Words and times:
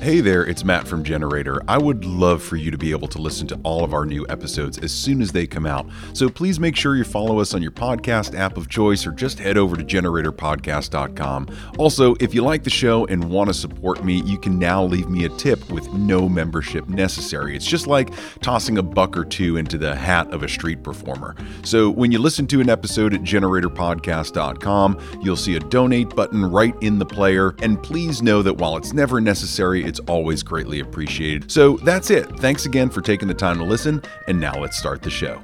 Hey 0.00 0.22
there, 0.22 0.46
it's 0.46 0.64
Matt 0.64 0.88
from 0.88 1.04
Generator. 1.04 1.60
I 1.68 1.76
would 1.76 2.06
love 2.06 2.42
for 2.42 2.56
you 2.56 2.70
to 2.70 2.78
be 2.78 2.90
able 2.90 3.06
to 3.08 3.20
listen 3.20 3.46
to 3.48 3.60
all 3.64 3.84
of 3.84 3.92
our 3.92 4.06
new 4.06 4.24
episodes 4.30 4.78
as 4.78 4.92
soon 4.92 5.20
as 5.20 5.30
they 5.30 5.46
come 5.46 5.66
out. 5.66 5.86
So 6.14 6.30
please 6.30 6.58
make 6.58 6.74
sure 6.74 6.96
you 6.96 7.04
follow 7.04 7.38
us 7.38 7.52
on 7.52 7.60
your 7.60 7.70
podcast 7.70 8.34
app 8.34 8.56
of 8.56 8.70
choice 8.70 9.06
or 9.06 9.12
just 9.12 9.38
head 9.38 9.58
over 9.58 9.76
to 9.76 9.84
generatorpodcast.com. 9.84 11.48
Also, 11.76 12.14
if 12.18 12.32
you 12.32 12.40
like 12.40 12.64
the 12.64 12.70
show 12.70 13.04
and 13.08 13.22
want 13.22 13.48
to 13.48 13.54
support 13.54 14.02
me, 14.02 14.22
you 14.22 14.38
can 14.38 14.58
now 14.58 14.82
leave 14.82 15.10
me 15.10 15.26
a 15.26 15.28
tip 15.28 15.70
with 15.70 15.86
no 15.92 16.30
membership 16.30 16.88
necessary. 16.88 17.54
It's 17.54 17.66
just 17.66 17.86
like 17.86 18.08
tossing 18.40 18.78
a 18.78 18.82
buck 18.82 19.18
or 19.18 19.26
two 19.26 19.58
into 19.58 19.76
the 19.76 19.94
hat 19.94 20.32
of 20.32 20.42
a 20.42 20.48
street 20.48 20.82
performer. 20.82 21.36
So 21.62 21.90
when 21.90 22.10
you 22.10 22.20
listen 22.20 22.46
to 22.46 22.62
an 22.62 22.70
episode 22.70 23.12
at 23.12 23.20
generatorpodcast.com, 23.20 25.20
you'll 25.22 25.36
see 25.36 25.56
a 25.56 25.60
donate 25.60 26.16
button 26.16 26.42
right 26.42 26.74
in 26.80 26.98
the 26.98 27.04
player. 27.04 27.54
And 27.60 27.82
please 27.82 28.22
know 28.22 28.40
that 28.40 28.54
while 28.54 28.78
it's 28.78 28.94
never 28.94 29.20
necessary, 29.20 29.89
it's 29.90 30.00
always 30.00 30.42
greatly 30.42 30.80
appreciated. 30.80 31.50
So 31.50 31.76
that's 31.78 32.08
it. 32.10 32.26
Thanks 32.38 32.64
again 32.64 32.88
for 32.88 33.02
taking 33.02 33.28
the 33.28 33.34
time 33.34 33.58
to 33.58 33.64
listen, 33.64 34.00
and 34.28 34.40
now 34.40 34.54
let's 34.54 34.78
start 34.78 35.02
the 35.02 35.10
show. 35.10 35.42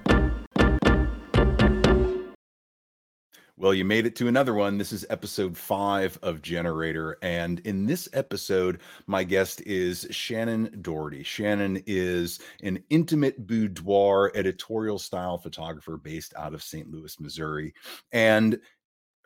Well, 3.59 3.73
you 3.73 3.87
made 3.87 4.05
it 4.05 4.15
to 4.17 4.29
another 4.29 4.53
one. 4.53 4.77
This 4.77 4.93
is 4.93 5.07
episode 5.09 5.57
five 5.57 6.19
of 6.23 6.43
Generator. 6.43 7.17
And 7.23 7.59
in 7.61 7.87
this 7.87 8.07
episode, 8.13 8.81
my 9.07 9.25
guest 9.25 9.63
is 9.63 10.07
Shannon 10.11 10.79
Dougherty. 10.83 11.23
Shannon 11.23 11.83
is 11.87 12.39
an 12.63 12.85
intimate 12.91 13.47
boudoir 13.47 14.31
editorial 14.35 14.99
style 14.99 15.39
photographer 15.39 15.97
based 15.97 16.35
out 16.37 16.53
of 16.53 16.63
St. 16.63 16.91
Louis, 16.91 17.19
Missouri. 17.19 17.73
And 18.13 18.61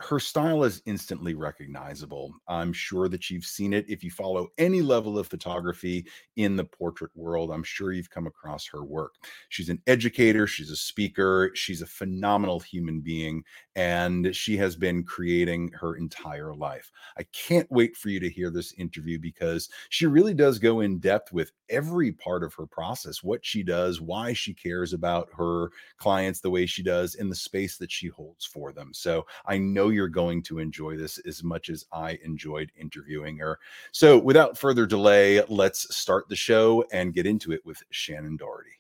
her 0.01 0.19
style 0.19 0.65
is 0.65 0.83
instantly 0.87 1.35
recognizable. 1.35 2.33
I'm 2.49 2.73
sure 2.73 3.09
that 3.09 3.29
you've 3.29 3.45
seen 3.45 3.75
it 3.75 3.85
if 3.89 4.03
you 4.03 4.11
follow 4.11 4.49
any 4.57 4.81
level 4.81 5.19
of 5.19 5.29
photography 5.29 6.07
in 6.37 6.57
the 6.57 6.65
portrait 6.65 7.11
world. 7.15 7.51
I'm 7.51 7.63
sure 7.63 7.93
you've 7.93 8.09
come 8.09 8.27
across 8.27 8.67
her 8.69 8.83
work. 8.83 9.15
She's 9.51 9.69
an 9.69 9.83
educator, 9.87 10.47
she's 10.47 10.71
a 10.71 10.77
speaker, 10.77 11.51
she's 11.55 11.83
a 11.83 11.87
phenomenal 11.87 12.61
human 12.61 13.01
being, 13.01 13.45
and 13.77 14.35
she 14.35 14.57
has 14.57 14.75
been 14.75 15.05
creating 15.05 15.71
her 15.73 15.97
entire 15.97 16.55
life. 16.55 16.91
I 17.19 17.25
can't 17.33 17.71
wait 17.71 17.95
for 17.95 18.09
you 18.09 18.21
to 18.21 18.31
hear 18.31 18.51
this 18.51 18.73
interview 18.79 19.19
because 19.19 19.69
she 19.91 20.07
really 20.07 20.35
does 20.35 20.59
go 20.59 20.81
in 20.81 20.99
depth 20.99 21.31
with 21.31 21.53
every 21.69 22.11
part 22.13 22.43
of 22.43 22.55
her 22.55 22.67
process 22.67 23.23
what 23.23 23.45
she 23.45 23.63
does, 23.63 24.01
why 24.01 24.33
she 24.33 24.55
cares 24.55 24.95
about 24.95 25.29
her 25.37 25.71
clients 25.99 26.41
the 26.41 26.51
way 26.51 26.65
she 26.65 26.83
does, 26.83 27.17
in 27.17 27.29
the 27.29 27.35
space 27.35 27.77
that 27.77 27.93
she 27.93 28.09
holds 28.09 28.47
for 28.47 28.73
them. 28.73 28.93
So 28.95 29.27
I 29.47 29.59
know 29.59 29.90
you're 29.91 30.09
going 30.09 30.43
to 30.45 30.59
enjoy 30.59 30.97
this 30.97 31.19
as 31.19 31.43
much 31.45 31.71
as 31.71 31.85
I 31.93 32.19
enjoyed 32.25 32.73
interviewing 32.77 33.37
her. 33.39 33.59
So, 33.93 34.19
without 34.19 34.59
further 34.59 34.87
delay, 34.87 35.43
let's 35.49 35.95
start 35.95 36.29
the 36.29 36.37
show 36.37 36.85
and 36.93 37.15
get 37.15 37.27
into 37.27 37.53
it 37.53 37.61
with 37.65 37.83
Shannon 37.91 38.37
Dougherty. 38.37 38.80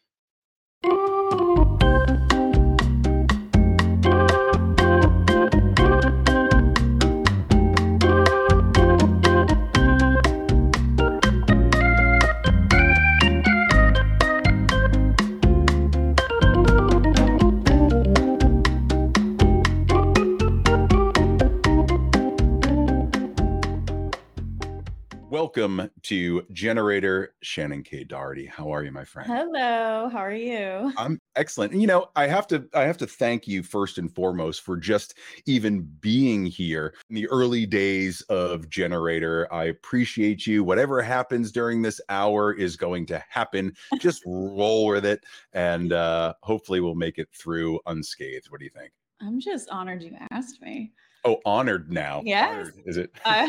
Welcome 25.30 25.88
to 26.02 26.44
Generator 26.50 27.36
Shannon 27.40 27.84
K. 27.84 28.02
Dougherty. 28.02 28.46
How 28.46 28.68
are 28.74 28.82
you, 28.82 28.90
my 28.90 29.04
friend? 29.04 29.30
Hello. 29.30 30.08
How 30.08 30.18
are 30.18 30.32
you? 30.32 30.92
I'm 30.96 31.20
excellent. 31.36 31.70
And 31.70 31.80
you 31.80 31.86
know, 31.86 32.08
I 32.16 32.26
have 32.26 32.48
to 32.48 32.68
I 32.74 32.80
have 32.80 32.96
to 32.96 33.06
thank 33.06 33.46
you 33.46 33.62
first 33.62 33.98
and 33.98 34.12
foremost 34.12 34.62
for 34.62 34.76
just 34.76 35.14
even 35.46 35.82
being 36.00 36.44
here 36.46 36.94
in 37.08 37.14
the 37.14 37.28
early 37.28 37.64
days 37.64 38.22
of 38.22 38.68
Generator. 38.70 39.46
I 39.54 39.66
appreciate 39.66 40.48
you. 40.48 40.64
Whatever 40.64 41.00
happens 41.00 41.52
during 41.52 41.80
this 41.80 42.00
hour 42.08 42.52
is 42.52 42.74
going 42.74 43.06
to 43.06 43.22
happen. 43.28 43.72
Just 44.00 44.24
roll 44.26 44.88
with 44.88 45.06
it, 45.06 45.22
and 45.52 45.92
uh, 45.92 46.34
hopefully, 46.42 46.80
we'll 46.80 46.96
make 46.96 47.18
it 47.18 47.28
through 47.32 47.78
unscathed. 47.86 48.50
What 48.50 48.58
do 48.58 48.64
you 48.64 48.72
think? 48.72 48.90
I'm 49.22 49.38
just 49.38 49.70
honored 49.70 50.02
you 50.02 50.16
asked 50.32 50.60
me. 50.60 50.90
Oh, 51.24 51.38
honored 51.44 51.92
now. 51.92 52.20
Yes. 52.24 52.52
Honored, 52.52 52.74
is 52.84 52.96
it? 52.96 53.12
Uh, 53.24 53.46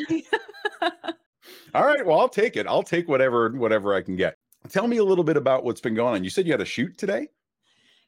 All 1.73 1.85
right. 1.85 2.05
Well, 2.05 2.19
I'll 2.19 2.29
take 2.29 2.55
it. 2.55 2.67
I'll 2.67 2.83
take 2.83 3.07
whatever 3.07 3.49
whatever 3.51 3.93
I 3.93 4.01
can 4.01 4.15
get. 4.15 4.35
Tell 4.69 4.87
me 4.87 4.97
a 4.97 5.03
little 5.03 5.23
bit 5.23 5.37
about 5.37 5.63
what's 5.63 5.81
been 5.81 5.95
going 5.95 6.15
on. 6.15 6.23
You 6.23 6.29
said 6.29 6.45
you 6.45 6.51
had 6.51 6.61
a 6.61 6.65
shoot 6.65 6.97
today. 6.97 7.27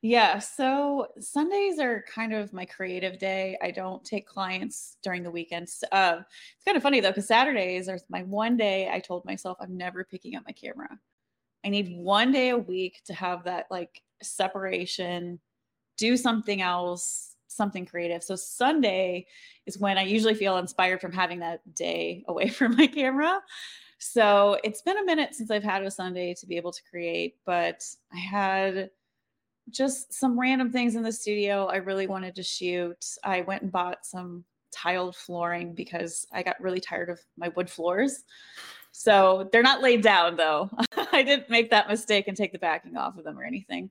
Yeah. 0.02 0.40
So 0.40 1.08
Sundays 1.20 1.80
are 1.80 2.04
kind 2.14 2.34
of 2.34 2.52
my 2.52 2.66
creative 2.66 3.18
day. 3.20 3.58
I 3.62 3.72
don't 3.72 4.04
take 4.04 4.28
clients 4.28 4.98
during 5.02 5.24
the 5.24 5.32
weekends. 5.32 5.84
Uh, 5.92 6.18
it's 6.56 6.66
kind 6.66 6.76
of 6.76 6.84
funny 6.84 7.00
though, 7.00 7.10
because 7.12 7.28
Saturdays 7.28 7.88
are 7.88 8.00
my 8.10 8.24
one 8.24 8.58
day. 8.58 8.90
I 8.92 9.00
told 9.00 9.24
myself 9.24 9.58
I'm 9.62 9.78
never 9.78 10.04
picking 10.04 10.36
up 10.36 10.44
my 10.46 10.52
camera. 10.52 11.00
I 11.66 11.70
need 11.70 11.96
one 11.96 12.34
day 12.34 12.50
a 12.50 12.58
week 12.58 13.02
to 13.06 13.14
have 13.14 13.46
that 13.46 13.68
like 13.72 14.02
separation, 14.22 15.40
do 15.98 16.18
something 16.18 16.62
else, 16.62 17.33
something 17.54 17.86
creative. 17.86 18.24
So 18.24 18.36
Sunday 18.36 19.28
is 19.66 19.78
when 19.78 19.98
I 19.98 20.04
usually 20.04 20.34
feel 20.34 20.58
inspired 20.58 21.02
from 21.02 21.12
having 21.12 21.40
that 21.40 21.62
day 21.76 22.24
away 22.28 22.48
from 22.50 22.76
my 22.76 22.88
camera. 22.88 23.42
So 24.00 24.58
it's 24.64 24.82
been 24.82 24.98
a 24.98 25.06
minute 25.06 25.34
since 25.34 25.50
I've 25.50 25.64
had 25.64 25.84
a 25.84 25.92
Sunday 25.92 26.34
to 26.36 26.46
be 26.46 26.58
able 26.58 26.74
to 26.74 26.82
create, 26.90 27.36
but 27.46 27.84
I 28.14 28.18
had 28.18 28.90
just 29.70 30.14
some 30.14 30.38
random 30.38 30.72
things 30.72 30.96
in 30.96 31.04
the 31.04 31.12
studio 31.12 31.68
I 31.68 31.78
really 31.78 32.08
wanted 32.08 32.36
to 32.36 32.44
shoot. 32.44 33.06
I 33.24 33.42
went 33.42 33.62
and 33.62 33.72
bought 33.72 34.06
some 34.06 34.44
tiled 34.74 35.16
flooring 35.16 35.74
because 35.74 36.28
I 36.34 36.44
got 36.44 36.60
really 36.60 36.82
tired 36.82 37.10
of 37.10 37.20
my 37.38 37.50
wood 37.50 37.70
floors. 37.70 38.24
So 38.92 39.50
they're 39.52 39.64
not 39.64 39.82
laid 39.82 40.02
down 40.02 40.36
though. 40.36 40.70
I 41.12 41.24
didn't 41.24 41.50
make 41.50 41.70
that 41.70 41.88
mistake 41.88 42.28
and 42.28 42.36
take 42.36 42.52
the 42.52 42.60
backing 42.60 42.98
off 42.98 43.18
of 43.18 43.24
them 43.24 43.40
or 43.40 43.44
anything. 43.44 43.90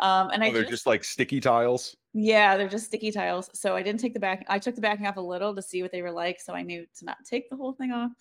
Um, 0.00 0.30
and 0.30 0.42
oh, 0.42 0.46
I 0.46 0.50
they're 0.50 0.62
just, 0.62 0.70
just, 0.70 0.86
like 0.86 1.04
sticky 1.04 1.40
tiles. 1.40 1.96
Yeah, 2.16 2.56
they're 2.56 2.68
just 2.68 2.86
sticky 2.86 3.10
tiles. 3.10 3.50
So 3.54 3.74
I 3.74 3.82
didn't 3.82 4.00
take 4.00 4.14
the 4.14 4.20
back. 4.20 4.46
I 4.48 4.58
took 4.60 4.76
the 4.76 4.80
backing 4.80 5.06
off 5.06 5.16
a 5.16 5.20
little 5.20 5.54
to 5.54 5.60
see 5.62 5.82
what 5.82 5.90
they 5.90 6.00
were 6.00 6.12
like. 6.12 6.40
So 6.40 6.54
I 6.54 6.62
knew 6.62 6.86
to 6.98 7.04
not 7.04 7.18
take 7.28 7.50
the 7.50 7.56
whole 7.56 7.72
thing 7.72 7.90
off. 7.90 8.12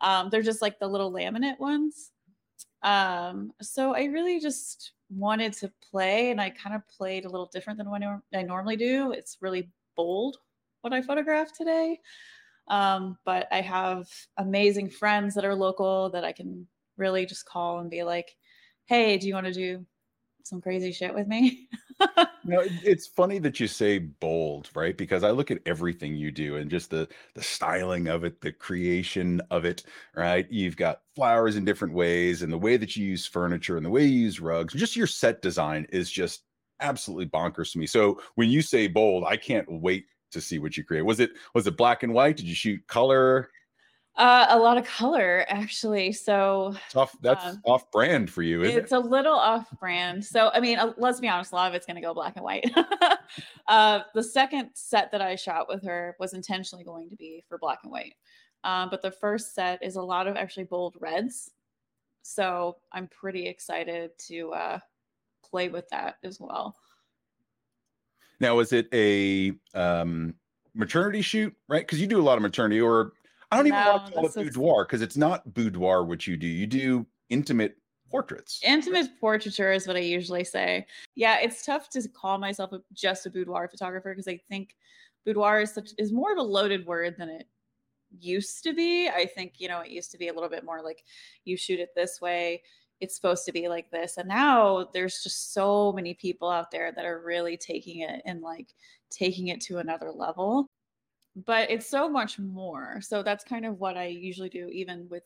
Um, 0.00 0.30
they're 0.30 0.42
just 0.42 0.62
like 0.62 0.78
the 0.78 0.88
little 0.88 1.12
laminate 1.12 1.58
ones. 1.60 2.12
Um, 2.82 3.52
so 3.62 3.94
I 3.94 4.04
really 4.04 4.40
just 4.40 4.92
wanted 5.10 5.52
to 5.54 5.72
play, 5.90 6.30
and 6.30 6.40
I 6.40 6.50
kind 6.50 6.76
of 6.76 6.82
played 6.88 7.24
a 7.24 7.28
little 7.30 7.50
different 7.52 7.78
than 7.78 7.90
what 7.90 8.02
I 8.34 8.42
normally 8.42 8.76
do. 8.76 9.12
It's 9.12 9.38
really 9.40 9.70
bold 9.96 10.38
what 10.82 10.92
I 10.94 11.02
photographed 11.02 11.56
today. 11.56 12.00
Um, 12.68 13.18
but 13.24 13.48
I 13.52 13.60
have 13.62 14.08
amazing 14.38 14.90
friends 14.90 15.34
that 15.34 15.44
are 15.44 15.54
local 15.54 16.10
that 16.10 16.24
I 16.24 16.32
can 16.32 16.66
really 16.98 17.26
just 17.26 17.46
call 17.46 17.80
and 17.80 17.90
be 17.90 18.04
like, 18.04 18.36
"Hey, 18.86 19.18
do 19.18 19.28
you 19.28 19.34
want 19.34 19.46
to 19.46 19.52
do 19.54 19.86
some 20.48 20.60
crazy 20.60 20.92
shit 20.92 21.14
with 21.14 21.26
me. 21.26 21.68
no, 22.44 22.62
it's 22.84 23.06
funny 23.06 23.38
that 23.38 23.60
you 23.60 23.66
say 23.66 23.98
bold, 23.98 24.70
right? 24.74 24.96
Because 24.96 25.24
I 25.24 25.30
look 25.30 25.50
at 25.50 25.60
everything 25.66 26.16
you 26.16 26.30
do 26.30 26.56
and 26.56 26.70
just 26.70 26.90
the 26.90 27.08
the 27.34 27.42
styling 27.42 28.08
of 28.08 28.24
it, 28.24 28.40
the 28.40 28.52
creation 28.52 29.40
of 29.50 29.64
it, 29.64 29.84
right? 30.14 30.46
You've 30.50 30.76
got 30.76 31.02
flowers 31.14 31.56
in 31.56 31.64
different 31.64 31.94
ways, 31.94 32.42
and 32.42 32.52
the 32.52 32.58
way 32.58 32.76
that 32.76 32.96
you 32.96 33.04
use 33.04 33.26
furniture 33.26 33.76
and 33.76 33.84
the 33.84 33.90
way 33.90 34.04
you 34.04 34.20
use 34.20 34.40
rugs, 34.40 34.74
just 34.74 34.96
your 34.96 35.06
set 35.06 35.42
design 35.42 35.86
is 35.90 36.10
just 36.10 36.42
absolutely 36.80 37.26
bonkers 37.26 37.72
to 37.72 37.78
me. 37.78 37.86
So 37.86 38.20
when 38.36 38.48
you 38.48 38.62
say 38.62 38.86
bold, 38.86 39.24
I 39.24 39.36
can't 39.36 39.66
wait 39.68 40.06
to 40.30 40.40
see 40.40 40.58
what 40.58 40.76
you 40.76 40.84
create. 40.84 41.02
Was 41.02 41.20
it 41.20 41.30
was 41.54 41.66
it 41.66 41.76
black 41.76 42.02
and 42.02 42.14
white? 42.14 42.36
Did 42.36 42.46
you 42.46 42.54
shoot 42.54 42.86
color? 42.86 43.50
Uh, 44.18 44.46
a 44.50 44.58
lot 44.58 44.76
of 44.76 44.84
color, 44.84 45.46
actually. 45.48 46.10
So 46.10 46.74
tough. 46.90 47.16
That's 47.22 47.44
um, 47.44 47.62
off 47.64 47.88
brand 47.92 48.28
for 48.28 48.42
you. 48.42 48.62
it's 48.62 48.90
it? 48.90 48.96
a 48.96 48.98
little 48.98 49.34
off 49.34 49.70
brand. 49.78 50.24
So 50.24 50.50
I 50.52 50.58
mean, 50.58 50.76
uh, 50.76 50.92
let's 50.96 51.20
be 51.20 51.28
honest. 51.28 51.52
A 51.52 51.54
lot 51.54 51.68
of 51.68 51.74
it's 51.74 51.86
going 51.86 51.94
to 51.94 52.02
go 52.02 52.12
black 52.12 52.34
and 52.34 52.44
white. 52.44 52.68
uh, 53.68 54.00
the 54.16 54.22
second 54.22 54.70
set 54.74 55.12
that 55.12 55.22
I 55.22 55.36
shot 55.36 55.68
with 55.68 55.84
her 55.84 56.16
was 56.18 56.34
intentionally 56.34 56.82
going 56.82 57.08
to 57.10 57.16
be 57.16 57.44
for 57.48 57.58
black 57.58 57.78
and 57.84 57.92
white, 57.92 58.14
um, 58.64 58.90
but 58.90 59.02
the 59.02 59.12
first 59.12 59.54
set 59.54 59.80
is 59.84 59.94
a 59.94 60.02
lot 60.02 60.26
of 60.26 60.36
actually 60.36 60.64
bold 60.64 60.96
reds. 60.98 61.52
So 62.22 62.78
I'm 62.92 63.06
pretty 63.06 63.46
excited 63.46 64.10
to 64.26 64.52
uh, 64.52 64.78
play 65.48 65.68
with 65.68 65.88
that 65.90 66.16
as 66.24 66.40
well. 66.40 66.74
Now, 68.40 68.58
is 68.58 68.72
it 68.72 68.88
a 68.92 69.52
um, 69.74 70.34
maternity 70.74 71.22
shoot, 71.22 71.54
right? 71.68 71.86
Because 71.86 72.00
you 72.00 72.08
do 72.08 72.20
a 72.20 72.22
lot 72.22 72.36
of 72.36 72.42
maternity, 72.42 72.80
or 72.80 73.12
I 73.50 73.56
don't 73.56 73.66
even 73.66 73.80
no, 73.80 73.92
want 73.92 74.06
to 74.06 74.12
call 74.12 74.26
it 74.26 74.34
boudoir 74.34 74.84
because 74.84 75.02
it's 75.02 75.16
not 75.16 75.54
boudoir 75.54 76.04
what 76.04 76.26
you 76.26 76.36
do. 76.36 76.46
You 76.46 76.66
do 76.66 77.06
intimate 77.30 77.76
portraits. 78.10 78.60
Intimate 78.62 79.08
portraiture 79.20 79.72
is 79.72 79.86
what 79.86 79.96
I 79.96 80.00
usually 80.00 80.44
say. 80.44 80.86
Yeah, 81.14 81.38
it's 81.40 81.64
tough 81.64 81.88
to 81.90 82.08
call 82.08 82.38
myself 82.38 82.72
a, 82.72 82.80
just 82.92 83.26
a 83.26 83.30
boudoir 83.30 83.68
photographer 83.68 84.10
because 84.10 84.28
I 84.28 84.40
think 84.48 84.76
boudoir 85.24 85.60
is 85.62 85.72
such 85.72 85.90
is 85.98 86.12
more 86.12 86.32
of 86.32 86.38
a 86.38 86.42
loaded 86.42 86.86
word 86.86 87.16
than 87.18 87.28
it 87.28 87.46
used 88.20 88.62
to 88.64 88.72
be. 88.72 89.08
I 89.08 89.26
think, 89.26 89.54
you 89.58 89.68
know, 89.68 89.80
it 89.80 89.90
used 89.90 90.10
to 90.12 90.18
be 90.18 90.28
a 90.28 90.32
little 90.32 90.48
bit 90.48 90.64
more 90.64 90.82
like 90.82 91.04
you 91.44 91.56
shoot 91.56 91.80
it 91.80 91.90
this 91.94 92.20
way, 92.20 92.62
it's 93.00 93.14
supposed 93.14 93.44
to 93.46 93.52
be 93.52 93.68
like 93.68 93.90
this. 93.90 94.16
And 94.16 94.28
now 94.28 94.88
there's 94.92 95.22
just 95.22 95.52
so 95.52 95.92
many 95.92 96.14
people 96.14 96.50
out 96.50 96.70
there 96.70 96.92
that 96.92 97.04
are 97.04 97.22
really 97.24 97.56
taking 97.56 98.00
it 98.00 98.22
and 98.24 98.40
like 98.40 98.74
taking 99.10 99.48
it 99.48 99.60
to 99.62 99.78
another 99.78 100.10
level. 100.10 100.66
But 101.44 101.70
it's 101.70 101.88
so 101.88 102.08
much 102.08 102.38
more. 102.38 103.00
So 103.00 103.22
that's 103.22 103.44
kind 103.44 103.66
of 103.66 103.78
what 103.80 103.96
I 103.96 104.06
usually 104.06 104.48
do, 104.48 104.68
even 104.68 105.08
with 105.08 105.24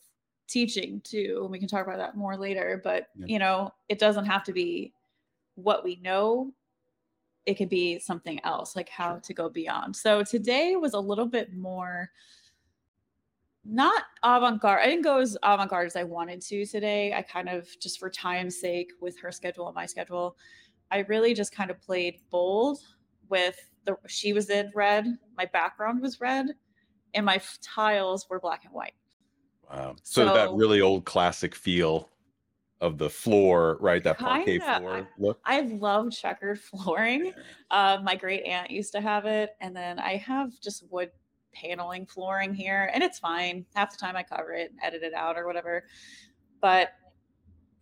teaching 0.48 1.00
too. 1.04 1.40
And 1.42 1.50
we 1.50 1.58
can 1.58 1.68
talk 1.68 1.86
about 1.86 1.98
that 1.98 2.16
more 2.16 2.36
later. 2.36 2.80
But, 2.82 3.08
yeah. 3.16 3.26
you 3.26 3.38
know, 3.38 3.72
it 3.88 3.98
doesn't 3.98 4.26
have 4.26 4.44
to 4.44 4.52
be 4.52 4.92
what 5.54 5.84
we 5.84 5.96
know 5.96 6.52
it 7.46 7.54
could 7.54 7.68
be 7.68 7.98
something 7.98 8.40
else 8.44 8.76
like 8.76 8.88
how 8.88 9.16
to 9.16 9.34
go 9.34 9.48
beyond 9.48 9.94
so 9.94 10.22
today 10.22 10.76
was 10.76 10.94
a 10.94 10.98
little 10.98 11.26
bit 11.26 11.52
more 11.54 12.10
not 13.64 14.04
avant-garde 14.22 14.80
i 14.82 14.86
didn't 14.86 15.02
go 15.02 15.18
as 15.18 15.36
avant-garde 15.42 15.86
as 15.86 15.96
i 15.96 16.04
wanted 16.04 16.40
to 16.40 16.64
today 16.66 17.12
i 17.14 17.22
kind 17.22 17.48
of 17.48 17.68
just 17.80 17.98
for 17.98 18.08
time's 18.10 18.60
sake 18.60 18.92
with 19.00 19.18
her 19.18 19.32
schedule 19.32 19.66
and 19.66 19.74
my 19.74 19.86
schedule 19.86 20.36
i 20.90 20.98
really 21.08 21.34
just 21.34 21.54
kind 21.54 21.70
of 21.70 21.80
played 21.80 22.18
bold 22.30 22.78
with 23.28 23.70
the 23.84 23.96
she 24.06 24.32
was 24.32 24.50
in 24.50 24.70
red 24.74 25.06
my 25.36 25.46
background 25.46 26.00
was 26.00 26.20
red 26.20 26.46
and 27.14 27.26
my 27.26 27.40
tiles 27.62 28.26
were 28.28 28.40
black 28.40 28.64
and 28.64 28.72
white 28.72 28.94
wow 29.70 29.94
so, 30.02 30.26
so 30.26 30.34
that 30.34 30.50
really 30.52 30.80
old 30.80 31.04
classic 31.04 31.54
feel 31.54 32.08
of 32.82 32.98
the 32.98 33.08
floor, 33.08 33.78
right? 33.80 34.02
That 34.02 34.18
parquet 34.18 34.58
Kinda. 34.58 34.78
floor 34.80 35.08
look. 35.16 35.40
I 35.46 35.60
love 35.60 36.10
checkered 36.10 36.60
flooring. 36.60 37.32
Uh, 37.70 37.98
my 38.02 38.16
great 38.16 38.44
aunt 38.44 38.70
used 38.70 38.92
to 38.92 39.00
have 39.00 39.24
it, 39.24 39.50
and 39.60 39.74
then 39.74 39.98
I 39.98 40.16
have 40.16 40.50
just 40.60 40.84
wood 40.90 41.10
paneling 41.54 42.06
flooring 42.06 42.52
here, 42.52 42.90
and 42.92 43.02
it's 43.02 43.20
fine. 43.20 43.64
Half 43.74 43.92
the 43.92 43.98
time 43.98 44.16
I 44.16 44.24
cover 44.24 44.52
it, 44.52 44.72
and 44.72 44.80
edit 44.82 45.04
it 45.04 45.14
out, 45.14 45.38
or 45.38 45.46
whatever. 45.46 45.84
But 46.60 46.90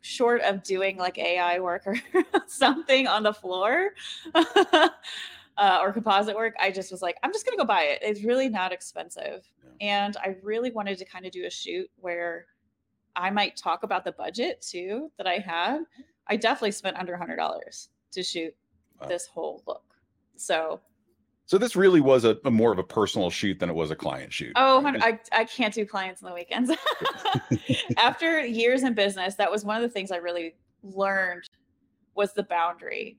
short 0.03 0.43
of 0.43 0.63
doing 0.63 0.97
like 0.99 1.19
AI 1.19 1.61
work 1.61 1.87
or 1.87 1.97
something 2.47 3.07
on 3.07 3.23
the 3.23 3.33
floor. 3.33 3.91
uh, 5.61 5.79
or 5.81 5.93
composite 5.93 6.35
work, 6.35 6.55
I 6.59 6.71
just 6.71 6.91
was 6.91 7.03
like, 7.03 7.17
I'm 7.23 7.33
just 7.33 7.45
gonna 7.45 7.59
go 7.59 7.65
buy 7.65 7.83
it. 7.83 8.01
It's 8.03 8.25
really 8.25 8.49
not 8.49 8.73
expensive, 8.73 9.47
yeah. 9.81 10.05
and 10.05 10.17
I 10.17 10.37
really 10.43 10.71
wanted 10.73 10.99
to 10.99 11.05
kind 11.05 11.27
of 11.27 11.33
do 11.33 11.45
a 11.47 11.51
shoot 11.51 11.89
where 11.97 12.47
I 13.15 13.31
might 13.31 13.57
talk 13.57 13.83
about 13.83 14.05
the 14.05 14.13
budget 14.13 14.63
too 14.63 15.13
that 15.19 15.27
I 15.27 15.39
had. 15.39 15.83
I 16.27 16.37
definitely 16.37 16.73
spent 16.73 16.97
under 16.97 17.17
hundred 17.17 17.37
dollars 17.37 17.91
to 18.13 18.23
shoot 18.23 18.55
wow. 19.01 19.07
this 19.07 19.27
whole 19.27 19.63
look. 19.67 19.85
So 20.37 20.81
so 21.45 21.59
this 21.59 21.75
really 21.75 22.01
was 22.01 22.25
a, 22.25 22.39
a, 22.45 22.51
more 22.51 22.71
of 22.71 22.79
a 22.79 22.85
personal 22.85 23.29
shoot 23.29 23.59
than 23.59 23.69
it 23.69 23.75
was 23.75 23.91
a 23.91 23.97
client 23.97 24.33
shoot. 24.33 24.53
Oh, 24.55 24.87
I, 24.87 25.19
I 25.33 25.45
can't 25.45 25.75
do 25.75 25.85
clients 25.85 26.23
on 26.23 26.29
the 26.29 26.35
weekends. 26.37 26.71
After 27.97 28.47
years 28.47 28.85
in 28.85 28.95
business, 28.95 29.35
that 29.35 29.51
was 29.51 29.65
one 29.65 29.75
of 29.75 29.83
the 29.83 29.89
things 29.89 30.13
I 30.13 30.19
really 30.19 30.55
learned 30.85 31.51
was 32.15 32.33
the 32.35 32.45
boundary 32.45 33.19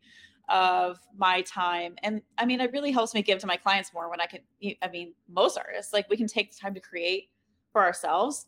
of 0.52 1.00
my 1.18 1.42
time. 1.42 1.96
And 2.04 2.22
I 2.38 2.46
mean, 2.46 2.60
it 2.62 2.72
really 2.72 2.92
helps 2.92 3.14
me 3.14 3.22
give 3.22 3.40
to 3.40 3.48
my 3.48 3.58
clients 3.58 3.94
more 3.94 4.10
when 4.10 4.20
I 4.22 4.26
can, 4.28 4.42
I 4.82 4.90
mean, 4.90 5.14
most 5.30 5.58
artists, 5.58 5.94
like 5.94 6.10
we 6.10 6.18
can 6.18 6.28
take 6.28 6.52
the 6.52 6.58
time 6.60 6.74
to 6.74 6.80
create 6.80 7.30
for 7.72 7.82
ourselves 7.82 8.46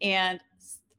and 0.00 0.40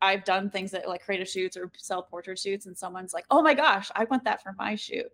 I've 0.02 0.24
done 0.24 0.50
things 0.50 0.72
that 0.72 0.88
like 0.88 1.04
creative 1.04 1.28
shoots 1.28 1.58
or 1.58 1.72
sell 1.78 2.04
portrait 2.04 2.40
shoots, 2.40 2.66
and 2.66 2.78
someone's 2.78 3.14
like, 3.14 3.26
"Oh 3.32 3.42
my 3.42 3.54
gosh, 3.54 3.92
I 3.96 4.06
want 4.06 4.24
that 4.26 4.42
for 4.44 4.54
my 4.58 4.76
shoot," 4.76 5.12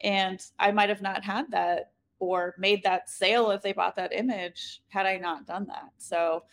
and 0.00 0.40
I 0.58 0.70
might 0.72 0.88
have 0.88 1.02
not 1.02 1.24
had 1.24 1.50
that 1.50 1.92
or 2.18 2.54
made 2.58 2.82
that 2.84 3.10
sale 3.10 3.50
if 3.50 3.62
they 3.62 3.72
bought 3.72 3.96
that 3.96 4.12
image 4.12 4.80
had 4.88 5.06
I 5.06 5.18
not 5.18 5.46
done 5.46 5.66
that. 5.66 5.90
So, 5.98 6.44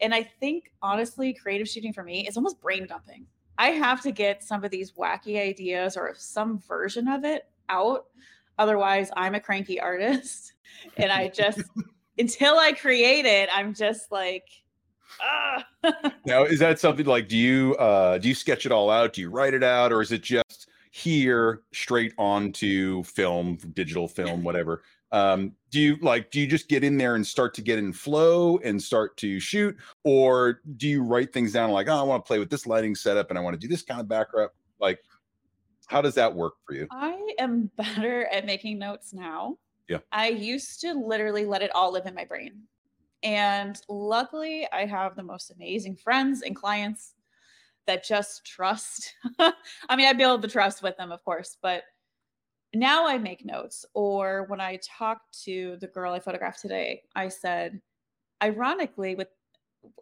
and 0.00 0.14
I 0.14 0.22
think 0.22 0.72
honestly, 0.82 1.34
creative 1.34 1.68
shooting 1.68 1.92
for 1.92 2.04
me 2.04 2.26
is 2.26 2.36
almost 2.36 2.60
brain 2.60 2.86
dumping. 2.86 3.26
I 3.58 3.68
have 3.68 4.02
to 4.02 4.12
get 4.12 4.42
some 4.42 4.64
of 4.64 4.70
these 4.70 4.92
wacky 4.92 5.40
ideas 5.40 5.96
or 5.96 6.14
some 6.16 6.58
version 6.58 7.08
of 7.08 7.24
it 7.24 7.48
out. 7.68 8.06
Otherwise, 8.58 9.10
I'm 9.16 9.34
a 9.34 9.40
cranky 9.40 9.80
artist, 9.80 10.52
and 10.96 11.12
I 11.12 11.28
just 11.28 11.62
until 12.18 12.58
I 12.58 12.72
create 12.72 13.26
it, 13.26 13.48
I'm 13.52 13.74
just 13.74 14.10
like 14.10 14.48
ah. 15.20 15.66
now, 16.26 16.44
is 16.44 16.58
that 16.60 16.78
something 16.78 17.06
like 17.06 17.28
do 17.28 17.36
you 17.36 17.74
uh 17.76 18.18
do 18.18 18.28
you 18.28 18.34
sketch 18.34 18.66
it 18.66 18.72
all 18.72 18.90
out? 18.90 19.12
Do 19.12 19.20
you 19.20 19.30
write 19.30 19.54
it 19.54 19.62
out, 19.62 19.92
or 19.92 20.00
is 20.00 20.12
it 20.12 20.22
just 20.22 20.68
here 20.90 21.62
straight 21.72 22.14
onto 22.16 23.02
film, 23.04 23.58
digital 23.74 24.08
film, 24.08 24.42
whatever? 24.42 24.82
Um, 25.12 25.52
do 25.70 25.80
you 25.80 25.96
like 26.02 26.30
do 26.30 26.40
you 26.40 26.46
just 26.46 26.68
get 26.68 26.82
in 26.82 26.96
there 26.96 27.14
and 27.14 27.26
start 27.26 27.54
to 27.54 27.62
get 27.62 27.78
in 27.78 27.92
flow 27.92 28.58
and 28.58 28.82
start 28.82 29.16
to 29.18 29.38
shoot, 29.38 29.76
or 30.04 30.60
do 30.76 30.88
you 30.88 31.02
write 31.02 31.32
things 31.32 31.52
down 31.52 31.70
like, 31.70 31.88
oh, 31.88 31.96
I 31.96 32.02
want 32.02 32.24
to 32.24 32.26
play 32.26 32.38
with 32.38 32.50
this 32.50 32.66
lighting 32.66 32.94
setup 32.94 33.30
and 33.30 33.38
I 33.38 33.42
want 33.42 33.54
to 33.54 33.60
do 33.60 33.68
this 33.68 33.82
kind 33.82 34.00
of 34.00 34.08
background? 34.08 34.50
Like, 34.80 34.98
how 35.86 36.02
does 36.02 36.14
that 36.14 36.34
work 36.34 36.54
for 36.66 36.74
you? 36.74 36.88
I 36.90 37.34
am 37.38 37.70
better 37.76 38.26
at 38.26 38.46
making 38.46 38.78
notes 38.78 39.12
now. 39.12 39.58
Yeah. 39.88 39.98
I 40.10 40.28
used 40.28 40.80
to 40.80 40.94
literally 40.94 41.44
let 41.44 41.62
it 41.62 41.70
all 41.74 41.92
live 41.92 42.06
in 42.06 42.14
my 42.14 42.24
brain. 42.24 42.62
And 43.22 43.80
luckily, 43.88 44.68
I 44.72 44.84
have 44.84 45.16
the 45.16 45.22
most 45.22 45.50
amazing 45.50 45.96
friends 45.96 46.42
and 46.42 46.54
clients 46.54 47.14
that 47.86 48.04
just 48.04 48.44
trust. 48.44 49.14
I 49.38 49.96
mean, 49.96 50.06
I 50.06 50.12
build 50.12 50.42
the 50.42 50.48
trust 50.48 50.82
with 50.82 50.96
them, 50.96 51.12
of 51.12 51.24
course, 51.24 51.56
but 51.62 51.84
now 52.78 53.06
I 53.06 53.18
make 53.18 53.44
notes. 53.44 53.84
Or 53.94 54.44
when 54.48 54.60
I 54.60 54.78
talked 54.82 55.42
to 55.44 55.76
the 55.80 55.86
girl 55.86 56.12
I 56.12 56.20
photographed 56.20 56.60
today, 56.60 57.02
I 57.14 57.28
said, 57.28 57.80
ironically, 58.42 59.14
with 59.14 59.28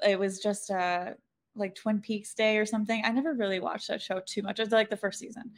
it 0.07 0.19
was 0.19 0.41
just 0.41 0.71
a 0.71 0.77
uh, 0.77 1.13
like 1.57 1.75
Twin 1.75 2.01
Peaks 2.01 2.35
Day 2.35 2.59
or 2.59 2.67
something. 2.67 3.03
I 3.05 3.11
never 3.11 3.35
really 3.35 3.61
watched 3.61 3.89
that 3.89 4.03
show 4.03 4.21
too 4.27 4.43
much. 4.43 4.59
It 4.59 4.65
was 4.65 4.73
like 4.73 4.91
the 4.91 4.97
first 4.97 5.19
season, 5.19 5.53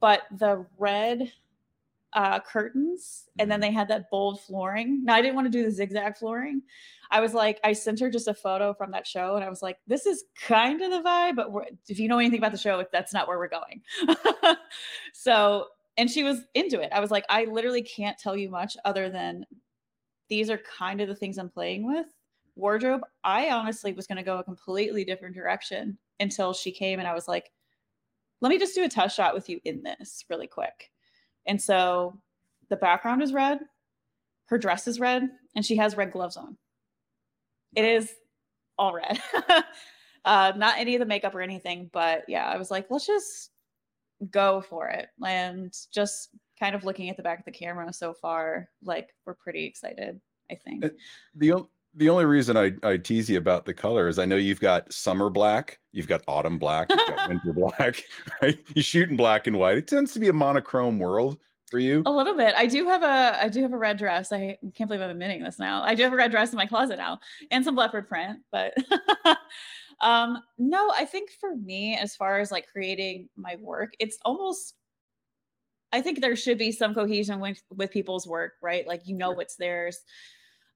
but 0.00 0.22
the 0.38 0.64
red 0.78 1.30
uh, 2.16 2.40
curtains 2.40 3.28
and 3.38 3.50
then 3.50 3.60
mm-hmm. 3.60 3.68
they 3.68 3.74
had 3.74 3.88
that 3.88 4.10
bold 4.10 4.40
flooring. 4.40 5.04
Now 5.04 5.14
I 5.14 5.22
didn't 5.22 5.34
want 5.34 5.46
to 5.46 5.58
do 5.58 5.64
the 5.64 5.70
zigzag 5.70 6.16
flooring. 6.16 6.62
I 7.10 7.20
was 7.20 7.34
like, 7.34 7.60
I 7.62 7.74
sent 7.74 8.00
her 8.00 8.10
just 8.10 8.26
a 8.26 8.34
photo 8.34 8.72
from 8.72 8.90
that 8.92 9.06
show 9.06 9.36
and 9.36 9.44
I 9.44 9.50
was 9.50 9.62
like, 9.62 9.78
this 9.86 10.06
is 10.06 10.24
kind 10.40 10.80
of 10.80 10.90
the 10.90 11.02
vibe, 11.02 11.36
but 11.36 11.50
if 11.88 11.98
you 11.98 12.08
know 12.08 12.18
anything 12.18 12.38
about 12.38 12.52
the 12.52 12.58
show, 12.58 12.82
that's 12.90 13.12
not 13.12 13.28
where 13.28 13.38
we're 13.38 13.48
going. 13.48 13.82
so, 15.12 15.66
and 15.96 16.10
she 16.10 16.22
was 16.22 16.40
into 16.54 16.80
it. 16.80 16.92
I 16.92 17.00
was 17.00 17.10
like, 17.10 17.24
I 17.28 17.44
literally 17.44 17.82
can't 17.82 18.18
tell 18.18 18.36
you 18.36 18.50
much 18.50 18.76
other 18.84 19.08
than 19.08 19.46
these 20.28 20.50
are 20.50 20.60
kind 20.78 21.00
of 21.00 21.08
the 21.08 21.14
things 21.14 21.38
I'm 21.38 21.48
playing 21.48 21.86
with. 21.86 22.06
Wardrobe, 22.54 23.02
I 23.22 23.50
honestly 23.50 23.92
was 23.92 24.06
going 24.06 24.16
to 24.16 24.22
go 24.22 24.38
a 24.38 24.44
completely 24.44 25.04
different 25.04 25.34
direction 25.34 25.98
until 26.20 26.52
she 26.52 26.72
came 26.72 26.98
and 26.98 27.06
I 27.08 27.14
was 27.14 27.28
like, 27.28 27.50
let 28.40 28.50
me 28.50 28.58
just 28.58 28.74
do 28.74 28.84
a 28.84 28.88
test 28.88 29.16
shot 29.16 29.34
with 29.34 29.48
you 29.48 29.60
in 29.64 29.82
this 29.82 30.24
really 30.28 30.46
quick. 30.46 30.90
And 31.46 31.60
so 31.60 32.18
the 32.68 32.76
background 32.76 33.22
is 33.22 33.32
red, 33.32 33.60
her 34.46 34.58
dress 34.58 34.88
is 34.88 35.00
red, 35.00 35.28
and 35.54 35.64
she 35.64 35.76
has 35.76 35.96
red 35.96 36.12
gloves 36.12 36.36
on. 36.36 36.56
It 37.74 37.84
is 37.84 38.12
all 38.78 38.94
red. 38.94 39.20
uh, 40.24 40.52
not 40.56 40.78
any 40.78 40.94
of 40.94 41.00
the 41.00 41.06
makeup 41.06 41.34
or 41.34 41.40
anything, 41.40 41.90
but 41.92 42.24
yeah, 42.28 42.46
I 42.46 42.56
was 42.56 42.70
like, 42.70 42.86
let's 42.90 43.06
just 43.06 43.50
go 44.30 44.60
for 44.60 44.88
it. 44.88 45.08
And 45.24 45.72
just 45.92 46.30
kind 46.58 46.74
of 46.74 46.84
looking 46.84 47.10
at 47.10 47.16
the 47.16 47.22
back 47.22 47.38
of 47.38 47.44
the 47.44 47.50
camera 47.50 47.92
so 47.92 48.14
far, 48.14 48.68
like 48.82 49.14
we're 49.24 49.34
pretty 49.34 49.64
excited, 49.64 50.20
I 50.50 50.54
think. 50.54 50.84
The 51.34 51.64
the 51.96 52.10
only 52.10 52.26
reason 52.26 52.58
I, 52.58 52.72
I 52.82 52.98
tease 52.98 53.30
you 53.30 53.38
about 53.38 53.64
the 53.64 53.72
color 53.72 54.06
is 54.08 54.18
I 54.18 54.26
know 54.26 54.36
you've 54.36 54.60
got 54.60 54.92
summer 54.92 55.30
black, 55.30 55.78
you've 55.92 56.06
got 56.06 56.22
autumn 56.28 56.58
black, 56.58 56.90
you've 56.90 57.16
got 57.16 57.28
winter 57.28 57.54
black, 57.54 58.02
right? 58.42 58.58
You 58.74 58.82
shoot 58.82 59.08
in 59.08 59.16
black 59.16 59.46
and 59.46 59.58
white. 59.58 59.78
It 59.78 59.88
tends 59.88 60.12
to 60.12 60.20
be 60.20 60.28
a 60.28 60.32
monochrome 60.32 60.98
world 60.98 61.38
for 61.70 61.78
you. 61.78 62.02
A 62.06 62.10
little 62.10 62.36
bit. 62.36 62.54
I 62.56 62.66
do 62.66 62.86
have 62.86 63.02
a 63.02 63.42
I 63.42 63.48
do 63.48 63.62
have 63.62 63.72
a 63.72 63.78
red 63.78 63.96
dress. 63.96 64.30
I 64.32 64.58
can't 64.74 64.88
believe 64.88 65.00
I'm 65.00 65.10
admitting 65.10 65.42
this 65.42 65.58
now. 65.58 65.82
I 65.82 65.94
do 65.94 66.02
have 66.02 66.12
a 66.12 66.16
red 66.16 66.30
dress 66.30 66.52
in 66.52 66.56
my 66.56 66.66
closet 66.66 66.96
now 66.96 67.18
and 67.50 67.64
some 67.64 67.74
leopard 67.74 68.08
print, 68.08 68.40
but 68.52 68.74
um 70.00 70.38
no, 70.58 70.92
I 70.94 71.04
think 71.04 71.30
for 71.40 71.56
me 71.56 71.96
as 71.96 72.14
far 72.16 72.38
as 72.38 72.50
like 72.52 72.66
creating 72.70 73.28
my 73.36 73.56
work, 73.60 73.92
it's 73.98 74.18
almost 74.24 74.74
I 75.92 76.02
think 76.02 76.20
there 76.20 76.36
should 76.36 76.58
be 76.58 76.72
some 76.72 76.94
cohesion 76.94 77.40
with 77.40 77.62
with 77.70 77.90
people's 77.90 78.26
work, 78.26 78.54
right? 78.62 78.86
Like 78.86 79.02
you 79.06 79.16
know 79.16 79.32
what's 79.32 79.56
theirs. 79.56 79.98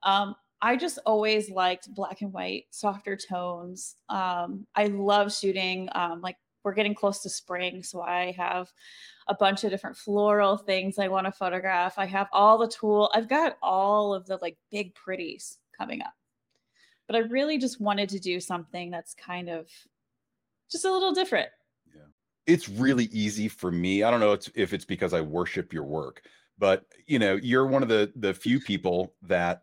Um 0.03 0.35
I 0.63 0.77
just 0.77 0.99
always 1.07 1.51
liked 1.51 1.93
black 1.95 2.21
and 2.21 2.33
white, 2.33 2.65
softer 2.71 3.17
tones. 3.17 3.97
Um, 4.09 4.67
I 4.75 4.87
love 4.89 5.33
shooting. 5.33 5.89
Um, 5.93 6.21
like 6.21 6.37
we're 6.65 6.75
getting 6.75 6.95
close 6.95 7.23
to 7.23 7.31
spring, 7.31 7.83
so 7.83 8.03
I 8.03 8.33
have 8.37 8.71
a 9.29 9.35
bunch 9.35 9.65
of 9.65 9.71
different 9.71 9.97
floral 9.97 10.59
things 10.59 10.99
I 10.99 11.09
want 11.09 11.27
to 11.27 11.33
photograph. 11.33 11.99
I 11.99 12.07
have 12.07 12.29
all 12.33 12.59
the 12.59 12.69
tool. 12.69 13.11
I've 13.15 13.29
got 13.29 13.57
all 13.63 14.13
of 14.13 14.27
the 14.27 14.39
like 14.43 14.59
big 14.71 14.95
pretties 14.95 15.59
coming 15.79 16.03
up. 16.03 16.13
But 17.11 17.17
I 17.17 17.23
really 17.23 17.59
just 17.59 17.81
wanted 17.81 18.09
to 18.11 18.21
do 18.21 18.39
something 18.39 18.89
that's 18.89 19.15
kind 19.15 19.49
of 19.49 19.67
just 20.71 20.85
a 20.85 20.93
little 20.93 21.11
different. 21.11 21.49
Yeah. 21.93 22.03
It's 22.47 22.69
really 22.69 23.07
easy 23.07 23.49
for 23.49 23.73
me. 23.73 24.05
I 24.05 24.13
don't 24.13 24.21
know 24.21 24.39
if 24.55 24.73
it's 24.73 24.85
because 24.85 25.13
I 25.13 25.21
worship 25.21 25.73
your 25.73 25.83
work, 25.83 26.23
but 26.57 26.85
you 27.09 27.19
know, 27.19 27.35
you're 27.35 27.67
one 27.67 27.83
of 27.83 27.89
the 27.89 28.13
the 28.15 28.33
few 28.33 28.61
people 28.61 29.13
that 29.23 29.63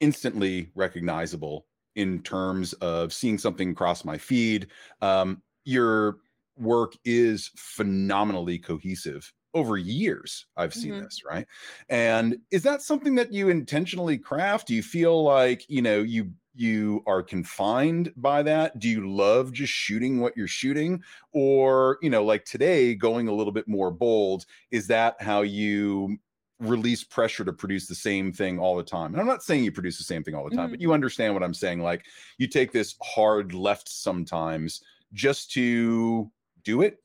instantly 0.00 0.70
recognizable 0.74 1.64
in 1.96 2.20
terms 2.20 2.74
of 2.74 3.14
seeing 3.14 3.38
something 3.38 3.74
cross 3.74 4.04
my 4.04 4.18
feed. 4.18 4.66
Um, 5.00 5.40
your 5.64 6.18
work 6.58 6.92
is 7.06 7.52
phenomenally 7.56 8.58
cohesive 8.58 9.32
over 9.52 9.76
years 9.76 10.46
i've 10.56 10.72
seen 10.72 10.92
mm-hmm. 10.92 11.04
this 11.04 11.22
right 11.28 11.44
and 11.88 12.36
is 12.52 12.62
that 12.62 12.82
something 12.82 13.16
that 13.16 13.32
you 13.32 13.48
intentionally 13.48 14.16
craft 14.16 14.68
do 14.68 14.74
you 14.76 14.82
feel 14.82 15.24
like 15.24 15.64
you 15.68 15.82
know 15.82 16.02
you 16.02 16.30
you 16.54 17.02
are 17.06 17.22
confined 17.22 18.12
by 18.16 18.42
that 18.42 18.78
do 18.80 18.88
you 18.88 19.08
love 19.08 19.52
just 19.52 19.72
shooting 19.72 20.20
what 20.20 20.36
you're 20.36 20.48
shooting 20.48 21.00
or 21.32 21.96
you 22.02 22.10
know 22.10 22.24
like 22.24 22.44
today 22.44 22.92
going 22.94 23.28
a 23.28 23.32
little 23.32 23.52
bit 23.52 23.68
more 23.68 23.90
bold 23.90 24.44
is 24.72 24.86
that 24.88 25.14
how 25.20 25.42
you 25.42 26.18
release 26.60 27.02
pressure 27.02 27.44
to 27.44 27.52
produce 27.52 27.86
the 27.86 27.94
same 27.94 28.32
thing 28.32 28.58
all 28.58 28.76
the 28.76 28.82
time. 28.82 29.12
And 29.12 29.20
I'm 29.20 29.26
not 29.26 29.42
saying 29.42 29.64
you 29.64 29.72
produce 29.72 29.98
the 29.98 30.04
same 30.04 30.22
thing 30.22 30.34
all 30.34 30.44
the 30.44 30.54
time, 30.54 30.66
mm-hmm. 30.66 30.72
but 30.72 30.80
you 30.80 30.92
understand 30.92 31.34
what 31.34 31.42
I'm 31.42 31.54
saying. 31.54 31.82
Like 31.82 32.04
you 32.38 32.46
take 32.46 32.70
this 32.70 32.96
hard 33.02 33.54
left 33.54 33.88
sometimes 33.88 34.82
just 35.12 35.50
to 35.52 36.30
do 36.62 36.82
it. 36.82 36.98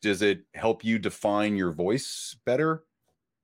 Does 0.00 0.22
it 0.22 0.42
help 0.54 0.84
you 0.84 0.98
define 0.98 1.56
your 1.56 1.72
voice 1.72 2.36
better? 2.44 2.84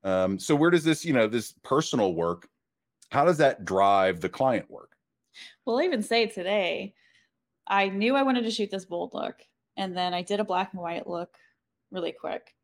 Um, 0.05 0.38
so 0.38 0.55
where 0.55 0.71
does 0.71 0.85
this, 0.85 1.05
you 1.05 1.12
know, 1.12 1.26
this 1.26 1.55
personal 1.64 2.14
work, 2.14 2.49
how 3.11 3.25
does 3.25 3.38
that 3.38 3.64
drive 3.64 4.21
the 4.21 4.28
client 4.28 4.71
work? 4.71 4.93
Well, 5.64 5.83
even 5.83 6.02
say 6.02 6.26
today, 6.26 6.95
I 7.66 7.88
knew 7.88 8.14
I 8.14 8.23
wanted 8.23 8.42
to 8.45 8.50
shoot 8.50 8.71
this 8.71 8.85
bold 8.85 9.14
look. 9.14 9.37
And 9.76 9.97
then 9.97 10.14
I 10.14 10.23
did 10.23 10.40
a 10.40 10.45
black 10.45 10.73
and 10.73 10.83
white 10.83 11.07
look 11.07 11.37
really 11.90 12.12
quick 12.12 12.54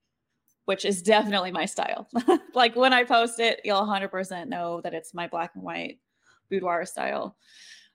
which 0.65 0.85
is 0.85 1.03
definitely 1.03 1.53
my 1.53 1.67
style. 1.67 2.09
like 2.55 2.75
when 2.77 2.93
I 2.93 3.05
post 3.05 3.41
it, 3.41 3.61
you'll 3.65 3.83
100% 3.83 4.49
know 4.49 4.81
that 4.81 4.95
it's 4.95 5.15
my 5.15 5.27
black 5.27 5.53
and 5.55 5.63
white 5.63 5.99
boudoir 6.51 6.87
style. 6.87 7.37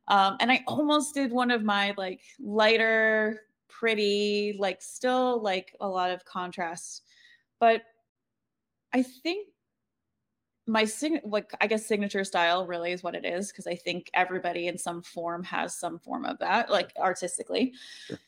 Um, 0.08 0.38
and 0.40 0.52
I 0.52 0.64
almost 0.68 1.14
did 1.14 1.32
one 1.32 1.52
of 1.52 1.64
my 1.64 1.94
like 1.98 2.22
lighter, 2.40 3.42
pretty, 3.68 4.56
like 4.60 4.82
still 4.82 5.42
like 5.42 5.76
a 5.80 5.88
lot 5.88 6.12
of 6.12 6.26
contrast. 6.26 7.04
But 7.60 7.84
I 8.94 9.04
think 9.04 9.48
my 10.70 10.86
sig- 10.86 11.22
like 11.26 11.52
I 11.60 11.68
guess 11.68 11.86
signature 11.86 12.24
style 12.24 12.68
really 12.68 12.92
is 12.92 13.04
what 13.04 13.16
it 13.16 13.26
is 13.26 13.52
because 13.52 13.66
I 13.66 13.76
think 13.76 14.10
everybody 14.14 14.68
in 14.68 14.78
some 14.78 15.02
form 15.02 15.44
has 15.44 15.76
some 15.76 15.98
form 15.98 16.26
of 16.26 16.38
that, 16.40 16.70
like 16.70 16.92
artistically. 16.98 17.74
Sure. 18.06 18.20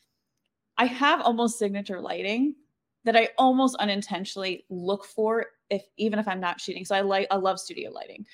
I 0.76 0.86
have 0.86 1.20
almost 1.20 1.58
signature 1.58 2.00
lighting 2.00 2.56
that 3.04 3.16
I 3.16 3.28
almost 3.38 3.76
unintentionally 3.76 4.64
look 4.70 5.04
for 5.04 5.46
if 5.70 5.84
even 5.96 6.18
if 6.18 6.26
I'm 6.26 6.40
not 6.40 6.60
shooting. 6.60 6.84
So 6.84 6.96
I 6.96 7.02
like 7.02 7.28
I 7.30 7.36
love 7.36 7.60
studio 7.60 7.90
lighting. 7.92 8.26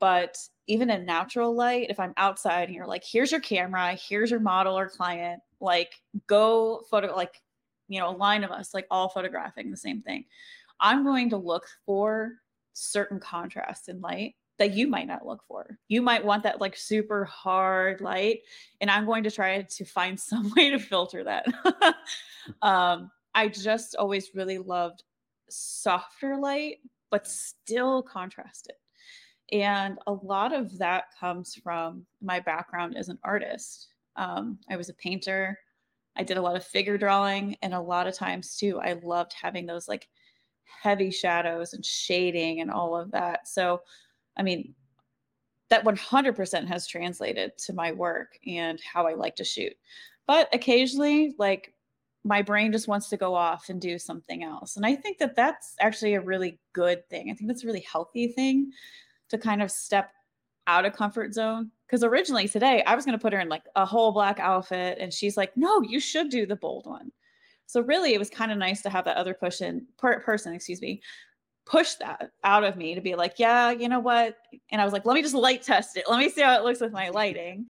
But 0.00 0.36
even 0.66 0.90
in 0.90 1.04
natural 1.04 1.54
light, 1.54 1.90
if 1.90 2.00
I'm 2.00 2.14
outside 2.16 2.68
and 2.68 2.74
you're 2.74 2.86
like, 2.86 3.04
here's 3.04 3.30
your 3.30 3.40
camera, 3.40 3.94
here's 3.94 4.30
your 4.30 4.40
model 4.40 4.76
or 4.76 4.88
client, 4.88 5.42
like 5.60 5.92
go 6.26 6.82
photo 6.90 7.14
like, 7.14 7.40
you 7.88 8.00
know, 8.00 8.08
a 8.08 8.16
line 8.16 8.44
of 8.44 8.50
us 8.50 8.72
like 8.72 8.86
all 8.90 9.10
photographing 9.10 9.70
the 9.70 9.76
same 9.76 10.00
thing. 10.00 10.24
I'm 10.80 11.04
going 11.04 11.30
to 11.30 11.36
look 11.36 11.66
for 11.86 12.32
certain 12.72 13.20
contrast 13.20 13.88
in 13.88 14.00
light 14.00 14.34
that 14.58 14.74
you 14.74 14.86
might 14.86 15.06
not 15.06 15.26
look 15.26 15.42
for. 15.48 15.78
You 15.88 16.02
might 16.02 16.24
want 16.24 16.42
that 16.44 16.60
like 16.60 16.76
super 16.76 17.24
hard 17.24 18.00
light, 18.00 18.40
and 18.80 18.90
I'm 18.90 19.06
going 19.06 19.24
to 19.24 19.30
try 19.30 19.62
to 19.62 19.84
find 19.84 20.18
some 20.20 20.52
way 20.56 20.70
to 20.70 20.78
filter 20.78 21.24
that. 21.24 21.46
um, 22.62 23.10
I 23.34 23.48
just 23.48 23.96
always 23.96 24.34
really 24.34 24.58
loved 24.58 25.02
softer 25.48 26.36
light, 26.36 26.76
but 27.10 27.26
still 27.26 28.02
contrasted. 28.02 28.76
And 29.50 29.98
a 30.06 30.12
lot 30.12 30.54
of 30.54 30.78
that 30.78 31.04
comes 31.18 31.54
from 31.54 32.06
my 32.22 32.40
background 32.40 32.96
as 32.96 33.08
an 33.08 33.18
artist. 33.22 33.88
Um, 34.16 34.58
I 34.70 34.76
was 34.76 34.88
a 34.88 34.94
painter. 34.94 35.58
I 36.16 36.22
did 36.22 36.36
a 36.36 36.42
lot 36.42 36.56
of 36.56 36.64
figure 36.64 36.98
drawing, 36.98 37.56
and 37.62 37.74
a 37.74 37.80
lot 37.80 38.06
of 38.06 38.14
times 38.14 38.56
too, 38.56 38.80
I 38.80 38.94
loved 39.02 39.34
having 39.40 39.66
those 39.66 39.88
like 39.88 40.08
heavy 40.64 41.10
shadows 41.10 41.74
and 41.74 41.84
shading 41.84 42.60
and 42.60 42.70
all 42.70 42.96
of 42.96 43.10
that. 43.12 43.48
So, 43.48 43.82
I 44.36 44.42
mean, 44.42 44.74
that 45.70 45.84
100% 45.84 46.66
has 46.66 46.86
translated 46.86 47.56
to 47.58 47.72
my 47.72 47.92
work 47.92 48.38
and 48.46 48.80
how 48.80 49.06
I 49.06 49.14
like 49.14 49.36
to 49.36 49.44
shoot. 49.44 49.72
But 50.26 50.48
occasionally, 50.54 51.34
like 51.38 51.72
my 52.24 52.42
brain 52.42 52.72
just 52.72 52.88
wants 52.88 53.08
to 53.08 53.16
go 53.16 53.34
off 53.34 53.68
and 53.68 53.80
do 53.80 53.98
something 53.98 54.44
else. 54.44 54.76
And 54.76 54.86
I 54.86 54.94
think 54.94 55.18
that 55.18 55.34
that's 55.34 55.74
actually 55.80 56.14
a 56.14 56.20
really 56.20 56.58
good 56.72 57.08
thing. 57.08 57.30
I 57.30 57.34
think 57.34 57.48
that's 57.48 57.64
a 57.64 57.66
really 57.66 57.86
healthy 57.90 58.28
thing 58.28 58.70
to 59.30 59.38
kind 59.38 59.62
of 59.62 59.70
step 59.70 60.12
out 60.66 60.84
of 60.84 60.92
comfort 60.92 61.34
zone. 61.34 61.70
Because 61.86 62.04
originally 62.04 62.48
today, 62.48 62.82
I 62.84 62.94
was 62.94 63.04
going 63.04 63.18
to 63.18 63.22
put 63.22 63.32
her 63.32 63.40
in 63.40 63.48
like 63.48 63.64
a 63.74 63.84
whole 63.84 64.12
black 64.12 64.38
outfit, 64.40 64.98
and 65.00 65.12
she's 65.12 65.36
like, 65.36 65.56
"No, 65.56 65.82
you 65.82 66.00
should 66.00 66.30
do 66.30 66.46
the 66.46 66.56
bold 66.56 66.86
one." 66.86 67.12
So 67.66 67.80
really, 67.80 68.14
it 68.14 68.18
was 68.18 68.30
kind 68.30 68.52
of 68.52 68.58
nice 68.58 68.82
to 68.82 68.90
have 68.90 69.04
that 69.06 69.16
other 69.16 69.34
person, 69.34 69.86
per- 69.98 70.20
person, 70.20 70.52
excuse 70.52 70.80
me, 70.80 71.00
push 71.64 71.94
that 71.94 72.32
out 72.44 72.64
of 72.64 72.76
me 72.76 72.94
to 72.94 73.00
be 73.00 73.14
like, 73.14 73.38
"Yeah, 73.38 73.70
you 73.70 73.88
know 73.88 74.00
what?" 74.00 74.36
And 74.70 74.80
I 74.80 74.84
was 74.84 74.92
like, 74.92 75.06
"Let 75.06 75.14
me 75.14 75.22
just 75.22 75.34
light 75.34 75.62
test 75.62 75.96
it. 75.96 76.04
Let 76.08 76.18
me 76.18 76.28
see 76.28 76.42
how 76.42 76.56
it 76.56 76.64
looks 76.64 76.80
with 76.80 76.92
my 76.92 77.08
lighting." 77.10 77.68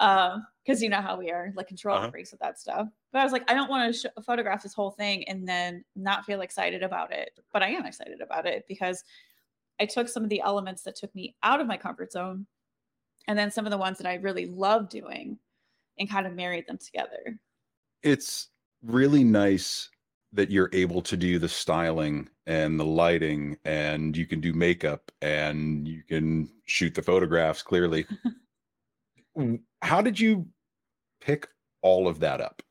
um, 0.00 0.46
because 0.64 0.80
you 0.82 0.88
know 0.88 1.00
how 1.00 1.16
we 1.16 1.30
are, 1.30 1.52
like 1.56 1.66
control 1.66 1.96
uh-huh. 1.96 2.10
freaks 2.10 2.30
with 2.30 2.40
that 2.40 2.58
stuff. 2.58 2.88
But 3.12 3.20
I 3.20 3.24
was 3.24 3.32
like, 3.32 3.50
I 3.50 3.54
don't 3.54 3.68
want 3.68 3.92
to 3.92 4.00
sh- 4.00 4.24
photograph 4.24 4.62
this 4.62 4.74
whole 4.74 4.92
thing 4.92 5.24
and 5.28 5.46
then 5.46 5.84
not 5.96 6.24
feel 6.24 6.40
excited 6.40 6.82
about 6.82 7.12
it. 7.12 7.38
But 7.52 7.62
I 7.62 7.70
am 7.70 7.84
excited 7.84 8.20
about 8.20 8.46
it 8.46 8.64
because 8.68 9.02
I 9.80 9.86
took 9.86 10.08
some 10.08 10.22
of 10.22 10.28
the 10.28 10.40
elements 10.40 10.82
that 10.84 10.94
took 10.94 11.14
me 11.14 11.34
out 11.42 11.60
of 11.60 11.66
my 11.66 11.76
comfort 11.76 12.12
zone, 12.12 12.46
and 13.26 13.38
then 13.38 13.50
some 13.50 13.66
of 13.66 13.70
the 13.70 13.78
ones 13.78 13.98
that 13.98 14.06
I 14.06 14.14
really 14.14 14.46
love 14.46 14.88
doing, 14.88 15.38
and 15.98 16.08
kind 16.08 16.26
of 16.26 16.34
married 16.34 16.66
them 16.66 16.78
together. 16.78 17.38
It's 18.02 18.48
really 18.82 19.24
nice 19.24 19.88
that 20.32 20.50
you're 20.50 20.70
able 20.72 21.02
to 21.02 21.16
do 21.16 21.38
the 21.38 21.48
styling 21.48 22.28
and 22.46 22.80
the 22.80 22.84
lighting 22.84 23.56
and 23.64 24.16
you 24.16 24.26
can 24.26 24.40
do 24.40 24.52
makeup 24.52 25.12
and 25.20 25.86
you 25.86 26.02
can 26.08 26.48
shoot 26.66 26.94
the 26.94 27.02
photographs 27.02 27.62
clearly 27.62 28.06
how 29.82 30.00
did 30.00 30.18
you 30.18 30.46
pick 31.20 31.48
all 31.82 32.08
of 32.08 32.20
that 32.20 32.40
up? 32.40 32.62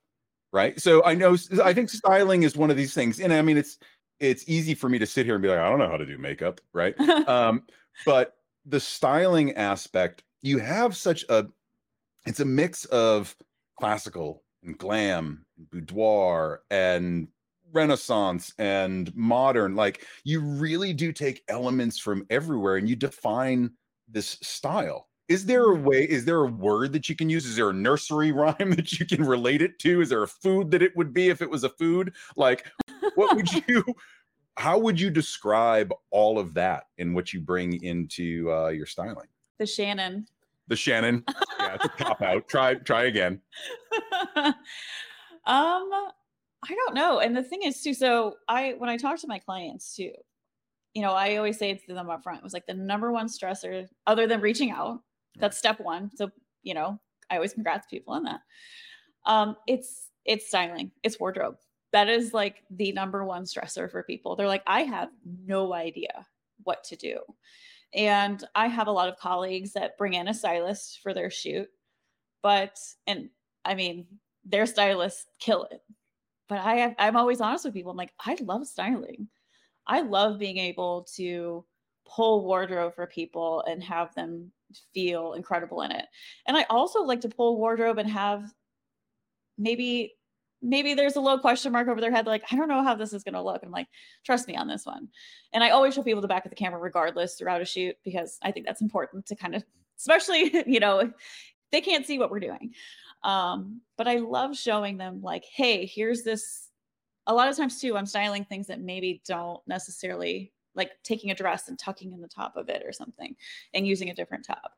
Right. 0.54 0.80
So 0.80 1.04
I 1.06 1.14
know 1.14 1.38
I 1.64 1.74
think 1.74 1.90
styling 1.90 2.44
is 2.44 2.58
one 2.58 2.70
of 2.70 2.78
these 2.78 2.94
things. 2.94 3.20
And 3.20 3.32
I 3.32 3.42
mean 3.42 3.58
it's 3.58 3.78
it's 4.20 4.48
easy 4.48 4.76
for 4.76 4.90
me 4.90 5.00
to 5.00 5.06
sit 5.06 5.26
here 5.26 5.36
and 5.36 5.42
be 5.42 5.50
like, 5.50 5.60
I 5.60 5.70
don't 5.70 5.80
know 5.80 5.90
how 5.90 5.98
to 5.98 6.06
do 6.06 6.18
makeup, 6.18 6.62
right? 6.74 7.00
um, 7.28 7.64
but 8.06 8.36
the 8.66 8.80
styling 8.80 9.54
aspect, 9.54 10.24
you 10.42 10.60
have 10.60 10.96
such 10.96 11.24
a 11.30 11.46
it's 12.26 12.40
a 12.40 12.46
mix 12.46 12.86
of 12.86 13.36
classical 13.80 14.44
and 14.64 14.78
glam, 14.78 15.46
and 15.58 15.70
boudoir 15.70 16.62
and 16.70 17.28
renaissance 17.74 18.54
and 18.60 19.16
modern 19.16 19.76
like 19.76 20.06
you 20.24 20.42
really 20.42 20.94
do 20.94 21.12
take 21.12 21.44
elements 21.48 21.98
from 21.98 22.26
everywhere 22.30 22.76
and 22.76 22.90
you 22.90 22.96
define 22.96 23.72
this 24.08 24.38
style. 24.42 25.08
Is 25.30 25.46
there 25.46 25.72
a 25.72 25.76
way 25.76 26.04
is 26.04 26.26
there 26.26 26.44
a 26.44 26.48
word 26.48 26.92
that 26.94 27.08
you 27.08 27.16
can 27.16 27.30
use? 27.30 27.46
Is 27.46 27.56
there 27.56 27.70
a 27.70 27.74
nursery 27.74 28.32
rhyme 28.34 28.72
that 28.72 29.00
you 29.00 29.06
can 29.06 29.24
relate 29.24 29.62
it 29.62 29.80
to? 29.80 30.02
Is 30.02 30.10
there 30.10 30.24
a 30.24 30.28
food 30.28 30.72
that 30.72 30.82
it 30.82 30.96
would 30.96 31.14
be 31.14 31.30
if 31.30 31.42
it 31.42 31.50
was 31.50 31.64
a 31.64 31.70
food? 31.70 32.14
Like 32.36 32.70
what 33.16 33.36
would 33.36 33.52
you 33.68 33.84
how 34.58 34.78
would 34.78 35.00
you 35.00 35.10
describe 35.10 35.94
all 36.12 36.38
of 36.38 36.54
that 36.56 36.84
and 36.98 37.16
what 37.16 37.34
you 37.34 37.40
bring 37.40 37.82
into 37.84 38.52
uh, 38.52 38.68
your 38.68 38.86
styling? 38.86 39.28
The 39.60 39.66
shannon 39.66 40.28
the 40.68 40.76
shannon 40.76 41.24
yeah 41.60 41.76
it's 41.76 41.86
a 41.86 41.90
cop 41.90 42.22
out 42.22 42.48
try 42.48 42.76
try 42.76 43.04
again 43.04 43.42
um 44.36 44.56
i 45.46 46.76
don't 46.76 46.94
know 46.94 47.20
and 47.20 47.36
the 47.36 47.44
thing 47.44 47.62
is 47.64 47.82
too 47.82 47.94
so 47.94 48.36
i 48.48 48.76
when 48.78 48.90
i 48.90 48.98
talk 48.98 49.20
to 49.20 49.28
my 49.28 49.40
clients 49.40 49.96
too 49.96 50.12
you 50.94 51.02
know 51.02 51.12
i 51.12 51.36
always 51.36 51.58
say 51.58 51.72
it's 51.72 51.86
to 51.86 51.94
them 51.94 52.10
up 52.10 52.24
front 52.24 52.40
it 52.40 52.44
was 52.44 52.54
like 52.54 52.66
the 52.68 52.74
number 52.74 53.12
one 53.12 53.28
stressor 53.28 53.88
other 54.08 54.28
than 54.28 54.42
reaching 54.42 54.72
out 54.72 55.02
that's 55.38 55.58
step 55.58 55.80
one. 55.80 56.12
So, 56.16 56.32
you 56.64 56.74
know, 56.74 57.00
I 57.30 57.36
always 57.36 57.54
congrats 57.54 57.88
people 57.88 58.14
on 58.14 58.24
that. 58.24 58.42
Um, 59.26 59.56
it's 59.68 60.10
it's 60.26 60.48
styling, 60.48 60.92
it's 61.04 61.20
wardrobe. 61.20 61.56
That 61.94 62.08
is 62.08 62.34
like 62.34 62.64
the 62.70 62.92
number 62.92 63.26
one 63.26 63.44
stressor 63.44 63.90
for 63.90 64.04
people. 64.04 64.36
They're 64.36 64.48
like, 64.48 64.64
I 64.68 64.82
have 64.82 65.10
no 65.46 65.74
idea 65.74 66.26
what 66.64 66.84
to 66.86 66.96
do. 66.96 67.20
And 67.94 68.44
I 68.56 68.68
have 68.68 68.88
a 68.88 68.92
lot 68.92 69.10
of 69.10 69.18
colleagues 69.18 69.74
that 69.74 69.98
bring 69.98 70.14
in 70.14 70.28
a 70.28 70.34
stylist 70.34 71.00
for 71.04 71.14
their 71.14 71.30
shoot. 71.30 71.68
But 72.42 72.78
and 73.08 73.30
I 73.66 73.76
mean, 73.76 74.08
their 74.46 74.66
stylists 74.66 75.26
kill 75.40 75.66
it. 75.66 75.82
But 76.50 76.60
I 76.60 76.76
have, 76.76 76.96
I'm 77.00 77.16
always 77.16 77.42
honest 77.42 77.66
with 77.66 77.74
people. 77.74 77.92
I'm 77.92 77.98
like, 77.98 78.14
I 78.20 78.38
love 78.42 78.68
styling. 78.68 79.28
I 79.88 80.02
love 80.02 80.40
being 80.40 80.58
able 80.58 81.08
to 81.16 81.66
pull 82.06 82.46
wardrobe 82.46 82.96
for 82.96 83.08
people 83.08 83.64
and 83.68 83.84
have 83.84 84.14
them 84.16 84.52
feel 84.94 85.34
incredible 85.34 85.82
in 85.82 85.92
it. 85.92 86.06
And 86.48 86.58
I 86.58 86.66
also 86.70 87.04
like 87.04 87.22
to 87.22 87.30
pull 87.30 87.58
wardrobe 87.58 88.00
and 88.00 88.10
have 88.10 88.52
maybe 89.58 90.14
maybe 90.62 90.94
there's 90.94 91.16
a 91.16 91.22
low 91.22 91.38
question 91.38 91.72
mark 91.72 91.88
over 91.88 92.00
their 92.00 92.12
head 92.12 92.28
like 92.28 92.44
i 92.52 92.56
don't 92.56 92.68
know 92.68 92.84
how 92.84 92.94
this 92.94 93.14
is 93.14 93.24
going 93.24 93.34
to 93.34 93.42
look 93.42 93.62
i'm 93.64 93.72
like 93.72 93.88
trust 94.24 94.48
me 94.48 94.56
on 94.56 94.68
this 94.68 94.86
one 94.86 95.08
and 95.54 95.64
i 95.64 95.70
always 95.70 95.94
show 95.94 96.04
people 96.04 96.22
the 96.22 96.28
back 96.28 96.46
of 96.46 96.52
the 96.52 96.56
camera 96.56 96.80
regardless 96.80 97.36
throughout 97.36 97.62
a 97.62 97.66
shoot 97.66 97.96
because 98.04 98.38
i 98.44 98.52
think 98.52 98.66
that's 98.66 98.82
important 98.82 99.26
to 99.26 99.36
kind 99.36 99.56
of 99.56 99.64
especially, 100.02 100.64
you 100.68 100.80
know, 100.80 101.12
they 101.72 101.82
can't 101.82 102.06
see 102.06 102.20
what 102.20 102.32
we're 102.32 102.40
doing. 102.40 102.74
Um, 103.24 103.82
but 103.98 104.08
I 104.08 104.18
love 104.18 104.58
showing 104.58 104.98
them 104.98 105.22
like, 105.22 105.46
hey, 105.46 105.86
here's 105.86 106.24
this. 106.24 106.70
A 107.28 107.34
lot 107.34 107.48
of 107.48 107.56
times 107.56 107.80
too, 107.80 107.96
I'm 107.96 108.08
styling 108.08 108.46
things 108.46 108.68
that 108.68 108.82
maybe 108.82 109.22
don't 109.26 109.62
necessarily 109.68 110.52
like 110.74 110.92
taking 111.04 111.32
a 111.32 111.36
dress 111.36 111.68
and 111.68 111.78
tucking 111.78 112.14
in 112.14 112.22
the 112.22 112.28
top 112.28 112.56
of 112.56 112.70
it 112.70 112.82
or 112.86 112.92
something 112.92 113.36
and 113.74 113.86
using 113.86 114.10
a 114.10 114.16
different 114.16 114.46
top 114.46 114.72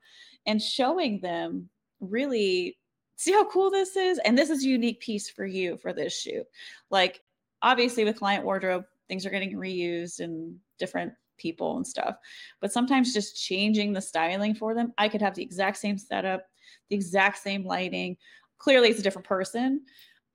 and 0.46 0.62
showing 0.62 1.22
them 1.22 1.70
really 2.00 2.78
see 3.24 3.32
how 3.32 3.46
cool 3.46 3.72
this 3.72 3.96
is? 3.96 4.20
And 4.26 4.38
this 4.38 4.50
is 4.50 4.64
a 4.64 4.68
unique 4.68 5.00
piece 5.00 5.30
for 5.30 5.46
you 5.46 5.78
for 5.78 5.94
this 5.94 6.18
shoot. 6.18 6.46
Like 6.90 7.22
obviously 7.62 8.04
with 8.04 8.18
client 8.18 8.46
wardrobe 8.46 8.86
things 9.08 9.26
are 9.26 9.30
getting 9.32 9.56
reused 9.56 10.20
and 10.20 10.56
different 10.78 11.14
people 11.38 11.78
and 11.78 11.88
stuff 11.88 12.16
but 12.62 12.72
sometimes 12.72 13.14
just 13.14 13.42
changing 13.42 13.92
the 13.92 14.00
styling 14.00 14.54
for 14.54 14.76
them 14.76 14.94
i 15.00 15.10
could 15.10 15.22
have 15.22 15.34
the 15.34 15.42
exact 15.42 15.78
same 15.78 15.98
setup 15.98 16.46
the 16.90 16.96
exact 16.96 17.38
same 17.38 17.66
lighting. 17.66 18.18
Clearly 18.58 18.90
it's 18.90 19.00
a 19.00 19.04
different 19.04 19.28
person 19.28 19.82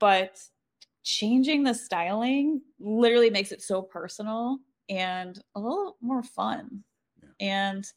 but 0.01 0.39
changing 1.03 1.63
the 1.63 1.75
styling 1.75 2.61
literally 2.79 3.31
makes 3.31 3.53
it 3.53 3.63
so 3.63 3.83
personal 3.83 4.59
and 4.89 5.41
a 5.55 5.61
little 5.61 5.97
more 6.01 6.23
fun. 6.23 6.83
Yeah. 7.23 7.75
and 7.75 7.93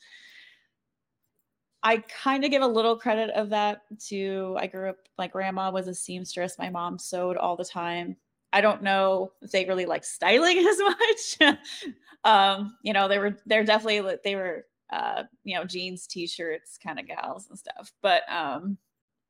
I 1.84 1.98
kind 1.98 2.44
of 2.46 2.52
give 2.52 2.62
a 2.62 2.68
little 2.68 2.96
credit 2.96 3.32
of 3.32 3.50
that 3.50 3.82
to 4.08 4.56
I 4.60 4.68
grew 4.68 4.90
up 4.92 4.98
my 5.18 5.28
grandma 5.28 5.72
was 5.72 5.88
a 5.88 5.94
seamstress. 5.96 6.60
My 6.60 6.70
mom 6.70 7.00
sewed 7.00 7.38
all 7.38 7.56
the 7.56 7.66
time. 7.66 8.18
I 8.54 8.62
don't 8.62 8.84
know 8.84 9.32
if 9.42 9.52
they 9.52 9.66
really 9.66 9.86
like 9.86 10.04
styling 10.04 10.58
as 10.68 10.78
much. 10.80 11.58
um, 12.24 12.78
you 12.84 12.94
know, 12.94 13.08
they 13.08 13.18
were 13.18 13.38
they're 13.46 13.64
definitely 13.64 14.18
they 14.24 14.36
were 14.36 14.66
uh, 14.92 15.24
you 15.46 15.56
know, 15.56 15.64
jeans, 15.64 16.06
t-shirts 16.06 16.78
kind 16.84 17.00
of 17.00 17.08
gals 17.08 17.48
and 17.50 17.58
stuff. 17.58 17.94
But 18.02 18.24
um 18.32 18.78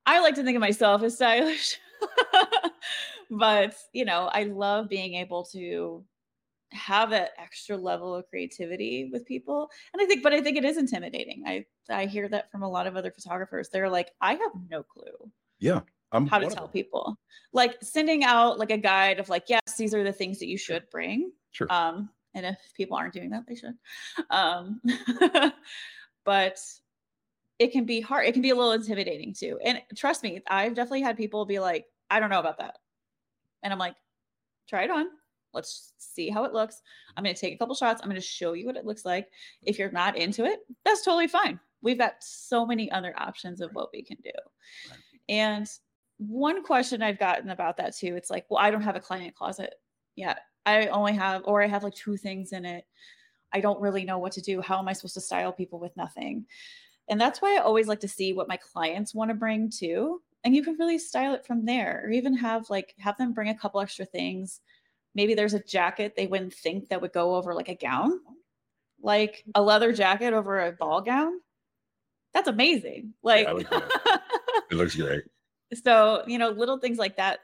I 0.06 0.20
like 0.22 0.36
to 0.36 0.44
think 0.44 0.56
of 0.56 0.62
myself 0.62 1.04
as 1.04 1.16
stylish. 1.16 1.78
but, 3.32 3.76
you 3.94 4.06
know, 4.06 4.30
I 4.34 4.44
love 4.44 4.90
being 4.90 5.16
able 5.16 5.44
to 5.46 6.04
have 6.74 7.10
that 7.10 7.32
extra 7.38 7.76
level 7.76 8.16
of 8.16 8.28
creativity 8.30 9.10
with 9.12 9.26
people 9.26 9.70
and 9.94 10.02
i 10.02 10.06
think 10.06 10.24
but 10.24 10.34
i 10.34 10.42
think 10.42 10.58
it 10.58 10.66
is 10.66 10.78
intimidating. 10.78 11.44
I 11.46 11.66
i 11.90 12.06
hear 12.06 12.30
that 12.30 12.50
from 12.52 12.64
a 12.64 12.70
lot 12.70 12.88
of 12.88 12.96
other 12.96 13.12
photographers. 13.12 13.70
They're 13.70 13.90
like 13.90 14.12
i 14.22 14.34
have 14.34 14.52
no 14.70 14.84
clue 14.84 15.32
yeah 15.60 15.82
I'm 16.14 16.28
how 16.28 16.40
to 16.40 16.50
tell 16.50 16.68
people. 16.68 17.18
Like 17.54 17.78
sending 17.82 18.26
out 18.26 18.60
like 18.60 18.72
a 18.72 18.78
guide 18.78 19.20
of 19.20 19.30
like 19.30 19.46
yes 19.48 19.62
these 19.78 19.94
are 19.94 20.04
the 20.04 20.12
things 20.12 20.40
that 20.40 20.48
you 20.48 20.58
should 20.58 20.90
bring 20.90 21.32
sure. 21.52 21.72
um 21.72 22.10
and 22.34 22.46
if 22.46 22.58
people 22.76 22.98
aren't 22.98 23.14
doing 23.14 23.30
that 23.30 23.46
they 23.48 23.56
should 23.56 23.76
um 24.30 24.82
but 26.26 26.60
it 27.60 27.72
can 27.72 27.86
be 27.86 28.02
hard 28.02 28.26
it 28.26 28.34
can 28.34 28.42
be 28.42 28.50
a 28.50 28.56
little 28.56 28.72
intimidating 28.72 29.34
too 29.34 29.60
and 29.64 29.82
trust 29.96 30.24
me 30.24 30.42
i've 30.48 30.74
definitely 30.74 31.02
had 31.02 31.18
people 31.18 31.46
be 31.46 31.60
like 31.60 31.86
i 32.10 32.20
don't 32.20 32.30
know 32.30 32.40
about 32.40 32.58
that 32.58 32.78
and 33.64 33.74
i'm 33.74 33.80
like 33.80 33.96
try 34.68 34.84
it 34.84 34.92
on 34.92 35.08
Let's 35.54 35.94
see 35.98 36.30
how 36.30 36.44
it 36.44 36.54
looks. 36.54 36.82
I'm 37.16 37.24
going 37.24 37.36
to 37.36 37.40
take 37.40 37.54
a 37.54 37.58
couple 37.58 37.76
shots. 37.76 38.02
I'm 38.02 38.10
going 38.10 38.22
to 38.22 38.26
show 38.26 38.54
you 38.54 38.66
what 38.66 38.78
it 38.78 38.86
looks 38.86 39.06
like. 39.06 39.30
If 39.64 39.78
you're 39.80 39.92
not 39.92 40.18
into 40.18 40.46
it, 40.46 40.60
that's 40.86 41.04
totally 41.04 41.28
fine. 41.28 41.60
We've 41.82 41.98
got 41.98 42.16
so 42.20 42.66
many 42.66 42.92
other 42.92 43.14
options 43.18 43.62
of 43.62 43.72
what 43.74 43.90
we 43.92 44.04
can 44.04 44.18
do. 44.24 44.32
Right. 44.90 45.00
And 45.30 45.68
one 46.18 46.64
question 46.64 47.02
I've 47.02 47.20
gotten 47.20 47.50
about 47.50 47.78
that 47.78 47.96
too, 47.96 48.16
it's 48.16 48.30
like, 48.30 48.46
well, 48.50 48.60
I 48.60 48.70
don't 48.72 48.84
have 48.84 48.96
a 48.96 49.00
client 49.00 49.36
closet 49.36 49.76
yet. 50.16 50.40
I 50.66 50.88
only 50.88 51.14
have, 51.14 51.42
or 51.46 51.64
I 51.64 51.68
have 51.68 51.84
like 51.84 51.96
two 51.96 52.18
things 52.18 52.54
in 52.54 52.66
it. 52.66 52.86
I 53.52 53.60
don't 53.60 53.82
really 53.82 54.06
know 54.06 54.20
what 54.20 54.32
to 54.34 54.42
do. 54.42 54.62
How 54.62 54.78
am 54.80 54.88
I 54.88 54.94
supposed 54.94 55.16
to 55.16 55.22
style 55.22 55.52
people 55.52 55.80
with 55.80 55.98
nothing? 55.98 56.46
And 57.10 57.20
that's 57.20 57.42
why 57.42 57.56
I 57.56 57.62
always 57.62 57.88
like 57.88 58.00
to 58.02 58.08
see 58.08 58.32
what 58.32 58.48
my 58.48 58.58
clients 58.58 59.16
want 59.16 59.30
to 59.30 59.36
bring 59.36 59.70
too. 59.70 60.22
And 60.44 60.56
you 60.56 60.64
can 60.64 60.78
really 60.78 60.98
style 60.98 61.34
it 61.34 61.46
from 61.46 61.66
there, 61.66 62.04
or 62.06 62.12
even 62.12 62.36
have 62.38 62.70
like 62.70 62.96
have 63.00 63.18
them 63.18 63.34
bring 63.34 63.50
a 63.50 63.58
couple 63.58 63.82
extra 63.82 64.06
things 64.06 64.62
maybe 65.16 65.34
there's 65.34 65.54
a 65.54 65.64
jacket 65.64 66.14
they 66.16 66.28
wouldn't 66.28 66.54
think 66.54 66.90
that 66.90 67.02
would 67.02 67.14
go 67.14 67.36
over 67.36 67.54
like 67.54 67.70
a 67.70 67.76
gown, 67.76 68.20
like 69.02 69.44
a 69.56 69.62
leather 69.62 69.94
jacket 69.94 70.34
over 70.34 70.60
a 70.60 70.72
ball 70.72 71.02
gown. 71.02 71.34
That's 72.34 72.48
amazing. 72.48 73.14
Like 73.24 73.48
yeah, 73.48 73.80
it 74.72 74.76
looks 74.76 74.96
great. 74.96 75.24
So, 75.74 76.24
you 76.28 76.38
know, 76.38 76.50
little 76.50 76.78
things 76.78 76.98
like 76.98 77.18
that 77.18 77.40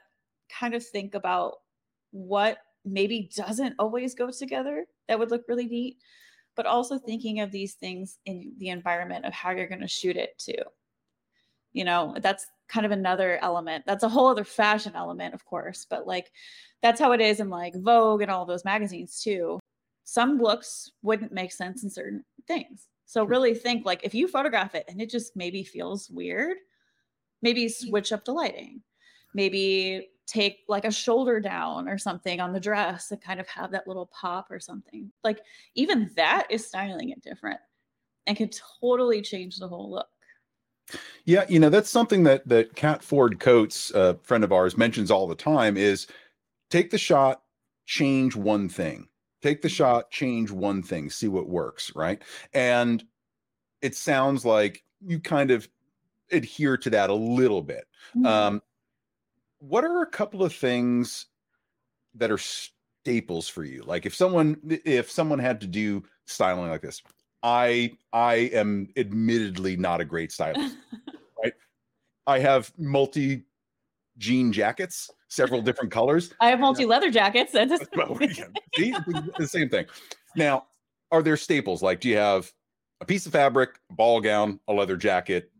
kind 0.50 0.74
of 0.74 0.84
think 0.84 1.14
about 1.14 1.56
what 2.10 2.58
maybe 2.84 3.30
doesn't 3.34 3.74
always 3.78 4.14
go 4.14 4.30
together 4.30 4.86
that 5.08 5.18
would 5.18 5.30
look 5.30 5.44
really 5.48 5.66
neat, 5.66 5.98
but 6.56 6.66
also 6.66 6.98
thinking 6.98 7.40
of 7.40 7.50
these 7.50 7.74
things 7.74 8.18
in 8.26 8.52
the 8.58 8.68
environment 8.68 9.24
of 9.24 9.32
how 9.32 9.50
you're 9.50 9.68
going 9.68 9.80
to 9.80 9.88
shoot 9.88 10.16
it 10.16 10.38
too. 10.38 10.62
You 11.72 11.84
know, 11.84 12.16
that's 12.20 12.46
kind 12.68 12.86
of 12.86 12.92
another 12.92 13.38
element. 13.42 13.84
That's 13.86 14.04
a 14.04 14.08
whole 14.08 14.28
other 14.28 14.44
fashion 14.44 14.92
element, 14.94 15.34
of 15.34 15.44
course, 15.44 15.86
but 15.88 16.06
like 16.06 16.30
that's 16.82 17.00
how 17.00 17.12
it 17.12 17.20
is 17.20 17.40
in 17.40 17.50
like 17.50 17.74
Vogue 17.76 18.22
and 18.22 18.30
all 18.30 18.46
those 18.46 18.64
magazines 18.64 19.20
too. 19.20 19.58
Some 20.04 20.38
looks 20.38 20.92
wouldn't 21.02 21.32
make 21.32 21.52
sense 21.52 21.82
in 21.82 21.90
certain 21.90 22.24
things. 22.46 22.88
So 23.06 23.24
really 23.24 23.54
think 23.54 23.84
like 23.84 24.00
if 24.04 24.14
you 24.14 24.28
photograph 24.28 24.74
it 24.74 24.84
and 24.88 25.00
it 25.00 25.10
just 25.10 25.34
maybe 25.34 25.64
feels 25.64 26.10
weird, 26.10 26.58
maybe 27.42 27.68
switch 27.68 28.12
up 28.12 28.24
the 28.24 28.32
lighting. 28.32 28.82
Maybe 29.34 30.08
take 30.26 30.60
like 30.68 30.84
a 30.84 30.90
shoulder 30.90 31.40
down 31.40 31.88
or 31.88 31.96
something 31.96 32.40
on 32.40 32.52
the 32.52 32.60
dress 32.60 33.08
to 33.08 33.16
kind 33.16 33.40
of 33.40 33.48
have 33.48 33.70
that 33.70 33.88
little 33.88 34.06
pop 34.06 34.50
or 34.50 34.60
something. 34.60 35.10
Like 35.24 35.40
even 35.74 36.10
that 36.16 36.46
is 36.50 36.66
styling 36.66 37.10
it 37.10 37.22
different 37.22 37.60
and 38.26 38.36
can 38.36 38.50
totally 38.80 39.22
change 39.22 39.56
the 39.56 39.68
whole 39.68 39.90
look. 39.90 40.08
Yeah, 41.24 41.44
you 41.48 41.58
know 41.60 41.68
that's 41.68 41.90
something 41.90 42.22
that 42.24 42.48
that 42.48 42.74
Cat 42.74 43.02
Ford 43.02 43.40
Coates, 43.40 43.90
a 43.90 44.14
friend 44.22 44.44
of 44.44 44.52
ours, 44.52 44.76
mentions 44.76 45.10
all 45.10 45.26
the 45.26 45.34
time. 45.34 45.76
Is 45.76 46.06
take 46.70 46.90
the 46.90 46.98
shot, 46.98 47.42
change 47.86 48.36
one 48.36 48.68
thing. 48.68 49.08
Take 49.42 49.62
the 49.62 49.68
shot, 49.68 50.10
change 50.10 50.50
one 50.50 50.82
thing, 50.82 51.10
see 51.10 51.28
what 51.28 51.48
works, 51.48 51.92
right? 51.94 52.20
And 52.52 53.04
it 53.82 53.94
sounds 53.94 54.44
like 54.44 54.82
you 55.06 55.20
kind 55.20 55.50
of 55.50 55.68
adhere 56.32 56.76
to 56.78 56.90
that 56.90 57.10
a 57.10 57.14
little 57.14 57.62
bit. 57.62 57.84
Mm-hmm. 58.16 58.26
Um, 58.26 58.62
what 59.58 59.84
are 59.84 60.02
a 60.02 60.06
couple 60.06 60.42
of 60.42 60.54
things 60.54 61.26
that 62.14 62.30
are 62.30 62.38
staples 62.38 63.48
for 63.48 63.64
you? 63.64 63.82
Like 63.84 64.06
if 64.06 64.14
someone 64.14 64.58
if 64.84 65.10
someone 65.10 65.38
had 65.38 65.60
to 65.60 65.66
do 65.66 66.02
styling 66.26 66.70
like 66.70 66.82
this, 66.82 67.02
I 67.42 67.96
I 68.12 68.34
am 68.52 68.88
admittedly 68.96 69.76
not 69.76 70.00
a 70.00 70.04
great 70.04 70.32
stylist. 70.32 70.76
right? 71.42 71.52
I 72.26 72.38
have 72.38 72.72
multi 72.78 73.44
jean 74.18 74.52
jackets, 74.52 75.10
several 75.28 75.62
different 75.62 75.90
colors. 75.92 76.32
I 76.40 76.48
have 76.48 76.60
multi 76.60 76.84
leather 76.84 77.10
jackets. 77.10 77.52
That's 77.52 77.84
well, 77.96 78.18
yeah, 78.20 78.46
see, 78.76 78.94
the 79.38 79.46
same 79.46 79.68
thing. 79.68 79.86
Now, 80.36 80.66
are 81.10 81.22
there 81.22 81.36
staples? 81.36 81.82
Like, 81.82 82.00
do 82.00 82.08
you 82.08 82.16
have 82.16 82.52
a 83.00 83.04
piece 83.04 83.26
of 83.26 83.32
fabric, 83.32 83.78
a 83.90 83.94
ball 83.94 84.20
gown, 84.20 84.60
a 84.68 84.72
leather 84.72 84.96
jacket, 84.96 85.50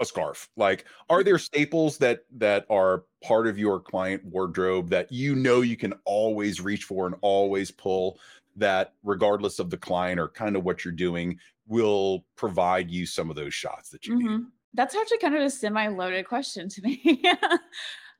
a 0.00 0.04
scarf? 0.04 0.48
Like, 0.56 0.84
are 1.08 1.24
there 1.24 1.38
staples 1.38 1.98
that 1.98 2.24
that 2.36 2.66
are 2.70 3.04
part 3.22 3.46
of 3.46 3.58
your 3.58 3.80
client 3.80 4.24
wardrobe 4.24 4.90
that 4.90 5.10
you 5.10 5.34
know 5.34 5.62
you 5.62 5.76
can 5.76 5.94
always 6.04 6.60
reach 6.60 6.84
for 6.84 7.06
and 7.06 7.16
always 7.22 7.70
pull? 7.70 8.20
That 8.56 8.94
regardless 9.02 9.58
of 9.58 9.70
the 9.70 9.76
client 9.76 10.20
or 10.20 10.28
kind 10.28 10.56
of 10.56 10.64
what 10.64 10.84
you're 10.84 10.92
doing, 10.92 11.38
will 11.66 12.24
provide 12.36 12.90
you 12.90 13.06
some 13.06 13.30
of 13.30 13.36
those 13.36 13.54
shots 13.54 13.90
that 13.90 14.06
you 14.06 14.16
mm-hmm. 14.16 14.36
need. 14.36 14.46
That's 14.74 14.94
actually 14.94 15.18
kind 15.18 15.36
of 15.36 15.42
a 15.42 15.50
semi-loaded 15.50 16.26
question 16.26 16.68
to 16.68 16.82
me 16.86 17.22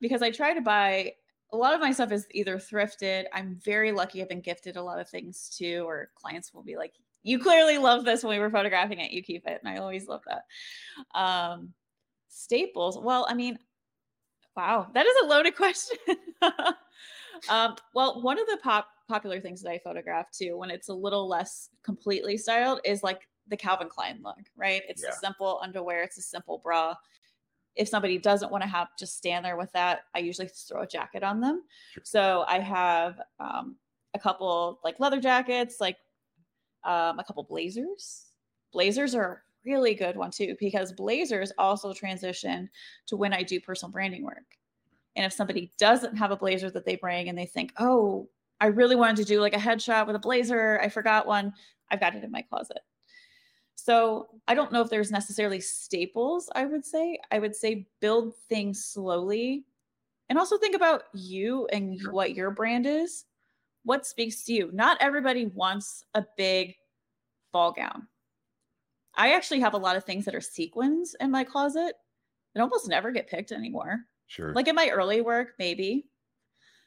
because 0.01 0.21
I 0.21 0.31
try 0.31 0.53
to 0.53 0.61
buy 0.61 1.13
a 1.51 1.57
lot 1.57 1.73
of 1.73 1.79
my 1.79 1.91
stuff 1.91 2.11
is 2.11 2.27
either 2.31 2.57
thrifted. 2.57 3.25
I'm 3.33 3.59
very 3.63 3.91
lucky. 3.91 4.21
I've 4.21 4.29
been 4.29 4.41
gifted 4.41 4.75
a 4.75 4.83
lot 4.83 4.99
of 4.99 5.09
things 5.09 5.49
too, 5.55 5.83
or 5.87 6.09
clients 6.15 6.53
will 6.53 6.63
be 6.63 6.75
like, 6.75 6.93
"You 7.23 7.39
clearly 7.39 7.77
love 7.77 8.03
this 8.03 8.23
when 8.23 8.35
we 8.35 8.39
were 8.39 8.49
photographing 8.49 8.99
it. 8.99 9.11
You 9.11 9.23
keep 9.23 9.47
it," 9.47 9.61
and 9.63 9.71
I 9.71 9.79
always 9.79 10.07
love 10.07 10.21
that. 10.27 10.43
Um, 11.17 11.73
staples. 12.27 12.97
Well, 12.99 13.25
I 13.29 13.35
mean, 13.35 13.57
wow, 14.55 14.87
that 14.93 15.05
is 15.05 15.15
a 15.23 15.27
loaded 15.27 15.55
question. 15.57 15.97
um, 17.49 17.75
well, 17.93 18.21
one 18.21 18.39
of 18.39 18.47
the 18.47 18.57
pop 18.61 18.87
popular 19.07 19.39
things 19.39 19.61
that 19.61 19.69
I 19.71 19.79
photograph 19.79 20.31
too, 20.31 20.57
when 20.57 20.69
it's 20.69 20.89
a 20.89 20.93
little 20.93 21.27
less 21.27 21.69
completely 21.83 22.37
styled, 22.37 22.81
is 22.83 23.03
like 23.03 23.27
the 23.47 23.57
Calvin 23.57 23.89
Klein 23.89 24.19
look, 24.23 24.39
right? 24.55 24.81
It's 24.87 25.03
yeah. 25.03 25.09
a 25.09 25.13
simple 25.13 25.59
underwear, 25.63 26.03
it's 26.03 26.17
a 26.17 26.21
simple 26.21 26.59
bra. 26.63 26.95
If 27.75 27.89
somebody 27.89 28.17
doesn't 28.17 28.51
want 28.51 28.63
to 28.63 28.69
have 28.69 28.87
just 28.97 29.17
stand 29.17 29.43
there 29.43 29.57
with 29.57 29.71
that, 29.73 30.01
I 30.15 30.19
usually 30.19 30.47
throw 30.47 30.81
a 30.81 30.87
jacket 30.87 31.23
on 31.23 31.41
them. 31.41 31.63
Sure. 31.93 32.03
So 32.05 32.45
I 32.47 32.59
have 32.59 33.19
um, 33.39 33.75
a 34.13 34.19
couple 34.19 34.79
like 34.83 34.99
leather 34.99 35.19
jackets, 35.19 35.77
like 35.79 35.97
um, 36.83 37.19
a 37.19 37.23
couple 37.23 37.43
blazers. 37.43 38.27
Blazers 38.71 39.13
are 39.13 39.43
really 39.65 39.95
good 39.95 40.15
one 40.15 40.31
too 40.31 40.55
because 40.59 40.91
blazers 40.93 41.51
also 41.57 41.91
transition 41.93 42.69
to 43.07 43.17
when 43.17 43.33
I 43.33 43.43
do 43.43 43.59
personal 43.59 43.91
branding 43.91 44.23
work. 44.23 44.45
And 45.15 45.25
if 45.25 45.33
somebody 45.33 45.71
doesn't 45.77 46.17
have 46.17 46.31
a 46.31 46.37
blazer 46.37 46.69
that 46.71 46.85
they 46.85 46.95
bring 46.95 47.29
and 47.29 47.37
they 47.37 47.45
think, 47.45 47.73
oh, 47.79 48.27
I 48.59 48.67
really 48.67 48.95
wanted 48.95 49.17
to 49.17 49.25
do 49.25 49.41
like 49.41 49.55
a 49.55 49.59
headshot 49.59 50.07
with 50.07 50.15
a 50.15 50.19
blazer, 50.19 50.79
I 50.81 50.89
forgot 50.89 51.27
one, 51.27 51.53
I've 51.91 51.99
got 51.99 52.15
it 52.15 52.23
in 52.23 52.31
my 52.31 52.41
closet 52.41 52.79
So 53.75 54.27
I 54.47 54.55
don't 54.55 54.71
know 54.71 54.81
if 54.81 54.89
there's 54.89 55.11
necessarily 55.11 55.59
staples, 55.59 56.49
I 56.55 56.65
would 56.65 56.85
say. 56.85 57.19
I 57.31 57.39
would 57.39 57.55
say 57.55 57.87
build 57.99 58.33
things 58.49 58.83
slowly 58.85 59.65
and 60.29 60.39
also 60.39 60.57
think 60.57 60.75
about 60.75 61.03
you 61.13 61.67
and 61.67 61.99
what 62.11 62.33
your 62.33 62.51
brand 62.51 62.85
is. 62.85 63.25
What 63.83 64.05
speaks 64.05 64.43
to 64.45 64.53
you? 64.53 64.71
Not 64.73 64.97
everybody 64.99 65.45
wants 65.45 66.03
a 66.15 66.25
big 66.37 66.75
ball 67.51 67.71
gown. 67.71 68.07
I 69.15 69.33
actually 69.33 69.59
have 69.59 69.73
a 69.73 69.77
lot 69.77 69.95
of 69.95 70.03
things 70.03 70.25
that 70.25 70.35
are 70.35 70.41
sequins 70.41 71.15
in 71.19 71.29
my 71.31 71.43
closet 71.43 71.93
that 72.53 72.61
almost 72.61 72.89
never 72.89 73.11
get 73.11 73.29
picked 73.29 73.51
anymore. 73.51 73.99
Sure. 74.27 74.53
Like 74.53 74.67
in 74.67 74.75
my 74.75 74.89
early 74.89 75.21
work, 75.21 75.49
maybe. 75.59 76.07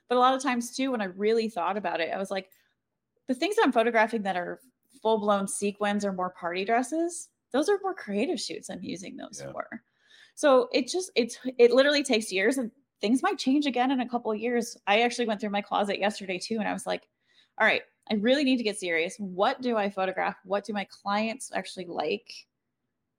But 0.09 0.17
a 0.17 0.21
lot 0.21 0.35
of 0.35 0.43
times 0.43 0.75
too, 0.75 0.91
when 0.91 1.01
I 1.01 1.07
really 1.07 1.49
thought 1.49 1.77
about 1.77 2.01
it, 2.01 2.11
I 2.13 2.19
was 2.19 2.31
like, 2.31 2.51
the 3.27 3.35
things 3.35 3.57
I'm 3.63 3.73
photographing 3.73 4.23
that 4.23 4.37
are 4.37 4.61
full 5.03 5.19
blown 5.19 5.47
sequins 5.47 6.05
or 6.05 6.13
more 6.13 6.31
party 6.31 6.65
dresses, 6.65 7.29
those 7.53 7.69
are 7.69 7.79
more 7.83 7.95
creative 7.95 8.41
shoots 8.41 8.71
I'm 8.71 8.83
using 8.83 9.17
those 9.17 9.43
Yeah. 9.45 9.53
for. 9.53 9.83
So 10.35 10.69
it 10.73 10.89
just 10.89 11.11
it's 11.15 11.39
it 11.59 11.73
literally 11.73 12.03
takes 12.03 12.33
years 12.33 12.59
and 12.59 12.71
things 13.01 13.23
might 13.23 13.39
change 13.39 13.67
again 13.67 13.91
in 13.91 14.01
a 14.01 14.09
couple 14.09 14.33
of 14.33 14.39
years. 14.39 14.77
I 14.87 15.03
actually 15.03 15.27
went 15.27 15.41
through 15.41 15.51
my 15.51 15.63
closet 15.63 15.99
yesterday 15.99 16.39
too, 16.39 16.59
and 16.59 16.69
I 16.69 16.73
was 16.73 16.87
like, 16.87 17.09
all 17.59 17.67
right, 17.67 17.83
I 18.11 18.15
really 18.15 18.45
need 18.45 18.57
to 18.57 18.63
get 18.65 18.79
serious. 18.79 19.17
What 19.19 19.61
do 19.61 19.77
I 19.77 19.91
photograph? 19.91 20.37
What 20.45 20.65
do 20.65 20.73
my 20.73 20.87
clients 20.91 21.51
actually 21.55 21.87
like? 21.87 22.33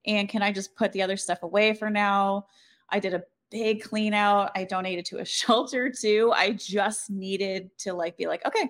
And 0.06 0.30
can 0.30 0.41
I 0.41 0.52
just 0.52 0.75
put 0.75 0.91
the 0.93 1.02
other 1.02 1.17
stuff 1.17 1.43
away 1.43 1.73
for 1.73 1.89
now? 1.89 2.47
I 2.89 2.99
did 2.99 3.13
a 3.13 3.23
big 3.52 3.84
clean 3.84 4.14
out. 4.14 4.52
I 4.56 4.64
donated 4.64 5.06
to 5.06 5.20
a 5.20 5.26
shelter 5.26 5.92
too. 5.92 6.32
I 6.36 6.52
just 6.52 7.10
needed 7.10 7.70
to 7.80 7.94
like 7.94 8.18
be 8.18 8.28
like, 8.28 8.46
okay, 8.46 8.70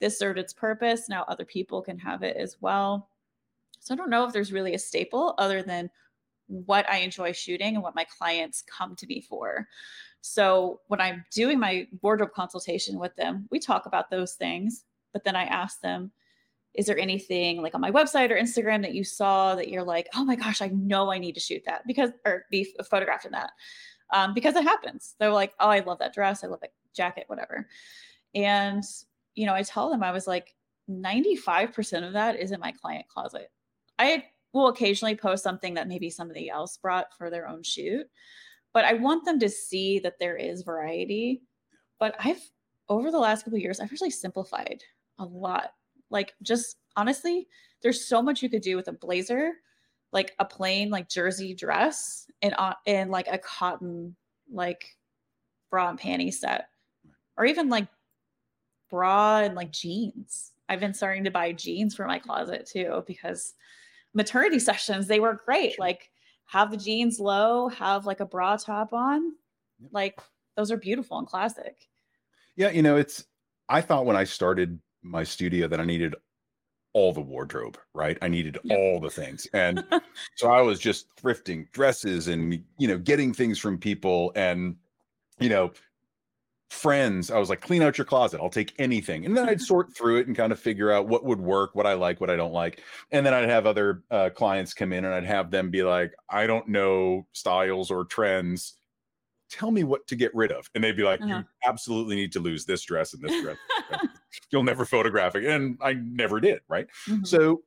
this 0.00 0.18
served 0.18 0.38
its 0.38 0.52
purpose. 0.52 1.08
Now 1.08 1.24
other 1.28 1.44
people 1.44 1.82
can 1.82 1.98
have 1.98 2.22
it 2.22 2.36
as 2.36 2.56
well. 2.60 3.08
So 3.80 3.94
I 3.94 3.96
don't 3.96 4.10
know 4.10 4.24
if 4.24 4.32
there's 4.32 4.52
really 4.52 4.74
a 4.74 4.78
staple 4.78 5.34
other 5.38 5.62
than 5.62 5.90
what 6.46 6.88
I 6.88 6.98
enjoy 6.98 7.32
shooting 7.32 7.74
and 7.74 7.82
what 7.82 7.94
my 7.94 8.04
clients 8.04 8.62
come 8.62 8.96
to 8.96 9.06
me 9.06 9.20
for. 9.20 9.66
So 10.20 10.80
when 10.88 11.00
I'm 11.00 11.24
doing 11.32 11.58
my 11.58 11.86
wardrobe 12.02 12.32
consultation 12.32 12.98
with 12.98 13.14
them, 13.16 13.46
we 13.50 13.58
talk 13.58 13.86
about 13.86 14.10
those 14.10 14.34
things, 14.34 14.84
but 15.12 15.24
then 15.24 15.36
I 15.36 15.44
ask 15.44 15.80
them, 15.80 16.12
is 16.74 16.86
there 16.86 16.98
anything 16.98 17.62
like 17.62 17.74
on 17.74 17.80
my 17.80 17.90
website 17.90 18.30
or 18.30 18.36
Instagram 18.36 18.82
that 18.82 18.94
you 18.94 19.04
saw 19.04 19.54
that 19.54 19.68
you're 19.68 19.84
like, 19.84 20.08
oh 20.14 20.24
my 20.24 20.34
gosh, 20.34 20.60
I 20.60 20.68
know 20.68 21.12
I 21.12 21.18
need 21.18 21.34
to 21.34 21.40
shoot 21.40 21.62
that 21.66 21.86
because 21.86 22.10
or 22.24 22.46
be 22.50 22.74
photographed 22.90 23.26
in 23.26 23.32
that? 23.32 23.50
Um, 24.14 24.32
because 24.32 24.54
it 24.54 24.62
happens. 24.62 25.16
They're 25.18 25.32
like, 25.32 25.52
oh, 25.58 25.68
I 25.68 25.80
love 25.80 25.98
that 25.98 26.14
dress, 26.14 26.44
I 26.44 26.46
love 26.46 26.60
that 26.60 26.72
jacket, 26.94 27.24
whatever. 27.26 27.68
And 28.34 28.82
you 29.34 29.44
know, 29.44 29.54
I 29.54 29.62
tell 29.62 29.90
them 29.90 30.02
I 30.02 30.12
was 30.12 30.26
like, 30.26 30.54
95% 30.88 32.06
of 32.06 32.12
that 32.12 32.38
is 32.38 32.52
in 32.52 32.60
my 32.60 32.72
client 32.72 33.08
closet. 33.08 33.50
I 33.98 34.24
will 34.52 34.68
occasionally 34.68 35.16
post 35.16 35.42
something 35.42 35.74
that 35.74 35.88
maybe 35.88 36.10
somebody 36.10 36.48
else 36.48 36.76
brought 36.76 37.12
for 37.18 37.28
their 37.28 37.48
own 37.48 37.62
shoot, 37.64 38.06
but 38.72 38.84
I 38.84 38.94
want 38.94 39.24
them 39.24 39.40
to 39.40 39.48
see 39.48 39.98
that 40.00 40.18
there 40.20 40.36
is 40.36 40.62
variety. 40.62 41.42
But 41.98 42.14
I've 42.18 42.40
over 42.88 43.10
the 43.10 43.18
last 43.18 43.44
couple 43.44 43.58
years, 43.58 43.80
I've 43.80 43.90
actually 43.90 44.10
simplified 44.10 44.82
a 45.18 45.24
lot. 45.24 45.72
Like 46.10 46.34
just 46.42 46.76
honestly, 46.96 47.48
there's 47.82 48.06
so 48.06 48.22
much 48.22 48.42
you 48.42 48.50
could 48.50 48.62
do 48.62 48.76
with 48.76 48.88
a 48.88 48.92
blazer, 48.92 49.54
like 50.14 50.34
a 50.38 50.44
plain 50.44 50.88
like 50.88 51.08
jersey 51.08 51.54
dress, 51.54 52.26
and 52.40 52.54
uh, 52.56 52.74
and 52.86 53.10
like 53.10 53.28
a 53.30 53.38
cotton 53.38 54.16
like 54.50 54.96
bra 55.70 55.90
and 55.90 56.00
panty 56.00 56.32
set, 56.32 56.68
or 57.36 57.44
even 57.44 57.68
like 57.68 57.88
bra 58.88 59.40
and 59.40 59.54
like 59.54 59.72
jeans. 59.72 60.52
I've 60.68 60.80
been 60.80 60.94
starting 60.94 61.24
to 61.24 61.30
buy 61.30 61.52
jeans 61.52 61.94
for 61.94 62.06
my 62.06 62.18
closet 62.18 62.66
too 62.70 63.04
because 63.06 63.52
maternity 64.14 64.58
sessions 64.60 65.06
they 65.06 65.20
were 65.20 65.42
great. 65.44 65.78
Like 65.78 66.10
have 66.46 66.70
the 66.70 66.76
jeans 66.76 67.18
low, 67.18 67.68
have 67.68 68.06
like 68.06 68.20
a 68.20 68.26
bra 68.26 68.56
top 68.56 68.92
on, 68.92 69.32
like 69.92 70.18
those 70.56 70.70
are 70.70 70.76
beautiful 70.76 71.18
and 71.18 71.26
classic. 71.26 71.88
Yeah, 72.56 72.70
you 72.70 72.82
know, 72.82 72.96
it's 72.96 73.24
I 73.68 73.80
thought 73.80 74.06
when 74.06 74.16
I 74.16 74.24
started 74.24 74.78
my 75.02 75.24
studio 75.24 75.68
that 75.68 75.80
I 75.80 75.84
needed 75.84 76.14
all 76.94 77.12
the 77.12 77.20
wardrobe, 77.20 77.78
right? 77.92 78.16
I 78.22 78.28
needed 78.28 78.58
Yep. 78.64 78.78
all 78.78 79.00
the 79.00 79.10
things. 79.10 79.46
And 79.52 79.84
so 80.36 80.50
I 80.50 80.62
was 80.62 80.78
just 80.80 81.14
thrifting 81.16 81.70
dresses 81.72 82.28
and 82.28 82.64
you 82.78 82.88
know, 82.88 82.98
getting 82.98 83.34
things 83.34 83.58
from 83.58 83.76
people 83.78 84.32
and 84.34 84.76
you 85.38 85.48
know, 85.48 85.72
friends. 86.70 87.30
I 87.30 87.38
was 87.38 87.50
like, 87.50 87.60
clean 87.60 87.82
out 87.82 87.98
your 87.98 88.04
closet. 88.04 88.40
I'll 88.40 88.50
take 88.50 88.74
anything. 88.78 89.24
And 89.26 89.36
then 89.36 89.48
I'd 89.48 89.60
sort 89.72 89.94
through 89.96 90.18
it 90.18 90.26
and 90.26 90.36
kind 90.36 90.52
of 90.52 90.58
figure 90.58 90.90
out 90.90 91.08
what 91.08 91.24
would 91.24 91.40
work, 91.40 91.74
what 91.74 91.86
I 91.86 91.94
like, 91.94 92.20
what 92.20 92.30
I 92.30 92.36
don't 92.36 92.52
like. 92.52 92.82
And 93.12 93.24
then 93.24 93.34
I'd 93.34 93.48
have 93.48 93.66
other 93.66 94.02
uh, 94.10 94.30
clients 94.30 94.74
come 94.74 94.92
in 94.92 95.04
and 95.04 95.14
I'd 95.14 95.24
have 95.24 95.50
them 95.50 95.70
be 95.70 95.82
like, 95.82 96.12
I 96.30 96.46
don't 96.46 96.68
know 96.68 97.26
styles 97.32 97.90
or 97.90 98.04
trends. 98.04 98.74
Tell 99.54 99.70
me 99.70 99.84
what 99.84 100.06
to 100.08 100.16
get 100.16 100.34
rid 100.34 100.50
of. 100.50 100.68
And 100.74 100.82
they'd 100.82 100.96
be 100.96 101.04
like, 101.04 101.20
Uh-huh. 101.20 101.28
you 101.28 101.46
absolutely 101.64 102.16
need 102.16 102.32
to 102.32 102.40
lose 102.40 102.64
this 102.66 102.82
dress 102.82 103.14
and 103.14 103.22
this 103.22 103.36
dress. 103.40 103.56
You'll 104.50 104.64
never 104.64 104.84
photograph 104.84 105.36
it. 105.36 105.44
And 105.44 105.78
I 105.80 105.94
never 105.94 106.40
did. 106.40 106.62
Right. 106.68 106.88
Mhm. 107.08 107.26
So, 107.26 107.62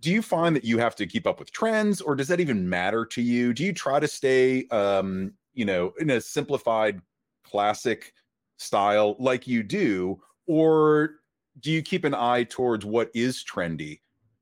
do 0.00 0.12
you 0.12 0.22
find 0.22 0.54
that 0.56 0.64
you 0.64 0.78
have 0.78 0.94
to 0.96 1.06
keep 1.06 1.26
up 1.26 1.38
with 1.40 1.52
trends, 1.52 2.00
or 2.00 2.14
does 2.14 2.28
that 2.28 2.40
even 2.40 2.68
matter 2.68 3.04
to 3.06 3.22
you? 3.22 3.52
Do 3.52 3.64
you 3.64 3.72
try 3.72 4.00
to 4.00 4.08
stay, 4.08 4.66
um, 4.68 5.34
you 5.54 5.64
know, 5.64 5.92
in 5.98 6.10
a 6.10 6.20
simplified, 6.20 7.02
classic 7.44 8.14
style 8.58 9.16
like 9.18 9.46
you 9.48 9.62
do, 9.62 10.22
or 10.46 11.20
do 11.60 11.72
you 11.72 11.82
keep 11.82 12.04
an 12.04 12.14
eye 12.14 12.44
towards 12.44 12.84
what 12.84 13.10
is 13.14 13.44
trendy, 13.44 14.00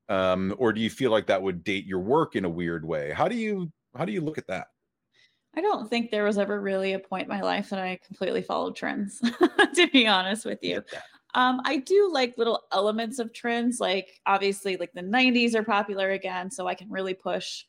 um, 0.09 0.55
or 0.59 0.73
do 0.73 0.81
you 0.81 0.89
feel 0.89 1.11
like 1.11 1.27
that 1.27 1.41
would 1.41 1.63
date 1.63 1.85
your 1.85 1.99
work 2.01 2.35
in 2.35 2.45
a 2.45 2.49
weird 2.49 2.85
way? 2.85 3.11
How 3.11 3.27
do 3.27 3.35
you 3.35 3.71
how 3.95 4.05
do 4.05 4.11
you 4.11 4.21
look 4.21 4.37
at 4.37 4.47
that? 4.47 4.67
I 5.55 5.61
don't 5.61 5.89
think 5.89 6.11
there 6.11 6.23
was 6.23 6.37
ever 6.37 6.59
really 6.61 6.93
a 6.93 6.99
point 6.99 7.23
in 7.23 7.29
my 7.29 7.41
life 7.41 7.69
that 7.69 7.79
I 7.79 7.99
completely 8.05 8.41
followed 8.41 8.75
trends, 8.75 9.19
to 9.75 9.89
be 9.91 10.07
honest 10.07 10.45
with 10.45 10.59
you. 10.61 10.83
Um, 11.33 11.61
I 11.65 11.77
do 11.77 12.09
like 12.11 12.37
little 12.37 12.63
elements 12.71 13.19
of 13.19 13.33
trends, 13.33 13.79
like 13.79 14.19
obviously, 14.25 14.77
like 14.77 14.93
the 14.93 15.01
90s 15.01 15.55
are 15.55 15.63
popular 15.63 16.11
again, 16.11 16.49
so 16.51 16.67
I 16.67 16.75
can 16.75 16.89
really 16.89 17.13
push, 17.13 17.63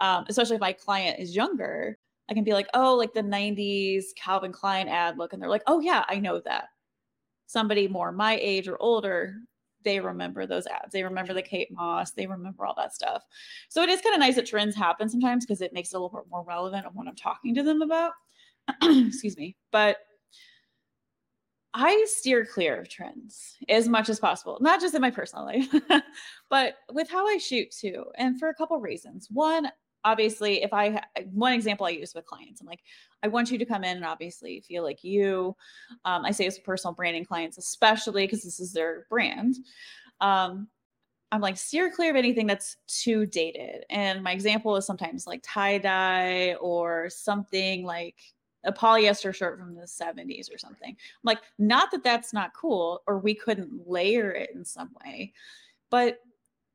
um, 0.00 0.24
especially 0.28 0.56
if 0.56 0.60
my 0.60 0.72
client 0.72 1.20
is 1.20 1.34
younger. 1.34 1.98
I 2.30 2.34
can 2.34 2.44
be 2.44 2.52
like, 2.52 2.68
oh, 2.74 2.94
like 2.94 3.12
the 3.12 3.22
90s 3.22 4.04
Calvin 4.16 4.52
Klein 4.52 4.88
ad 4.88 5.18
look, 5.18 5.32
and 5.32 5.42
they're 5.42 5.50
like, 5.50 5.64
oh, 5.66 5.80
yeah, 5.80 6.04
I 6.08 6.18
know 6.18 6.40
that. 6.40 6.68
Somebody 7.46 7.88
more 7.88 8.12
my 8.12 8.38
age 8.40 8.68
or 8.68 8.80
older, 8.80 9.36
they 9.84 10.00
remember 10.00 10.46
those 10.46 10.66
ads. 10.66 10.92
They 10.92 11.02
remember 11.02 11.34
the 11.34 11.42
Kate 11.42 11.72
Moss, 11.72 12.12
they 12.12 12.26
remember 12.26 12.66
all 12.66 12.74
that 12.76 12.94
stuff. 12.94 13.22
So 13.68 13.82
it 13.82 13.88
is 13.88 14.00
kind 14.00 14.14
of 14.14 14.20
nice 14.20 14.36
that 14.36 14.46
trends 14.46 14.76
happen 14.76 15.08
sometimes 15.08 15.44
because 15.44 15.60
it 15.60 15.72
makes 15.72 15.92
it 15.92 15.96
a 15.96 15.98
little 15.98 16.18
bit 16.18 16.30
more 16.30 16.44
relevant 16.44 16.86
of 16.86 16.94
what 16.94 17.08
I'm 17.08 17.16
talking 17.16 17.54
to 17.54 17.62
them 17.62 17.82
about. 17.82 18.12
Excuse 18.82 19.36
me. 19.36 19.56
But 19.70 19.98
I 21.74 22.04
steer 22.06 22.44
clear 22.44 22.78
of 22.78 22.88
trends 22.88 23.56
as 23.68 23.88
much 23.88 24.10
as 24.10 24.20
possible, 24.20 24.58
not 24.60 24.80
just 24.80 24.94
in 24.94 25.00
my 25.00 25.10
personal 25.10 25.46
life, 25.46 25.74
but 26.50 26.74
with 26.92 27.08
how 27.08 27.26
I 27.26 27.38
shoot 27.38 27.70
too. 27.70 28.04
And 28.16 28.38
for 28.38 28.50
a 28.50 28.54
couple 28.54 28.78
reasons. 28.78 29.28
One, 29.30 29.68
obviously, 30.04 30.62
if 30.62 30.72
I, 30.72 31.02
one 31.32 31.52
example 31.52 31.86
I 31.86 31.90
use 31.90 32.14
with 32.14 32.26
clients, 32.26 32.60
I'm 32.60 32.66
like, 32.66 32.82
I 33.22 33.28
want 33.28 33.50
you 33.50 33.58
to 33.58 33.64
come 33.64 33.84
in 33.84 33.96
and 33.96 34.04
obviously 34.04 34.60
feel 34.60 34.82
like 34.82 35.04
you. 35.04 35.56
Um, 36.04 36.24
I 36.24 36.30
say 36.30 36.44
this 36.44 36.58
personal 36.58 36.94
branding 36.94 37.24
clients, 37.24 37.58
especially 37.58 38.24
because 38.24 38.42
this 38.42 38.60
is 38.60 38.72
their 38.72 39.06
brand. 39.08 39.56
Um, 40.20 40.68
I'm 41.30 41.40
like, 41.40 41.56
steer 41.56 41.90
clear 41.90 42.10
of 42.10 42.16
anything 42.16 42.46
that's 42.46 42.76
too 42.86 43.24
dated. 43.24 43.84
And 43.88 44.22
my 44.22 44.32
example 44.32 44.76
is 44.76 44.86
sometimes 44.86 45.26
like 45.26 45.40
tie 45.42 45.78
dye 45.78 46.54
or 46.60 47.08
something 47.08 47.84
like 47.84 48.16
a 48.64 48.72
polyester 48.72 49.34
shirt 49.34 49.58
from 49.58 49.74
the 49.74 49.82
70s 49.82 50.54
or 50.54 50.58
something. 50.58 50.90
I'm 50.90 50.96
like, 51.24 51.40
not 51.58 51.90
that 51.92 52.04
that's 52.04 52.32
not 52.32 52.54
cool 52.54 53.02
or 53.06 53.18
we 53.18 53.34
couldn't 53.34 53.88
layer 53.88 54.30
it 54.30 54.50
in 54.54 54.64
some 54.64 54.90
way, 55.04 55.32
but 55.90 56.18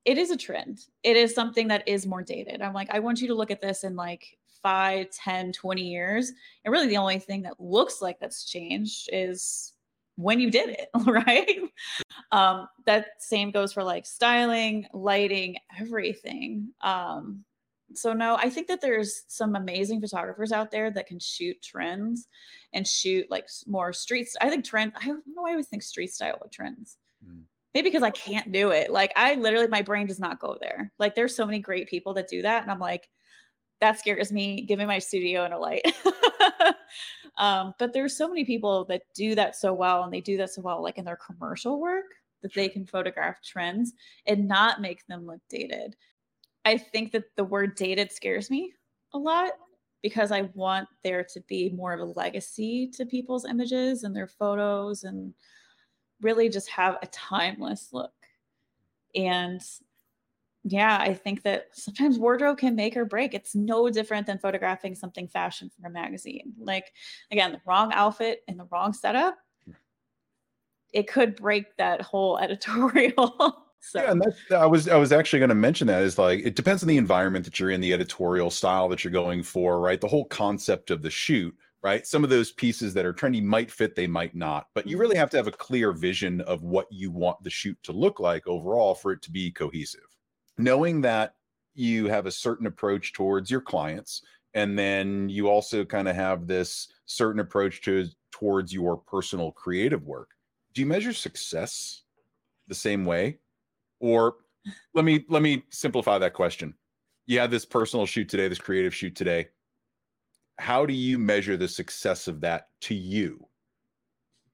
it 0.08 0.17
is 0.17 0.32
a 0.32 0.38
trend. 0.38 0.86
It 1.04 1.17
is 1.17 1.36
something 1.36 1.67
that 1.67 1.86
is 1.86 2.08
more 2.08 2.24
dated. 2.24 2.62
I'm 2.62 2.74
like, 2.74 2.88
I 2.91 3.00
want 3.00 3.20
you 3.20 3.28
to 3.28 3.36
look 3.36 3.52
at 3.52 3.60
this 3.60 3.84
in 3.84 3.98
like 3.98 4.38
5, 4.63 5.10
10, 5.12 5.52
20 5.52 5.82
years. 5.82 6.32
And 6.63 6.72
really 6.72 6.88
the 6.88 6.96
only 6.96 7.20
thing 7.20 7.41
that 7.41 7.60
looks 7.60 8.02
like 8.02 8.17
that's 8.17 8.46
changed 8.46 9.10
is 9.12 9.74
when 10.15 10.39
you 10.39 10.50
did 10.50 10.70
it, 10.70 10.88
right? 11.06 11.60
Um, 12.32 12.70
that 12.86 13.08
same 13.20 13.52
goes 13.52 13.74
for 13.74 13.84
like 13.84 14.06
styling, 14.06 14.88
lighting, 14.93 15.58
everything. 15.78 16.70
Um, 16.80 17.43
so 17.93 18.13
no, 18.13 18.38
I 18.38 18.50
think 18.50 18.67
that 18.70 18.80
there's 18.80 19.24
some 19.28 19.58
amazing 19.58 20.00
photographers 20.00 20.54
out 20.54 20.72
there 20.72 20.89
that 20.89 21.08
can 21.08 21.20
shoot 21.20 21.62
trends 21.62 22.30
and 22.72 22.88
shoot 22.88 23.30
like 23.30 23.50
more 23.65 23.91
streets. 23.91 24.38
I 24.39 24.50
think 24.50 24.63
trend. 24.63 24.93
I 24.96 25.06
don't 25.06 25.24
know. 25.28 25.46
I 25.46 25.52
always 25.52 25.67
think 25.67 25.84
street 25.84 26.13
style 26.13 26.39
with 26.41 26.54
trends. 26.54 26.98
Maybe 27.78 27.92
because 27.92 28.02
I 28.02 28.10
can't 28.10 28.52
do 28.52 28.72
it. 28.72 28.92
Like 28.92 29.13
I 29.16 29.36
literally, 29.36 29.68
my 29.68 29.84
brain 29.84 30.08
does 30.08 30.20
not 30.20 30.40
go 30.40 30.58
there. 30.60 30.92
Like 30.98 31.13
there's 31.13 31.36
so 31.36 31.46
many 31.46 31.60
great 31.60 31.88
people 31.88 32.12
that 32.16 32.28
do 32.28 32.42
that, 32.42 32.63
and 32.63 32.72
I'm 32.72 32.80
like, 32.80 33.08
that 33.82 34.00
scares 34.00 34.32
me. 34.32 34.63
Give 34.63 34.80
me 34.80 34.86
my 34.86 34.98
studio 34.98 35.46
and 35.46 35.54
a 35.54 35.60
light. 35.60 35.84
um, 37.38 37.76
but 37.78 37.94
there's 37.94 38.18
so 38.18 38.28
many 38.28 38.46
people 38.46 38.86
that 38.86 39.04
do 39.13 39.36
that 39.36 39.56
so 39.56 39.74
well, 39.74 40.04
and 40.04 40.12
they 40.12 40.22
do 40.22 40.38
that 40.38 40.50
so 40.50 40.63
well, 40.63 40.82
like 40.82 40.98
in 40.98 41.06
their 41.06 41.20
commercial 41.24 41.80
work, 41.80 42.06
that 42.42 42.52
they 42.56 42.68
can 42.68 42.84
photograph 42.84 43.44
trends 43.44 43.94
and 44.26 44.48
not 44.48 44.82
make 44.82 45.06
them 45.06 45.28
look 45.28 45.42
dated. 45.48 45.96
I 46.66 46.80
think 46.80 47.12
that 47.12 47.26
the 47.36 47.44
word 47.44 47.76
dated 47.76 48.12
scares 48.12 48.50
me 48.50 48.74
a 49.13 49.20
lot 49.20 49.52
because 50.02 50.32
I 50.32 50.50
want 50.56 50.88
there 51.04 51.24
to 51.32 51.42
be 51.48 51.70
more 51.70 51.94
of 51.94 52.00
a 52.00 52.20
legacy 52.20 52.90
to 52.96 53.06
people's 53.06 53.46
images 53.46 54.02
and 54.02 54.16
their 54.16 54.26
photos 54.26 55.04
and 55.04 55.36
really 56.22 56.50
just 56.50 56.70
have 56.70 56.98
a 57.02 57.08
timeless 57.08 57.90
look. 57.92 58.12
And 59.16 59.62
yeah, 60.64 60.98
I 61.00 61.14
think 61.14 61.44
that 61.44 61.68
sometimes 61.72 62.20
wardrobe 62.20 62.58
can 62.58 62.76
make 62.76 62.98
or 62.98 63.06
break. 63.06 63.34
It's 63.34 63.56
no 63.56 63.90
different 63.90 64.28
than 64.28 64.38
photographing 64.38 64.96
something 64.96 65.28
fashion 65.28 65.70
from 65.70 65.90
a 65.90 65.94
magazine. 65.94 66.54
Like, 66.60 66.92
again, 67.32 67.54
the 67.54 67.62
wrong 67.66 67.92
outfit 67.94 68.44
and 68.48 68.60
the 68.60 68.68
wrong 68.72 68.94
setup, 68.94 69.38
it 70.94 71.08
could 71.08 71.36
break 71.36 71.76
that 71.78 72.02
whole 72.02 72.38
editorial. 72.42 73.64
So 73.80 74.02
yeah, 74.02 74.12
and 74.12 74.22
that's 74.22 74.52
I 74.52 74.66
was 74.66 74.90
I 74.90 74.98
was 74.98 75.12
actually 75.12 75.40
going 75.40 75.50
to 75.50 75.56
mention 75.56 75.88
that 75.88 76.02
is 76.02 76.18
like 76.18 76.42
it 76.44 76.56
depends 76.56 76.82
on 76.84 76.90
the 76.90 76.98
environment 76.98 77.46
that 77.46 77.60
you're 77.60 77.70
in, 77.70 77.80
the 77.80 77.94
editorial 77.94 78.50
style 78.50 78.90
that 78.90 79.04
you're 79.04 79.14
going 79.14 79.44
for, 79.44 79.80
right? 79.80 80.02
The 80.02 80.08
whole 80.08 80.26
concept 80.26 80.90
of 80.90 81.04
the 81.04 81.12
shoot, 81.12 81.56
right? 81.84 82.06
Some 82.06 82.24
of 82.24 82.30
those 82.30 82.52
pieces 82.52 82.94
that 82.94 83.06
are 83.06 83.13
trendy 83.13 83.44
might 83.44 83.72
fit, 83.72 83.96
they 83.96 84.08
might 84.08 84.36
not, 84.36 84.68
but 84.74 84.86
you 84.86 84.94
mm-hmm. 84.96 85.02
really 85.02 85.18
have 85.18 85.30
to 85.32 85.38
have 85.38 85.48
a 85.48 85.52
clear 85.52 85.92
vision 85.92 86.42
of 86.42 86.63
what 86.63 86.88
you 86.92 87.12
want 87.12 87.44
the 87.44 87.50
shoot 87.50 87.78
to 87.84 87.92
look 87.92 88.20
like 88.20 88.48
overall 88.48 88.96
for 88.96 89.12
it 89.12 89.22
to 89.24 89.32
be 89.32 89.52
cohesive. 89.52 90.02
Knowing 90.58 91.02
that 91.02 91.36
you 91.76 92.08
have 92.08 92.26
a 92.26 92.32
certain 92.32 92.68
approach 92.68 93.13
towards 93.13 93.52
your 93.52 93.62
clients, 93.62 94.24
and 94.54 94.78
then 94.78 95.30
you 95.30 95.48
also 95.48 95.86
kind 95.86 96.08
of 96.08 96.16
have 96.16 96.48
this 96.48 96.88
certain 97.06 97.40
approach 97.40 97.82
to 97.84 98.08
towards 98.32 98.74
your 98.74 98.98
personal 98.98 99.52
creative 99.52 100.04
work. 100.06 100.32
Do 100.74 100.82
you 100.82 100.88
measure 100.88 101.13
success 101.13 102.04
the 102.68 102.76
same 102.76 103.06
way? 103.06 103.40
Or 104.00 104.36
let 104.94 105.06
me 105.06 105.26
let 105.30 105.42
me 105.42 105.63
simplify 105.70 106.18
that 106.18 106.34
question. 106.34 106.74
You 107.28 107.40
had 107.40 107.52
this 107.52 107.66
personal 107.66 108.06
shoot 108.06 108.30
today, 108.30 108.48
this 108.48 108.60
creative 108.60 108.96
shoot 108.96 109.16
today. 109.16 109.50
How 110.60 110.86
do 110.86 110.93
you 110.93 111.17
measure 111.17 111.58
the 111.58 111.67
success 111.67 112.28
of 112.28 112.41
that 112.41 112.70
to 112.82 112.96
you? 112.96 113.48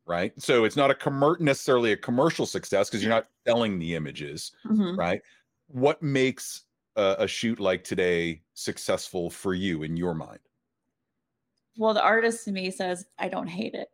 Right. 0.06 0.34
So 0.38 0.66
it's 0.66 0.76
not 0.76 0.92
a 0.92 0.94
commer- 0.94 1.40
necessarily 1.40 1.94
a 1.94 1.98
commercial 1.98 2.46
success 2.46 2.90
because 2.90 3.02
you're 3.02 3.10
not 3.10 3.28
selling 3.48 3.80
the 3.80 3.96
images, 3.96 4.52
mm-hmm. 4.66 5.00
right? 5.00 5.22
What 5.68 6.04
makes 6.04 6.64
a, 6.98 7.16
a 7.20 7.28
shoot 7.28 7.60
like 7.60 7.86
today 7.86 8.42
successful 8.54 9.30
for 9.30 9.54
you 9.54 9.84
in 9.84 9.96
your 9.96 10.14
mind? 10.14 10.40
Well, 11.78 11.94
the 11.94 12.04
artist 12.04 12.44
to 12.46 12.52
me 12.52 12.70
says, 12.70 13.06
I 13.18 13.30
don't 13.30 13.48
hate 13.48 13.76
it. 13.76 13.90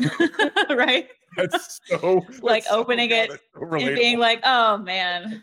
right? 0.76 1.08
That's 1.36 1.80
so 1.84 2.24
like 2.42 2.64
that's 2.64 2.74
opening 2.74 3.10
so, 3.10 3.16
it 3.16 3.40
so 3.54 3.74
and 3.74 3.94
being 3.94 4.18
like, 4.18 4.40
oh 4.44 4.78
man. 4.78 5.42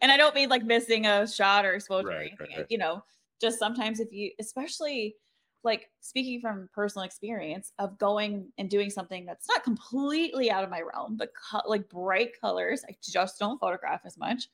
and 0.00 0.12
I 0.12 0.16
don't 0.16 0.34
mean 0.34 0.48
like 0.48 0.64
missing 0.64 1.06
a 1.06 1.26
shot 1.26 1.64
or 1.64 1.74
exposure 1.74 2.08
right, 2.08 2.16
or 2.16 2.20
anything. 2.20 2.46
Right, 2.50 2.58
right. 2.58 2.66
You 2.68 2.78
know, 2.78 3.04
just 3.42 3.58
sometimes 3.58 4.00
if 4.00 4.12
you 4.12 4.30
especially 4.40 5.16
like 5.64 5.90
speaking 6.00 6.40
from 6.40 6.68
personal 6.74 7.04
experience 7.04 7.72
of 7.78 7.96
going 7.98 8.50
and 8.58 8.68
doing 8.68 8.90
something 8.90 9.24
that's 9.26 9.48
not 9.48 9.62
completely 9.62 10.50
out 10.50 10.64
of 10.64 10.70
my 10.70 10.80
realm, 10.80 11.16
but 11.16 11.30
co- 11.50 11.68
like 11.68 11.88
bright 11.88 12.30
colors, 12.40 12.82
I 12.88 12.96
just 13.02 13.38
don't 13.38 13.60
photograph 13.60 14.00
as 14.04 14.18
much 14.18 14.48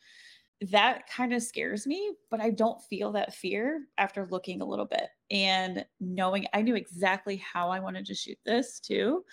that 0.60 1.08
kind 1.08 1.32
of 1.32 1.42
scares 1.42 1.86
me, 1.86 2.12
but 2.30 2.40
I 2.40 2.50
don't 2.50 2.82
feel 2.82 3.12
that 3.12 3.34
fear 3.34 3.86
after 3.96 4.26
looking 4.30 4.60
a 4.60 4.64
little 4.64 4.86
bit 4.86 5.08
and 5.30 5.84
knowing 6.00 6.46
I 6.52 6.62
knew 6.62 6.74
exactly 6.74 7.36
how 7.36 7.70
I 7.70 7.78
wanted 7.78 8.06
to 8.06 8.14
shoot 8.14 8.38
this 8.44 8.80
too. 8.80 9.24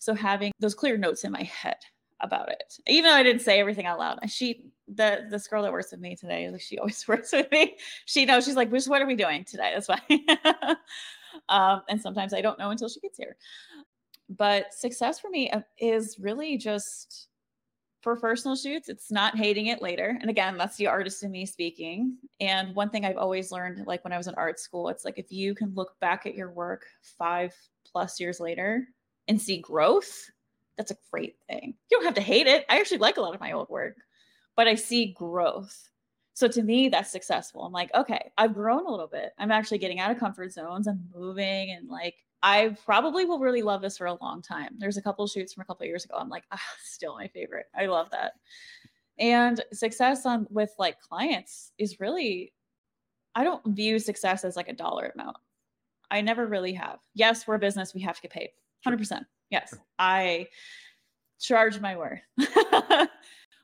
So 0.00 0.14
having 0.14 0.50
those 0.58 0.74
clear 0.74 0.96
notes 0.96 1.24
in 1.24 1.32
my 1.32 1.44
head 1.44 1.76
about 2.20 2.50
it, 2.50 2.78
even 2.86 3.10
though 3.10 3.16
I 3.16 3.22
didn't 3.22 3.42
say 3.42 3.60
everything 3.60 3.86
out 3.86 3.98
loud. 3.98 4.18
She, 4.28 4.66
the 4.88 5.26
this 5.30 5.46
girl 5.46 5.62
that 5.62 5.72
works 5.72 5.90
with 5.90 6.00
me 6.00 6.16
today, 6.16 6.50
like 6.50 6.60
she 6.60 6.78
always 6.80 7.06
works 7.06 7.32
with 7.32 7.50
me. 7.50 7.76
She 8.06 8.24
knows 8.24 8.44
she's 8.44 8.56
like, 8.56 8.70
"Which 8.70 8.86
what 8.86 9.02
are 9.02 9.06
we 9.06 9.16
doing 9.16 9.44
today?" 9.44 9.74
That's 9.74 9.88
why. 9.88 10.00
um, 11.48 11.82
and 11.88 12.00
sometimes 12.00 12.34
I 12.34 12.40
don't 12.40 12.58
know 12.58 12.70
until 12.70 12.88
she 12.88 13.00
gets 13.00 13.18
here. 13.18 13.36
But 14.28 14.72
success 14.72 15.20
for 15.20 15.28
me 15.28 15.50
uh, 15.50 15.60
is 15.78 16.18
really 16.18 16.56
just 16.56 17.28
for 18.04 18.16
personal 18.16 18.54
shoots, 18.54 18.90
it's 18.90 19.10
not 19.10 19.34
hating 19.34 19.68
it 19.68 19.80
later. 19.80 20.18
And 20.20 20.28
again, 20.28 20.58
that's 20.58 20.76
the 20.76 20.86
artist 20.86 21.22
in 21.22 21.30
me 21.30 21.46
speaking. 21.46 22.18
And 22.38 22.74
one 22.74 22.90
thing 22.90 23.06
I've 23.06 23.16
always 23.16 23.50
learned, 23.50 23.86
like 23.86 24.04
when 24.04 24.12
I 24.12 24.18
was 24.18 24.28
in 24.28 24.34
art 24.34 24.60
school, 24.60 24.90
it's 24.90 25.06
like 25.06 25.18
if 25.18 25.32
you 25.32 25.54
can 25.54 25.74
look 25.74 25.98
back 26.00 26.26
at 26.26 26.34
your 26.34 26.50
work 26.50 26.84
five 27.18 27.54
plus 27.90 28.20
years 28.20 28.40
later 28.40 28.86
and 29.26 29.40
see 29.40 29.56
growth, 29.56 30.30
that's 30.76 30.90
a 30.90 30.96
great 31.10 31.36
thing. 31.48 31.74
You 31.90 31.98
don't 31.98 32.04
have 32.04 32.14
to 32.14 32.20
hate 32.20 32.46
it. 32.46 32.64
I 32.68 32.78
actually 32.78 32.98
like 32.98 33.16
a 33.16 33.20
lot 33.20 33.34
of 33.34 33.40
my 33.40 33.52
old 33.52 33.68
work, 33.68 33.96
but 34.56 34.68
I 34.68 34.74
see 34.74 35.12
growth. 35.12 35.88
So 36.34 36.48
to 36.48 36.62
me, 36.62 36.88
that's 36.88 37.12
successful. 37.12 37.62
I'm 37.62 37.72
like, 37.72 37.94
okay, 37.94 38.32
I've 38.36 38.54
grown 38.54 38.86
a 38.86 38.90
little 38.90 39.06
bit. 39.06 39.32
I'm 39.38 39.52
actually 39.52 39.78
getting 39.78 40.00
out 40.00 40.10
of 40.10 40.18
comfort 40.18 40.52
zones. 40.52 40.88
I'm 40.88 41.08
moving 41.14 41.70
and 41.70 41.88
like 41.88 42.16
I 42.42 42.76
probably 42.84 43.24
will 43.24 43.38
really 43.38 43.62
love 43.62 43.80
this 43.80 43.96
for 43.96 44.06
a 44.06 44.18
long 44.22 44.42
time. 44.42 44.74
There's 44.76 44.98
a 44.98 45.02
couple 45.02 45.26
shoots 45.26 45.54
from 45.54 45.62
a 45.62 45.64
couple 45.64 45.86
years 45.86 46.04
ago. 46.04 46.16
I'm 46.18 46.28
like, 46.28 46.44
ah, 46.52 46.60
still 46.84 47.16
my 47.16 47.28
favorite. 47.28 47.66
I 47.74 47.86
love 47.86 48.10
that. 48.10 48.34
And 49.18 49.64
success 49.72 50.26
on 50.26 50.46
with 50.50 50.74
like 50.78 51.00
clients 51.00 51.72
is 51.78 52.00
really, 52.00 52.52
I 53.34 53.44
don't 53.44 53.64
view 53.68 53.98
success 53.98 54.44
as 54.44 54.56
like 54.56 54.68
a 54.68 54.74
dollar 54.74 55.12
amount. 55.14 55.36
I 56.10 56.20
never 56.20 56.46
really 56.46 56.74
have. 56.74 56.98
Yes, 57.14 57.46
we're 57.46 57.54
a 57.54 57.58
business. 57.58 57.94
We 57.94 58.02
have 58.02 58.16
to 58.16 58.22
get 58.22 58.32
paid. 58.32 58.50
100%. 58.86 59.24
Yes, 59.54 59.72
I 60.00 60.48
charge 61.38 61.78
my 61.78 61.96
worth. 61.96 62.22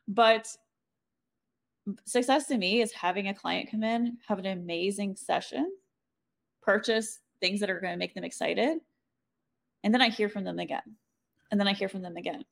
but 0.06 0.46
success 2.06 2.46
to 2.46 2.56
me 2.56 2.80
is 2.80 2.92
having 2.92 3.26
a 3.26 3.34
client 3.34 3.72
come 3.72 3.82
in, 3.82 4.16
have 4.28 4.38
an 4.38 4.46
amazing 4.46 5.16
session, 5.16 5.68
purchase 6.62 7.18
things 7.40 7.58
that 7.58 7.70
are 7.70 7.80
going 7.80 7.92
to 7.92 7.98
make 7.98 8.14
them 8.14 8.22
excited. 8.22 8.78
And 9.82 9.92
then 9.92 10.00
I 10.00 10.10
hear 10.10 10.28
from 10.28 10.44
them 10.44 10.60
again. 10.60 10.94
And 11.50 11.58
then 11.58 11.66
I 11.66 11.72
hear 11.72 11.88
from 11.88 12.02
them 12.02 12.16
again. 12.16 12.44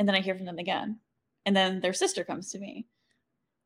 And 0.00 0.08
then 0.08 0.16
I 0.16 0.20
hear 0.20 0.34
from 0.34 0.46
them 0.46 0.58
again. 0.58 0.98
And 1.46 1.54
then 1.54 1.78
their 1.78 1.92
sister 1.92 2.24
comes 2.24 2.50
to 2.50 2.58
me. 2.58 2.88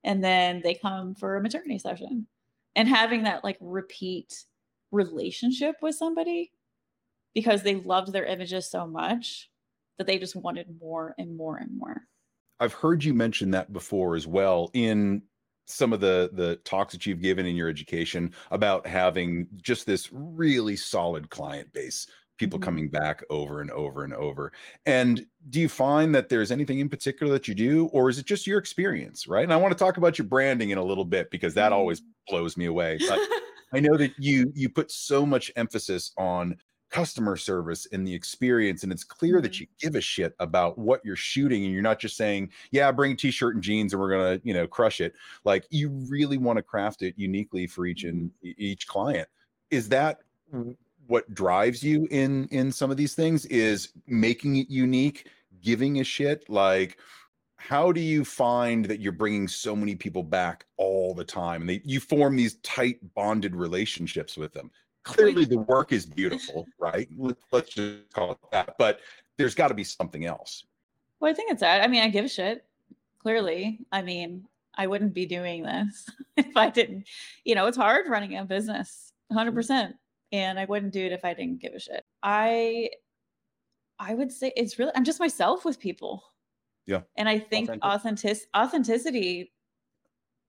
And 0.04 0.22
then 0.22 0.60
they 0.62 0.74
come 0.74 1.14
for 1.14 1.36
a 1.36 1.42
maternity 1.42 1.78
session. 1.78 2.26
And 2.76 2.86
having 2.86 3.22
that 3.22 3.42
like 3.42 3.56
repeat 3.62 4.44
relationship 4.92 5.76
with 5.80 5.94
somebody 5.94 6.52
because 7.34 7.62
they 7.62 7.76
loved 7.76 8.12
their 8.12 8.24
images 8.24 8.70
so 8.70 8.86
much 8.86 9.50
that 9.98 10.06
they 10.06 10.18
just 10.18 10.36
wanted 10.36 10.66
more 10.80 11.14
and 11.18 11.36
more 11.36 11.56
and 11.56 11.76
more. 11.76 12.02
I've 12.60 12.72
heard 12.72 13.04
you 13.04 13.14
mention 13.14 13.50
that 13.52 13.72
before 13.72 14.14
as 14.14 14.26
well 14.26 14.70
in 14.74 15.22
some 15.66 15.92
of 15.92 16.00
the 16.00 16.30
the 16.32 16.56
talks 16.56 16.92
that 16.92 17.06
you've 17.06 17.22
given 17.22 17.46
in 17.46 17.56
your 17.56 17.68
education 17.68 18.32
about 18.50 18.86
having 18.86 19.46
just 19.56 19.86
this 19.86 20.10
really 20.12 20.76
solid 20.76 21.30
client 21.30 21.72
base 21.72 22.06
people 22.36 22.58
mm-hmm. 22.58 22.64
coming 22.64 22.88
back 22.88 23.22
over 23.30 23.60
and 23.60 23.70
over 23.70 24.04
and 24.04 24.12
over 24.12 24.52
and 24.84 25.24
do 25.50 25.60
you 25.60 25.68
find 25.68 26.14
that 26.14 26.28
there's 26.28 26.52
anything 26.52 26.80
in 26.80 26.88
particular 26.88 27.32
that 27.32 27.48
you 27.48 27.54
do 27.54 27.86
or 27.92 28.10
is 28.10 28.18
it 28.18 28.26
just 28.26 28.46
your 28.46 28.58
experience 28.58 29.26
right 29.26 29.44
and 29.44 29.52
i 29.52 29.56
want 29.56 29.72
to 29.72 29.78
talk 29.78 29.96
about 29.96 30.18
your 30.18 30.26
branding 30.26 30.70
in 30.70 30.78
a 30.78 30.84
little 30.84 31.04
bit 31.04 31.30
because 31.30 31.54
that 31.54 31.72
always 31.72 32.00
mm-hmm. 32.00 32.34
blows 32.34 32.56
me 32.56 32.66
away 32.66 32.98
but 33.08 33.18
i 33.72 33.80
know 33.80 33.96
that 33.96 34.12
you 34.18 34.52
you 34.54 34.68
put 34.68 34.90
so 34.90 35.24
much 35.24 35.50
emphasis 35.56 36.12
on 36.18 36.54
customer 36.94 37.36
service 37.36 37.88
and 37.90 38.06
the 38.06 38.14
experience 38.14 38.84
and 38.84 38.92
it's 38.92 39.02
clear 39.02 39.40
that 39.40 39.50
mm-hmm. 39.50 39.62
you 39.62 39.68
give 39.80 39.96
a 39.96 40.00
shit 40.00 40.32
about 40.38 40.78
what 40.78 41.00
you're 41.04 41.16
shooting 41.16 41.64
and 41.64 41.72
you're 41.72 41.82
not 41.82 41.98
just 41.98 42.16
saying 42.16 42.48
yeah 42.70 42.92
bring 42.92 43.10
a 43.10 43.16
t-shirt 43.16 43.56
and 43.56 43.64
jeans 43.64 43.92
and 43.92 44.00
we're 44.00 44.12
gonna 44.12 44.40
you 44.44 44.54
know 44.54 44.64
crush 44.64 45.00
it 45.00 45.12
like 45.42 45.66
you 45.70 45.88
really 46.08 46.38
want 46.38 46.56
to 46.56 46.62
craft 46.62 47.02
it 47.02 47.12
uniquely 47.16 47.66
for 47.66 47.84
each 47.84 48.04
and 48.04 48.30
mm-hmm. 48.30 48.50
each 48.58 48.86
client 48.86 49.28
is 49.72 49.88
that 49.88 50.20
what 51.08 51.34
drives 51.34 51.82
you 51.82 52.06
in 52.12 52.46
in 52.52 52.70
some 52.70 52.92
of 52.92 52.96
these 52.96 53.16
things 53.16 53.44
is 53.46 53.88
making 54.06 54.54
it 54.54 54.70
unique 54.70 55.28
giving 55.62 55.98
a 55.98 56.04
shit 56.04 56.48
like 56.48 56.96
how 57.56 57.90
do 57.90 58.00
you 58.00 58.24
find 58.24 58.84
that 58.84 59.00
you're 59.00 59.10
bringing 59.10 59.48
so 59.48 59.74
many 59.74 59.96
people 59.96 60.22
back 60.22 60.64
all 60.76 61.12
the 61.12 61.24
time 61.24 61.62
and 61.62 61.70
they, 61.70 61.80
you 61.84 61.98
form 61.98 62.36
these 62.36 62.54
tight 62.58 62.98
bonded 63.14 63.56
relationships 63.56 64.36
with 64.36 64.52
them 64.52 64.70
clearly 65.04 65.44
the 65.44 65.58
work 65.58 65.92
is 65.92 66.04
beautiful, 66.04 66.66
right? 66.78 67.08
Let's 67.52 67.74
just 67.74 68.12
call 68.12 68.32
it 68.32 68.38
that. 68.52 68.74
But 68.78 69.00
there's 69.36 69.54
got 69.54 69.68
to 69.68 69.74
be 69.74 69.84
something 69.84 70.24
else. 70.24 70.64
Well, 71.20 71.30
I 71.30 71.34
think 71.34 71.52
it's 71.52 71.60
that. 71.60 71.82
I 71.82 71.86
mean, 71.86 72.02
I 72.02 72.08
give 72.08 72.24
a 72.24 72.28
shit. 72.28 72.64
Clearly, 73.20 73.80
I 73.90 74.02
mean, 74.02 74.44
I 74.74 74.86
wouldn't 74.86 75.14
be 75.14 75.24
doing 75.24 75.62
this 75.62 76.10
if 76.36 76.56
I 76.56 76.70
didn't. 76.70 77.06
You 77.44 77.54
know, 77.54 77.66
it's 77.66 77.76
hard 77.76 78.08
running 78.08 78.36
a 78.36 78.44
business, 78.44 79.12
100, 79.28 79.54
percent 79.54 79.94
and 80.34 80.58
I 80.58 80.64
wouldn't 80.64 80.92
do 80.92 81.06
it 81.06 81.12
if 81.12 81.24
I 81.24 81.32
didn't 81.32 81.60
give 81.60 81.74
a 81.74 81.78
shit. 81.78 82.04
I, 82.20 82.90
I 84.00 84.14
would 84.14 84.32
say 84.32 84.52
it's 84.56 84.80
really. 84.80 84.90
I'm 84.96 85.04
just 85.04 85.20
myself 85.20 85.64
with 85.64 85.78
people. 85.78 86.24
Yeah. 86.86 87.02
And 87.16 87.28
I 87.28 87.38
think 87.38 87.70
authentic 87.82 88.38
authenticity. 88.54 89.52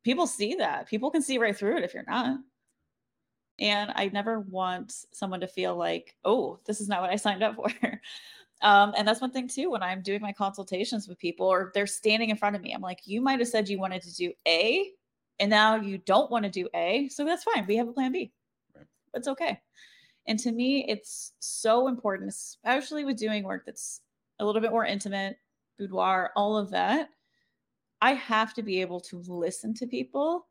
People 0.04 0.26
see 0.26 0.56
that. 0.56 0.88
People 0.88 1.12
can 1.12 1.22
see 1.22 1.38
right 1.38 1.56
through 1.56 1.78
it 1.78 1.84
if 1.84 1.94
you're 1.94 2.04
not. 2.08 2.40
And 3.60 3.92
I 3.96 4.10
never 4.10 4.42
want 4.42 4.94
someone 5.12 5.40
to 5.40 5.48
feel 5.48 5.76
like, 5.76 6.16
oh, 6.26 6.60
this 6.66 6.82
is 6.82 6.90
not 6.90 7.02
what 7.02 7.10
I 7.10 7.16
signed 7.16 7.44
up 7.44 7.56
for. 7.56 7.70
Um, 8.62 8.94
and 8.98 9.08
that's 9.08 9.22
one 9.22 9.32
thing 9.32 9.48
too, 9.48 9.70
when 9.70 9.84
I'm 9.84 10.02
doing 10.02 10.22
my 10.22 10.32
consultations 10.32 11.08
with 11.08 11.20
people 11.20 11.46
or 11.46 11.72
they're 11.74 11.86
standing 11.86 12.30
in 12.30 12.38
front 12.38 12.56
of 12.56 12.62
me, 12.62 12.74
I'm 12.74 12.82
like, 12.82 13.02
you 13.06 13.22
might 13.22 13.40
have 13.40 13.50
said 13.50 13.68
you 13.68 13.80
wanted 13.80 14.02
to 14.04 14.16
do 14.16 14.32
A, 14.48 14.92
And 15.40 15.50
now 15.50 15.76
you 15.76 15.98
don't 15.98 16.32
want 16.32 16.46
to 16.46 16.50
do 16.50 16.70
A. 16.74 17.10
So 17.10 17.26
that's 17.26 17.44
fine. 17.44 17.66
We 17.68 17.76
have 17.76 17.88
a 17.88 17.94
plan 17.94 18.14
B. 18.14 18.32
Right. 18.74 18.86
It's 19.14 19.28
okay. 19.28 19.60
And 20.28 20.40
to 20.40 20.52
me, 20.52 20.86
it's 20.88 21.34
so 21.40 21.88
important, 21.88 22.30
especially 22.30 23.06
with 23.06 23.18
doing 23.18 23.44
work 23.44 23.66
that's 23.66 24.02
a 24.40 24.46
little 24.46 24.62
bit 24.62 24.72
more 24.72 24.86
intimate, 24.86 25.38
boudoir, 25.78 26.32
all 26.36 26.58
of 26.58 26.72
that. 26.72 27.10
I 28.02 28.14
have 28.14 28.54
to 28.56 28.64
be 28.64 28.82
able 28.82 29.02
to 29.02 29.22
listen 29.28 29.74
to 29.76 29.88
people. 29.88 30.48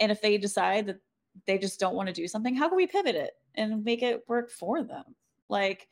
And 0.00 0.12
if 0.12 0.20
they 0.20 0.36
decide 0.38 0.86
that 0.86 1.00
they 1.46 1.58
just 1.58 1.80
don't 1.80 1.94
want 1.94 2.08
to 2.08 2.12
do 2.12 2.28
something, 2.28 2.54
how 2.54 2.68
can 2.68 2.76
we 2.76 2.86
pivot 2.86 3.14
it 3.14 3.32
and 3.54 3.84
make 3.84 4.02
it 4.02 4.24
work 4.28 4.50
for 4.50 4.82
them? 4.82 5.04
Like, 5.48 5.88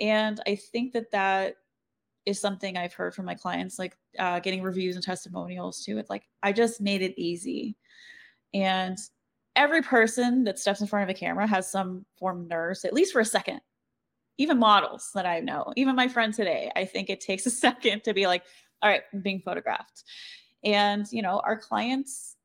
and 0.00 0.40
I 0.46 0.54
think 0.54 0.92
that 0.92 1.10
that 1.12 1.56
is 2.26 2.40
something 2.40 2.76
I've 2.76 2.94
heard 2.94 3.14
from 3.14 3.26
my 3.26 3.34
clients, 3.34 3.78
like 3.78 3.96
uh, 4.18 4.40
getting 4.40 4.62
reviews 4.62 4.96
and 4.96 5.04
testimonials 5.04 5.84
too. 5.84 5.98
It's 5.98 6.10
like, 6.10 6.28
I 6.42 6.52
just 6.52 6.80
made 6.80 7.02
it 7.02 7.20
easy. 7.20 7.76
And 8.54 8.98
every 9.56 9.82
person 9.82 10.44
that 10.44 10.58
steps 10.58 10.80
in 10.80 10.86
front 10.86 11.04
of 11.04 11.14
a 11.14 11.18
camera 11.18 11.46
has 11.46 11.70
some 11.70 12.04
form 12.18 12.42
of 12.42 12.48
nerves, 12.48 12.84
at 12.84 12.92
least 12.92 13.12
for 13.12 13.20
a 13.20 13.24
second. 13.24 13.60
Even 14.38 14.58
models 14.58 15.10
that 15.14 15.26
I 15.26 15.40
know, 15.40 15.72
even 15.76 15.94
my 15.94 16.08
friend 16.08 16.32
today, 16.32 16.70
I 16.74 16.84
think 16.84 17.10
it 17.10 17.20
takes 17.20 17.46
a 17.46 17.50
second 17.66 18.04
to 18.04 18.14
be 18.14 18.26
like, 18.26 18.42
all 18.82 18.90
right, 18.90 19.02
I'm 19.12 19.20
being 19.20 19.40
photographed. 19.40 20.04
And, 20.64 21.06
you 21.10 21.22
know, 21.22 21.40
our 21.44 21.58
clients 21.58 22.36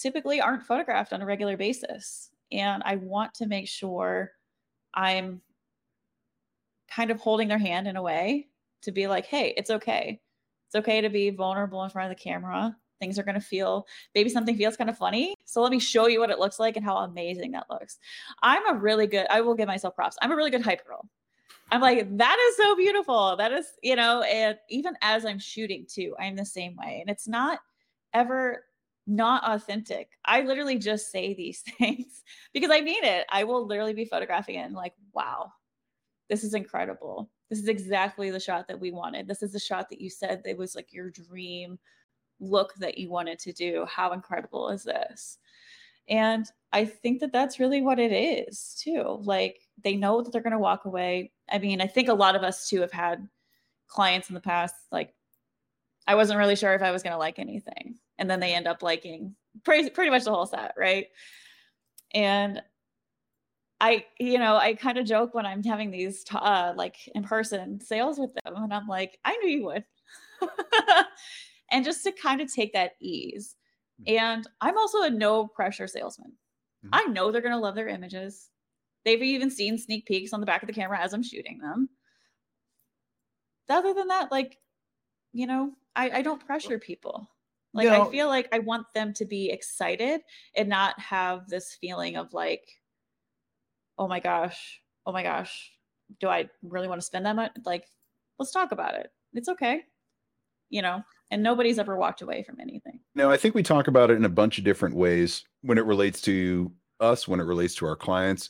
typically 0.00 0.40
aren't 0.40 0.64
photographed 0.64 1.12
on 1.12 1.22
a 1.22 1.26
regular 1.26 1.56
basis. 1.56 2.30
And 2.50 2.82
I 2.84 2.96
want 2.96 3.34
to 3.34 3.46
make 3.46 3.68
sure 3.68 4.32
I'm 4.94 5.40
kind 6.88 7.10
of 7.10 7.20
holding 7.20 7.48
their 7.48 7.58
hand 7.58 7.88
in 7.88 7.96
a 7.96 8.02
way 8.02 8.48
to 8.82 8.92
be 8.92 9.06
like, 9.06 9.26
hey, 9.26 9.54
it's 9.56 9.70
okay. 9.70 10.20
It's 10.66 10.76
okay 10.76 11.00
to 11.00 11.08
be 11.08 11.30
vulnerable 11.30 11.82
in 11.84 11.90
front 11.90 12.10
of 12.10 12.16
the 12.16 12.22
camera. 12.22 12.76
Things 13.00 13.18
are 13.18 13.22
going 13.22 13.34
to 13.34 13.40
feel, 13.40 13.86
maybe 14.14 14.28
something 14.28 14.56
feels 14.56 14.76
kind 14.76 14.90
of 14.90 14.96
funny. 14.96 15.34
So 15.44 15.60
let 15.62 15.72
me 15.72 15.78
show 15.78 16.06
you 16.06 16.20
what 16.20 16.30
it 16.30 16.38
looks 16.38 16.60
like 16.60 16.76
and 16.76 16.84
how 16.84 16.98
amazing 16.98 17.52
that 17.52 17.66
looks. 17.68 17.98
I'm 18.42 18.68
a 18.68 18.78
really 18.78 19.06
good, 19.06 19.26
I 19.28 19.40
will 19.40 19.54
give 19.54 19.66
myself 19.66 19.96
props. 19.96 20.16
I'm 20.22 20.30
a 20.30 20.36
really 20.36 20.50
good 20.50 20.62
hype 20.62 20.86
girl. 20.86 21.08
I'm 21.70 21.80
like, 21.80 22.16
that 22.18 22.38
is 22.38 22.56
so 22.56 22.76
beautiful. 22.76 23.34
That 23.36 23.52
is, 23.52 23.66
you 23.82 23.96
know, 23.96 24.22
and 24.22 24.58
even 24.68 24.94
as 25.00 25.24
I'm 25.24 25.38
shooting 25.38 25.86
too, 25.88 26.14
I'm 26.20 26.36
the 26.36 26.44
same 26.44 26.76
way. 26.76 26.98
And 27.00 27.10
it's 27.10 27.26
not 27.26 27.60
ever 28.12 28.64
not 29.06 29.42
authentic. 29.44 30.10
I 30.24 30.42
literally 30.42 30.78
just 30.78 31.10
say 31.10 31.34
these 31.34 31.60
things 31.78 32.22
because 32.52 32.70
I 32.70 32.80
mean 32.80 33.04
it. 33.04 33.26
I 33.30 33.44
will 33.44 33.66
literally 33.66 33.94
be 33.94 34.04
photographing 34.04 34.56
it 34.56 34.66
and 34.66 34.74
like, 34.74 34.94
wow, 35.12 35.52
this 36.28 36.44
is 36.44 36.54
incredible. 36.54 37.30
This 37.50 37.58
is 37.58 37.68
exactly 37.68 38.30
the 38.30 38.40
shot 38.40 38.68
that 38.68 38.80
we 38.80 38.90
wanted. 38.90 39.26
This 39.26 39.42
is 39.42 39.52
the 39.52 39.58
shot 39.58 39.90
that 39.90 40.00
you 40.00 40.08
said 40.08 40.42
it 40.44 40.56
was 40.56 40.74
like 40.74 40.92
your 40.92 41.10
dream 41.10 41.78
look 42.40 42.74
that 42.76 42.98
you 42.98 43.10
wanted 43.10 43.38
to 43.40 43.52
do. 43.52 43.86
How 43.88 44.12
incredible 44.12 44.68
is 44.70 44.84
this? 44.84 45.38
And 46.08 46.46
I 46.72 46.84
think 46.84 47.20
that 47.20 47.32
that's 47.32 47.60
really 47.60 47.82
what 47.82 47.98
it 47.98 48.12
is 48.12 48.80
too. 48.82 49.20
Like 49.22 49.60
they 49.82 49.96
know 49.96 50.22
that 50.22 50.32
they're 50.32 50.42
going 50.42 50.52
to 50.52 50.58
walk 50.58 50.84
away. 50.84 51.32
I 51.50 51.58
mean, 51.58 51.80
I 51.80 51.86
think 51.86 52.08
a 52.08 52.14
lot 52.14 52.34
of 52.34 52.42
us 52.42 52.68
too 52.68 52.80
have 52.80 52.92
had 52.92 53.28
clients 53.86 54.30
in 54.30 54.34
the 54.34 54.40
past 54.40 54.74
like 54.90 55.14
I 56.06 56.14
wasn't 56.14 56.38
really 56.38 56.56
sure 56.56 56.74
if 56.74 56.82
I 56.82 56.90
was 56.90 57.02
going 57.02 57.12
to 57.12 57.18
like 57.18 57.38
anything. 57.38 57.98
And 58.22 58.30
then 58.30 58.38
they 58.38 58.54
end 58.54 58.68
up 58.68 58.84
liking 58.84 59.34
pretty, 59.64 59.90
pretty 59.90 60.12
much 60.12 60.22
the 60.22 60.30
whole 60.30 60.46
set, 60.46 60.74
right? 60.78 61.06
And 62.14 62.62
I, 63.80 64.04
you 64.20 64.38
know, 64.38 64.54
I 64.54 64.74
kind 64.74 64.96
of 64.96 65.06
joke 65.06 65.34
when 65.34 65.44
I'm 65.44 65.64
having 65.64 65.90
these 65.90 66.24
uh, 66.32 66.72
like 66.76 66.94
in 67.16 67.24
person 67.24 67.80
sales 67.80 68.20
with 68.20 68.32
them, 68.32 68.54
and 68.54 68.72
I'm 68.72 68.86
like, 68.86 69.18
I 69.24 69.36
knew 69.38 69.50
you 69.50 69.64
would. 69.64 69.84
and 71.72 71.84
just 71.84 72.04
to 72.04 72.12
kind 72.12 72.40
of 72.40 72.54
take 72.54 72.74
that 72.74 72.92
ease. 73.00 73.56
Mm-hmm. 74.06 74.18
And 74.24 74.46
I'm 74.60 74.78
also 74.78 75.02
a 75.02 75.10
no 75.10 75.48
pressure 75.48 75.88
salesman. 75.88 76.30
Mm-hmm. 76.86 76.90
I 76.92 77.12
know 77.12 77.32
they're 77.32 77.42
going 77.42 77.50
to 77.50 77.58
love 77.58 77.74
their 77.74 77.88
images. 77.88 78.50
They've 79.04 79.20
even 79.20 79.50
seen 79.50 79.78
sneak 79.78 80.06
peeks 80.06 80.32
on 80.32 80.38
the 80.38 80.46
back 80.46 80.62
of 80.62 80.68
the 80.68 80.72
camera 80.72 81.00
as 81.00 81.12
I'm 81.12 81.24
shooting 81.24 81.58
them. 81.58 81.88
Other 83.68 83.94
than 83.94 84.06
that, 84.08 84.30
like, 84.30 84.58
you 85.32 85.48
know, 85.48 85.72
I, 85.96 86.10
I 86.10 86.22
don't 86.22 86.46
pressure 86.46 86.78
people. 86.78 87.28
Like, 87.74 87.88
I 87.88 88.10
feel 88.10 88.28
like 88.28 88.48
I 88.52 88.58
want 88.58 88.86
them 88.94 89.14
to 89.14 89.24
be 89.24 89.50
excited 89.50 90.20
and 90.56 90.68
not 90.68 90.98
have 91.00 91.48
this 91.48 91.76
feeling 91.80 92.16
of 92.16 92.32
like, 92.34 92.62
oh 93.98 94.08
my 94.08 94.20
gosh, 94.20 94.80
oh 95.06 95.12
my 95.12 95.22
gosh, 95.22 95.72
do 96.20 96.28
I 96.28 96.48
really 96.62 96.88
want 96.88 97.00
to 97.00 97.06
spend 97.06 97.24
that 97.26 97.36
much? 97.36 97.52
Like, 97.64 97.86
let's 98.38 98.52
talk 98.52 98.72
about 98.72 98.94
it. 98.94 99.08
It's 99.32 99.48
okay. 99.48 99.82
You 100.68 100.82
know, 100.82 101.02
and 101.30 101.42
nobody's 101.42 101.78
ever 101.78 101.96
walked 101.96 102.22
away 102.22 102.42
from 102.42 102.60
anything. 102.60 103.00
No, 103.14 103.30
I 103.30 103.36
think 103.36 103.54
we 103.54 103.62
talk 103.62 103.88
about 103.88 104.10
it 104.10 104.16
in 104.16 104.24
a 104.24 104.30
bunch 104.30 104.58
of 104.58 104.64
different 104.64 104.94
ways 104.94 105.44
when 105.62 105.78
it 105.78 105.84
relates 105.84 106.20
to 106.22 106.72
us, 107.00 107.26
when 107.26 107.40
it 107.40 107.44
relates 107.44 107.74
to 107.76 107.86
our 107.86 107.96
clients. 107.96 108.48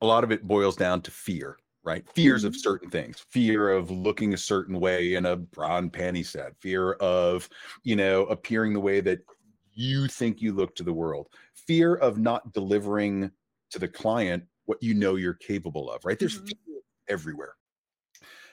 A 0.00 0.06
lot 0.06 0.24
of 0.24 0.32
it 0.32 0.46
boils 0.46 0.76
down 0.76 1.02
to 1.02 1.10
fear, 1.10 1.56
right? 1.84 2.04
Fears 2.14 2.44
of 2.44 2.52
mm-hmm. 2.52 2.60
certain 2.60 2.90
things, 2.90 3.24
fear 3.30 3.70
of 3.70 3.90
looking 3.90 4.34
a 4.34 4.38
certain 4.38 4.78
way 4.78 5.14
in 5.14 5.26
a 5.26 5.36
bra 5.36 5.78
and 5.78 5.92
panty 5.92 6.24
set, 6.24 6.52
fear 6.60 6.92
of, 6.94 7.48
you 7.82 7.96
know, 7.96 8.24
appearing 8.26 8.72
the 8.72 8.80
way 8.80 9.00
that 9.00 9.20
you 9.74 10.06
think 10.06 10.40
you 10.40 10.52
look 10.52 10.74
to 10.76 10.84
the 10.84 10.92
world, 10.92 11.28
fear 11.54 11.94
of 11.94 12.18
not 12.18 12.52
delivering 12.52 13.30
to 13.70 13.78
the 13.78 13.88
client 13.88 14.44
what 14.66 14.82
you 14.82 14.94
know 14.94 15.16
you're 15.16 15.34
capable 15.34 15.90
of, 15.90 16.04
right? 16.04 16.18
There's 16.18 16.38
mm-hmm. 16.38 16.78
everywhere. 17.08 17.54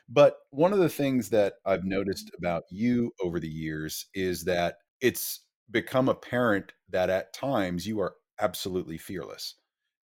But 0.08 0.38
one 0.50 0.74
of 0.74 0.80
the 0.80 0.90
things 0.90 1.30
that 1.30 1.54
I've 1.66 1.86
noticed 1.86 2.32
about 2.36 2.64
you 2.72 3.12
over 3.22 3.40
the 3.40 3.50
years 3.50 4.08
is 4.16 4.44
that 4.46 4.78
it's 5.02 5.42
become 5.70 6.10
apparent 6.10 6.74
that 6.90 7.12
at 7.12 7.34
times 7.34 7.86
you 7.86 8.00
are 8.00 8.16
absolutely 8.40 8.98
fearless. 8.98 9.56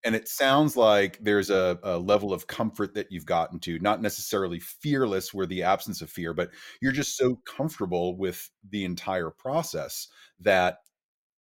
And 0.06 0.16
it 0.16 0.28
sounds 0.28 0.78
like 0.78 1.18
there's 1.22 1.50
a, 1.50 1.80
a, 1.84 1.98
level 1.98 2.32
of 2.32 2.46
comfort 2.46 2.94
that 2.94 3.12
you've 3.12 3.26
gotten 3.26 3.60
to, 3.62 3.80
not 3.80 4.02
necessarily 4.02 4.60
fearless, 4.60 5.34
where 5.34 5.48
the 5.48 5.64
absence 5.64 6.02
of 6.02 6.12
fear, 6.12 6.34
but 6.34 6.52
you're 6.80 6.92
just 6.92 7.18
so 7.18 7.42
comfortable 7.46 8.16
with 8.16 8.50
the 8.70 8.86
entire 8.86 9.32
process 9.32 10.08
that 10.40 10.78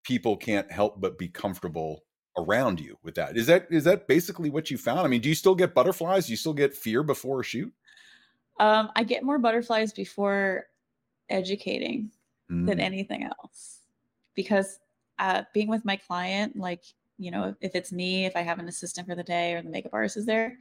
people 0.05 0.37
can't 0.37 0.73
help 0.73 1.01
but 1.01 1.19
be 1.19 1.29
comfortable 1.29 2.03
around 2.38 2.81
you 2.81 2.97
with 3.03 3.14
that. 3.16 3.37
Is 3.37 3.47
that 3.47 3.66
is 3.71 3.85
that 3.85 4.09
basically 4.09 4.51
what 4.51 4.71
you 4.71 4.79
found? 4.79 5.01
I 5.01 5.09
mean, 5.09 5.21
do 5.21 5.29
you 5.29 5.35
still 5.35 5.55
get 5.55 5.75
butterflies? 5.75 6.27
Do 6.27 6.33
you 6.33 6.37
still 6.37 6.55
get 6.55 6.75
fear 6.75 7.03
before 7.03 7.40
a 7.40 7.45
shoot? 7.45 7.73
Um, 8.59 8.90
I 8.97 9.05
get 9.05 9.23
more 9.23 9.38
butterflies 9.38 9.92
before 9.92 10.64
educating 11.29 12.11
mm. 12.51 12.66
than 12.66 12.81
anything 12.81 13.25
else 13.25 13.81
because 14.35 14.79
uh, 15.19 15.42
being 15.53 15.69
with 15.69 15.85
my 15.85 15.97
client, 15.97 16.57
like, 16.57 16.85
you 17.18 17.31
know, 17.31 17.55
if, 17.61 17.74
it's 17.74 17.92
me, 17.92 18.26
if 18.26 18.37
I 18.37 18.42
have 18.42 18.59
an 18.59 18.68
assistant 18.68 19.07
for 19.07 19.14
the 19.14 19.22
day 19.22 19.55
or 19.55 19.62
the 19.62 19.70
makeup 19.70 19.94
artist 19.94 20.16
is 20.16 20.26
there, 20.26 20.59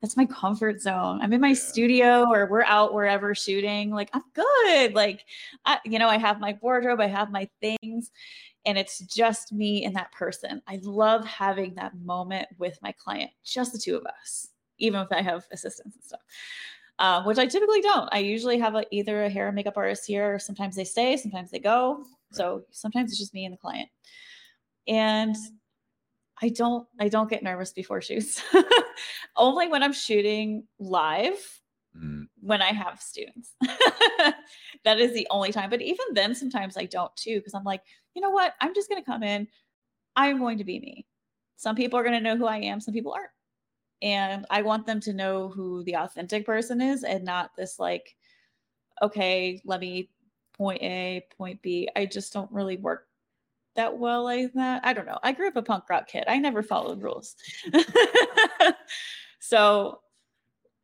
that's 0.00 0.16
my 0.16 0.24
comfort 0.24 0.80
zone. 0.80 1.20
I'm 1.20 1.32
in 1.32 1.40
my 1.40 1.48
yeah. 1.48 1.54
studio 1.54 2.24
or 2.30 2.46
we're 2.46 2.64
out 2.64 2.94
wherever 2.94 3.34
shooting. 3.34 3.90
Like, 3.90 4.10
I'm 4.14 4.22
good. 4.32 4.94
Like, 4.94 5.24
I, 5.66 5.78
you 5.84 5.98
know, 5.98 6.08
I 6.08 6.16
have 6.16 6.40
my 6.40 6.56
wardrobe, 6.62 7.00
I 7.00 7.06
have 7.06 7.30
my 7.30 7.48
things, 7.60 8.10
and 8.64 8.78
it's 8.78 9.00
just 9.00 9.52
me 9.52 9.84
and 9.84 9.94
that 9.96 10.12
person. 10.12 10.62
I 10.66 10.80
love 10.82 11.26
having 11.26 11.74
that 11.74 11.98
moment 11.98 12.48
with 12.58 12.78
my 12.82 12.92
client, 12.92 13.30
just 13.44 13.72
the 13.72 13.78
two 13.78 13.96
of 13.96 14.06
us, 14.06 14.48
even 14.78 15.00
if 15.00 15.08
I 15.12 15.20
have 15.22 15.46
assistants 15.52 15.96
and 15.96 16.04
stuff 16.04 16.20
um, 17.00 17.24
which 17.24 17.38
I 17.38 17.46
typically 17.46 17.80
don't. 17.80 18.08
I 18.12 18.18
usually 18.18 18.58
have 18.58 18.74
a, 18.74 18.84
either 18.90 19.24
a 19.24 19.30
hair 19.30 19.46
and 19.46 19.56
makeup 19.56 19.78
artist 19.78 20.06
here, 20.06 20.34
or 20.34 20.38
sometimes 20.38 20.76
they 20.76 20.84
stay, 20.84 21.16
sometimes 21.16 21.50
they 21.50 21.58
go. 21.58 22.04
So 22.30 22.64
sometimes 22.70 23.10
it's 23.10 23.18
just 23.18 23.34
me 23.34 23.46
and 23.46 23.54
the 23.54 23.58
client. 23.58 23.88
And 24.86 25.34
I 26.42 26.48
don't 26.48 26.86
I 26.98 27.08
don't 27.08 27.30
get 27.30 27.42
nervous 27.42 27.72
before 27.72 28.00
shoots. 28.00 28.42
Only 29.36 29.68
when 29.68 29.82
I'm 29.82 29.92
shooting 29.92 30.64
live 30.78 31.38
mm. 31.96 32.26
when 32.40 32.62
I 32.62 32.72
have 32.72 33.00
students. 33.00 33.54
that 34.84 34.98
is 35.00 35.12
the 35.12 35.26
only 35.30 35.52
time. 35.52 35.70
But 35.70 35.82
even 35.82 36.06
then 36.12 36.34
sometimes 36.34 36.76
I 36.76 36.86
don't 36.86 37.14
too 37.16 37.36
because 37.36 37.54
I'm 37.54 37.64
like, 37.64 37.82
you 38.14 38.22
know 38.22 38.30
what? 38.30 38.54
I'm 38.60 38.74
just 38.74 38.88
going 38.88 39.02
to 39.02 39.10
come 39.10 39.22
in. 39.22 39.48
I'm 40.16 40.38
going 40.38 40.58
to 40.58 40.64
be 40.64 40.80
me. 40.80 41.06
Some 41.56 41.76
people 41.76 41.98
are 41.98 42.02
going 42.02 42.14
to 42.14 42.20
know 42.20 42.36
who 42.36 42.46
I 42.46 42.58
am, 42.58 42.80
some 42.80 42.94
people 42.94 43.12
aren't 43.12 43.30
and 44.02 44.46
I 44.50 44.62
want 44.62 44.86
them 44.86 45.00
to 45.00 45.12
know 45.12 45.48
who 45.48 45.84
the 45.84 45.96
authentic 45.96 46.46
person 46.46 46.80
is 46.80 47.04
and 47.04 47.24
not 47.24 47.50
this 47.56 47.78
like, 47.78 48.16
okay, 49.02 49.60
let 49.64 49.80
me 49.80 50.10
point 50.54 50.82
A, 50.82 51.26
point 51.36 51.60
B. 51.62 51.88
I 51.96 52.06
just 52.06 52.32
don't 52.32 52.50
really 52.50 52.76
work 52.76 53.08
that 53.76 53.98
well 53.98 54.24
like 54.24 54.52
that. 54.54 54.84
I 54.84 54.92
don't 54.92 55.06
know. 55.06 55.18
I 55.22 55.32
grew 55.32 55.48
up 55.48 55.56
a 55.56 55.62
punk 55.62 55.88
rock 55.88 56.08
kid. 56.08 56.24
I 56.26 56.38
never 56.38 56.62
followed 56.62 57.02
rules. 57.02 57.36
so 59.40 60.00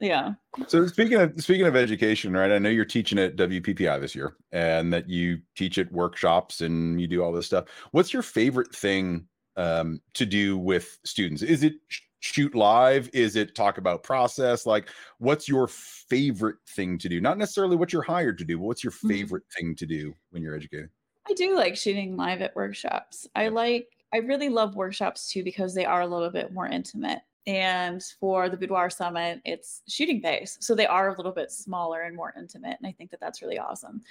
yeah. 0.00 0.34
So 0.66 0.86
speaking 0.86 1.18
of 1.18 1.40
speaking 1.40 1.66
of 1.66 1.74
education, 1.74 2.34
right? 2.34 2.52
I 2.52 2.58
know 2.58 2.68
you're 2.68 2.84
teaching 2.84 3.18
at 3.18 3.36
WPPI 3.36 4.00
this 4.00 4.14
year 4.14 4.36
and 4.52 4.92
that 4.92 5.08
you 5.08 5.38
teach 5.56 5.78
at 5.78 5.90
workshops 5.90 6.60
and 6.60 7.00
you 7.00 7.06
do 7.06 7.22
all 7.22 7.32
this 7.32 7.46
stuff. 7.46 7.66
What's 7.92 8.12
your 8.12 8.22
favorite 8.22 8.74
thing 8.74 9.26
um, 9.56 10.00
to 10.14 10.26
do 10.26 10.58
with 10.58 10.98
students? 11.04 11.42
Is 11.42 11.62
it 11.62 11.74
shoot 12.20 12.54
live? 12.54 13.08
Is 13.14 13.36
it 13.36 13.54
talk 13.54 13.78
about 13.78 14.02
process? 14.02 14.66
Like, 14.66 14.88
what's 15.18 15.48
your 15.48 15.66
favorite 15.66 16.56
thing 16.68 16.98
to 16.98 17.08
do? 17.08 17.20
Not 17.20 17.38
necessarily 17.38 17.76
what 17.76 17.92
you're 17.92 18.02
hired 18.02 18.36
to 18.38 18.44
do, 18.44 18.58
but 18.58 18.64
what's 18.64 18.84
your 18.84 18.92
mm-hmm. 18.92 19.08
favorite 19.08 19.44
mm-hmm. 19.44 19.66
thing 19.66 19.76
to 19.76 19.86
do 19.86 20.14
when 20.30 20.42
you're 20.42 20.54
educating? 20.54 20.90
I 21.28 21.32
do 21.34 21.56
like 21.56 21.76
shooting 21.76 22.16
live 22.16 22.42
at 22.42 22.54
workshops. 22.54 23.26
I 23.34 23.48
like 23.48 23.88
I 24.12 24.18
really 24.18 24.48
love 24.48 24.76
workshops 24.76 25.30
too 25.30 25.42
because 25.42 25.74
they 25.74 25.84
are 25.84 26.02
a 26.02 26.06
little 26.06 26.30
bit 26.30 26.52
more 26.52 26.66
intimate. 26.66 27.20
And 27.46 28.02
for 28.20 28.48
the 28.48 28.56
Boudoir 28.56 28.90
Summit, 28.90 29.40
it's 29.44 29.82
shooting 29.88 30.20
based. 30.20 30.64
So 30.64 30.74
they 30.74 30.86
are 30.86 31.08
a 31.08 31.16
little 31.16 31.32
bit 31.32 31.52
smaller 31.52 32.02
and 32.02 32.16
more 32.16 32.34
intimate. 32.36 32.76
And 32.78 32.86
I 32.86 32.92
think 32.92 33.10
that 33.10 33.20
that's 33.20 33.40
really 33.40 33.58
awesome. 33.58 34.02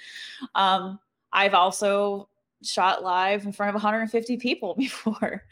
Um, 0.54 0.98
I've 1.32 1.54
also 1.54 2.28
shot 2.62 3.02
live 3.02 3.44
in 3.44 3.52
front 3.52 3.68
of 3.68 3.74
150 3.74 4.36
people 4.38 4.74
before. 4.78 5.44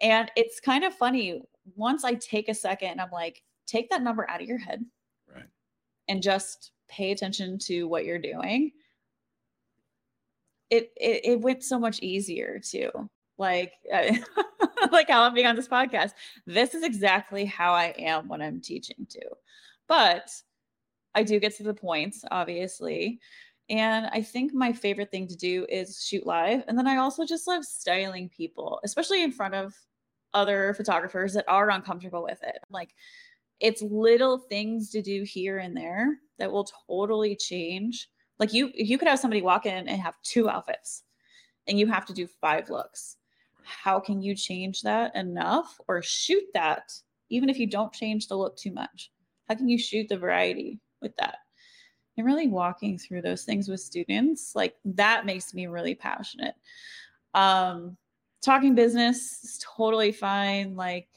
And 0.00 0.30
it's 0.36 0.60
kind 0.60 0.84
of 0.84 0.94
funny. 0.94 1.42
Once 1.76 2.04
I 2.04 2.14
take 2.14 2.48
a 2.48 2.54
second 2.54 2.90
and 2.90 3.00
I'm 3.00 3.10
like, 3.10 3.42
take 3.66 3.90
that 3.90 4.02
number 4.02 4.28
out 4.28 4.40
of 4.40 4.48
your 4.48 4.58
head. 4.58 4.84
Right. 5.32 5.46
And 6.08 6.22
just 6.22 6.72
pay 6.88 7.10
attention 7.10 7.58
to 7.58 7.84
what 7.84 8.04
you're 8.04 8.18
doing. 8.18 8.72
It, 10.72 10.92
it, 10.96 11.20
it 11.24 11.40
went 11.40 11.62
so 11.62 11.78
much 11.78 12.00
easier 12.00 12.58
too 12.58 12.90
like 13.38 13.72
like 14.92 15.10
how 15.10 15.22
I'm 15.22 15.34
being 15.34 15.46
on 15.46 15.56
this 15.56 15.68
podcast. 15.68 16.12
This 16.46 16.74
is 16.74 16.82
exactly 16.82 17.44
how 17.44 17.72
I 17.72 17.94
am 17.98 18.28
when 18.28 18.40
I'm 18.40 18.60
teaching 18.60 19.06
too. 19.08 19.28
But 19.88 20.30
I 21.14 21.22
do 21.22 21.40
get 21.40 21.56
to 21.56 21.62
the 21.62 21.74
points, 21.74 22.24
obviously. 22.30 23.20
And 23.68 24.06
I 24.06 24.22
think 24.22 24.54
my 24.54 24.72
favorite 24.72 25.10
thing 25.10 25.26
to 25.28 25.36
do 25.36 25.66
is 25.68 26.04
shoot 26.04 26.26
live. 26.26 26.64
And 26.68 26.78
then 26.78 26.86
I 26.86 26.96
also 26.96 27.24
just 27.24 27.46
love 27.46 27.64
styling 27.64 28.28
people, 28.28 28.80
especially 28.84 29.22
in 29.22 29.32
front 29.32 29.54
of 29.54 29.74
other 30.34 30.74
photographers 30.74 31.34
that 31.34 31.44
are 31.48 31.70
uncomfortable 31.70 32.22
with 32.22 32.42
it. 32.42 32.58
Like 32.70 32.90
it's 33.60 33.82
little 33.82 34.38
things 34.38 34.90
to 34.90 35.02
do 35.02 35.22
here 35.24 35.58
and 35.58 35.76
there 35.76 36.18
that 36.38 36.50
will 36.50 36.68
totally 36.88 37.36
change. 37.36 38.08
Like 38.38 38.52
you 38.52 38.70
you 38.74 38.98
could 38.98 39.08
have 39.08 39.18
somebody 39.18 39.42
walk 39.42 39.66
in 39.66 39.88
and 39.88 40.00
have 40.00 40.20
two 40.22 40.48
outfits 40.48 41.04
and 41.66 41.78
you 41.78 41.86
have 41.86 42.06
to 42.06 42.12
do 42.12 42.26
five 42.26 42.70
looks. 42.70 43.16
How 43.62 44.00
can 44.00 44.20
you 44.20 44.34
change 44.34 44.82
that 44.82 45.14
enough 45.14 45.80
or 45.88 46.02
shoot 46.02 46.44
that 46.54 46.92
even 47.30 47.48
if 47.48 47.58
you 47.58 47.66
don't 47.66 47.92
change 47.92 48.26
the 48.26 48.36
look 48.36 48.56
too 48.56 48.72
much? 48.72 49.10
How 49.48 49.54
can 49.54 49.68
you 49.68 49.78
shoot 49.78 50.08
the 50.08 50.18
variety 50.18 50.80
with 51.00 51.16
that? 51.16 51.38
And 52.16 52.26
really 52.26 52.48
walking 52.48 52.98
through 52.98 53.22
those 53.22 53.44
things 53.44 53.68
with 53.68 53.80
students 53.80 54.54
like 54.54 54.74
that 54.84 55.24
makes 55.24 55.54
me 55.54 55.66
really 55.66 55.94
passionate. 55.94 56.54
Um 57.34 57.96
talking 58.42 58.74
business 58.74 59.42
is 59.44 59.64
totally 59.64 60.12
fine. 60.12 60.74
Like 60.74 61.08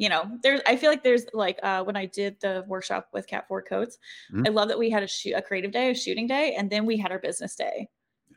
you 0.00 0.08
know 0.08 0.24
there's 0.42 0.60
i 0.66 0.74
feel 0.74 0.90
like 0.90 1.04
there's 1.04 1.26
like 1.34 1.58
uh 1.62 1.84
when 1.84 1.96
i 1.96 2.06
did 2.06 2.36
the 2.40 2.64
workshop 2.66 3.08
with 3.12 3.26
cat 3.26 3.46
ford 3.46 3.64
coats 3.68 3.98
mm-hmm. 4.32 4.46
i 4.46 4.50
love 4.50 4.68
that 4.68 4.78
we 4.78 4.90
had 4.90 5.02
a 5.02 5.06
shoot 5.06 5.34
a 5.34 5.42
creative 5.42 5.70
day 5.70 5.90
a 5.90 5.94
shooting 5.94 6.26
day 6.26 6.54
and 6.56 6.70
then 6.70 6.86
we 6.86 6.96
had 6.96 7.12
our 7.12 7.18
business 7.18 7.54
day 7.54 7.86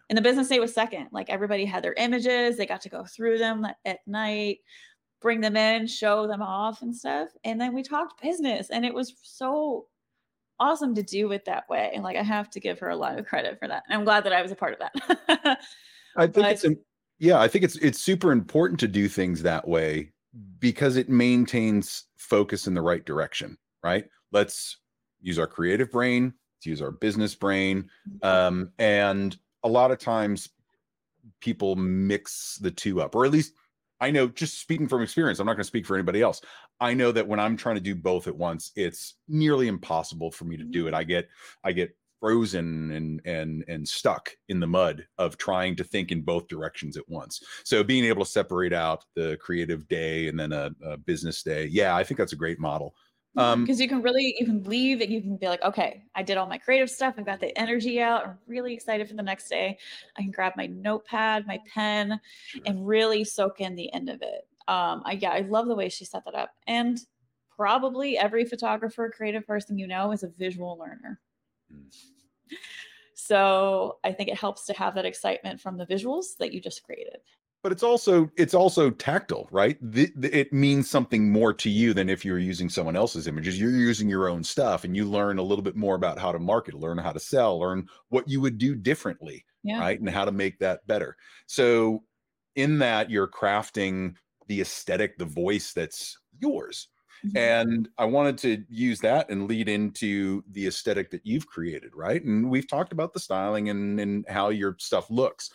and 0.10 0.18
the 0.18 0.22
business 0.22 0.50
day 0.50 0.60
was 0.60 0.74
second. 0.74 1.08
Like 1.12 1.30
everybody 1.30 1.66
had 1.66 1.84
their 1.84 1.94
images, 1.94 2.58
they 2.58 2.66
got 2.66 2.82
to 2.82 2.90
go 2.90 3.04
through 3.04 3.40
them 3.40 3.66
at 3.86 4.00
night, 4.06 4.60
bring 5.22 5.42
them 5.42 5.58
in, 5.58 5.88
show 5.88 6.28
them 6.28 6.42
off 6.42 6.84
and 6.84 6.96
stuff. 6.96 7.30
And 7.44 7.60
then 7.60 7.74
we 7.74 7.82
talked 7.82 8.22
business, 8.22 8.70
and 8.70 8.86
it 8.86 8.94
was 8.94 9.16
so 9.24 9.88
awesome 10.60 10.94
to 10.96 11.04
do 11.04 11.32
it 11.32 11.46
that 11.46 11.68
way. 11.70 11.92
And 11.96 12.04
like 12.04 12.18
I 12.18 12.24
have 12.24 12.50
to 12.52 12.60
give 12.60 12.80
her 12.80 12.90
a 12.90 12.96
lot 12.96 13.18
of 13.18 13.26
credit 13.26 13.58
for 13.58 13.68
that. 13.68 13.84
And 13.88 13.98
I'm 13.98 14.06
glad 14.06 14.24
that 14.26 14.34
I 14.34 14.42
was 14.42 14.52
a 14.52 14.56
part 14.56 14.74
of 14.74 14.80
that. 14.80 15.60
I 16.16 16.28
think 16.28 16.34
but, 16.36 16.64
it's 16.64 16.66
yeah, 17.18 17.40
I 17.40 17.48
think 17.48 17.64
it's 17.64 17.78
it's 17.78 18.00
super 18.00 18.32
important 18.32 18.80
to 18.82 18.88
do 18.88 19.08
things 19.08 19.42
that 19.42 19.68
way 19.68 20.13
because 20.60 20.98
it 20.98 21.10
maintains 21.10 22.06
focus 22.18 22.68
in 22.68 22.74
the 22.74 22.82
right 22.82 23.06
direction, 23.06 23.58
right? 23.84 24.06
Let's 24.32 24.78
use 25.22 25.38
our 25.40 25.48
creative 25.48 25.92
brain, 25.92 26.34
let's 26.58 26.66
use 26.66 26.82
our 26.82 26.92
business 26.92 27.36
brain. 27.36 27.90
Mm-hmm. 28.10 28.26
Um, 28.26 28.72
and 28.80 29.38
a 29.64 29.70
lot 29.70 29.92
of 29.92 30.00
times 30.00 30.50
people 31.40 31.76
mix 31.76 32.58
the 32.58 32.72
two 32.72 33.02
up, 33.02 33.16
or 33.16 33.26
at 33.26 33.32
least 33.32 33.54
I 34.02 34.12
know 34.12 34.28
just 34.28 34.60
speaking 34.60 34.88
from 34.88 35.02
experience, 35.02 35.40
I'm 35.40 35.46
not 35.46 35.54
going 35.54 35.64
to 35.64 35.68
speak 35.68 35.86
for 35.86 35.96
anybody 35.96 36.22
else. 36.22 36.42
I 36.80 36.94
know 36.94 37.12
that 37.14 37.28
when 37.28 37.40
I'm 37.40 37.56
trying 37.56 37.76
to 37.76 37.82
do 37.82 37.96
both 37.96 38.28
at 38.28 38.36
once, 38.36 38.72
it's 38.76 39.16
nearly 39.30 39.70
impossible 39.70 40.32
for 40.32 40.44
me 40.46 40.58
to 40.58 40.64
do 40.66 40.88
it. 40.88 40.94
I 40.94 41.04
get 41.04 41.30
I 41.64 41.72
get 41.72 41.96
frozen 42.24 42.90
and 42.92 43.22
and 43.26 43.66
and 43.68 43.86
stuck 43.86 44.30
in 44.48 44.62
the 44.62 44.68
mud 44.68 45.06
of 45.18 45.38
trying 45.38 45.76
to 45.76 45.84
think 45.84 46.10
in 46.10 46.22
both 46.22 46.48
directions 46.48 46.96
at 46.96 47.04
once. 47.10 47.44
So 47.66 47.84
being 47.84 48.06
able 48.06 48.24
to 48.24 48.32
separate 48.32 48.72
out 48.72 49.04
the 49.14 49.38
creative 49.42 49.90
day 49.90 50.30
and 50.30 50.40
then 50.40 50.54
a, 50.54 50.72
a 50.86 50.96
business 50.96 51.44
day, 51.44 51.66
yeah, 51.66 51.98
I 51.98 52.06
think 52.06 52.18
that's 52.18 52.32
a 52.32 52.38
great 52.38 52.62
model. 52.62 52.96
Um, 53.36 53.66
because 53.66 53.82
you 53.82 53.90
can 53.90 54.02
really 54.02 54.36
you 54.40 54.46
can 54.46 54.64
leave 54.64 55.02
and 55.02 55.12
you 55.12 55.22
can 55.22 55.36
be 55.36 55.48
like, 55.48 55.62
okay, 55.64 56.06
I 56.16 56.24
did 56.24 56.38
all 56.38 56.48
my 56.48 56.58
creative 56.58 56.90
stuff. 56.90 57.16
I've 57.18 57.26
got 57.26 57.42
the 57.42 57.58
energy 57.60 58.00
out. 58.00 58.26
I'm 58.26 58.38
really 58.48 58.74
excited 58.74 59.10
for 59.10 59.16
the 59.16 59.24
next 59.24 59.50
day. 59.50 59.78
I 60.18 60.22
can 60.22 60.32
grab 60.32 60.54
my 60.56 60.68
notepad, 60.68 61.46
my 61.46 61.60
pen, 61.74 62.22
sure. 62.46 62.62
and 62.66 62.88
really 62.88 63.26
soak 63.26 63.60
in 63.60 63.76
the 63.76 63.92
end 63.92 64.10
of 64.10 64.22
it. 64.22 64.48
Um, 64.70 65.02
I 65.04 65.20
yeah, 65.20 65.32
I 65.32 65.42
love 65.42 65.68
the 65.68 65.76
way 65.76 65.90
she 65.90 66.06
set 66.06 66.24
that 66.24 66.36
up. 66.36 66.52
And 66.68 67.02
probably 67.54 68.18
every 68.18 68.46
photographer, 68.46 69.12
creative 69.14 69.46
person 69.46 69.78
you 69.78 69.88
know 69.88 70.14
is 70.14 70.24
a 70.24 70.30
visual 70.30 70.78
learner. 70.80 71.20
Mm. 71.70 72.13
So 73.16 73.98
I 74.04 74.12
think 74.12 74.30
it 74.30 74.38
helps 74.38 74.66
to 74.66 74.74
have 74.74 74.96
that 74.96 75.06
excitement 75.06 75.62
from 75.62 75.78
the 75.78 75.86
visuals 75.86 76.38
that 76.40 76.54
you 76.54 76.60
just 76.60 76.84
created. 76.84 77.18
But 77.62 77.72
it's 77.72 77.84
also 77.84 78.30
it's 78.36 78.54
also 78.54 78.90
tactile 78.90 79.48
right? 79.50 79.78
The, 79.82 80.12
the, 80.18 80.38
it 80.38 80.52
means 80.52 80.90
something 80.90 81.32
more 81.32 81.54
to 81.54 81.70
you 81.70 81.94
than 81.94 82.10
if 82.10 82.26
you're 82.26 82.40
using 82.40 82.68
someone 82.68 82.98
else's 82.98 83.26
images. 83.26 83.58
You're 83.60 83.72
using 83.72 84.10
your 84.10 84.28
own 84.28 84.44
stuff 84.44 84.84
and 84.84 84.98
you 84.98 85.06
learn 85.06 85.38
a 85.38 85.44
little 85.44 85.64
bit 85.64 85.78
more 85.78 85.96
about 85.96 86.20
how 86.20 86.34
to 86.34 86.40
market 86.40 86.74
learn 86.74 86.98
how 86.98 87.14
to 87.14 87.20
sell 87.20 87.60
learn 87.60 87.88
what 88.10 88.28
you 88.28 88.42
would 88.42 88.58
do 88.58 88.76
differently 88.76 89.46
yeah. 89.64 89.80
right? 89.80 90.00
And 90.00 90.10
how 90.10 90.26
to 90.26 90.32
make 90.32 90.60
that 90.60 90.86
better. 90.88 91.16
So 91.48 92.04
in 92.56 92.80
that 92.80 93.10
you're 93.10 93.28
crafting 93.28 94.16
the 94.48 94.62
aesthetic 94.62 95.18
the 95.18 95.26
voice 95.26 95.72
that's 95.72 96.18
yours 96.40 96.90
mm-hmm. 97.26 97.38
and 97.38 97.90
i 97.98 98.06
wanted 98.06 98.38
to 98.38 98.64
use 98.70 99.00
that 99.00 99.30
and 99.30 99.48
lead 99.48 99.70
into 99.70 100.44
the 100.52 100.68
aesthetic 100.68 101.10
that 101.12 101.26
you've 101.26 101.48
created 101.48 101.92
right 101.96 102.24
and 102.24 102.50
we've 102.50 102.68
talked 102.68 102.92
about 102.92 103.14
the 103.14 103.20
styling 103.20 103.70
and 103.70 104.00
and 104.00 104.26
how 104.28 104.50
your 104.50 104.76
stuff 104.80 105.10
looks 105.10 105.52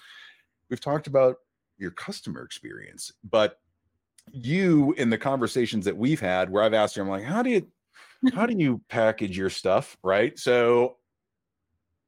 we've 0.71 0.81
talked 0.81 1.07
about 1.07 1.37
your 1.79 1.91
customer 1.93 2.43
experience. 2.43 3.13
But 3.25 3.59
you 4.31 4.93
in 4.99 5.09
the 5.09 5.19
conversations 5.19 5.85
that 5.87 5.97
we've 5.97 6.21
had 6.21 6.51
where 6.51 6.63
I've 6.63 6.75
asked 6.75 6.97
you, 6.97 7.03
I'm 7.03 7.09
like, 7.09 7.25
how 7.25 7.43
do 7.43 7.51
you 7.51 7.67
how 8.35 8.47
do 8.47 8.55
you 8.57 8.81
package 8.89 9.37
your 9.37 9.51
stuff? 9.51 9.97
Right. 10.03 10.39
So 10.39 10.97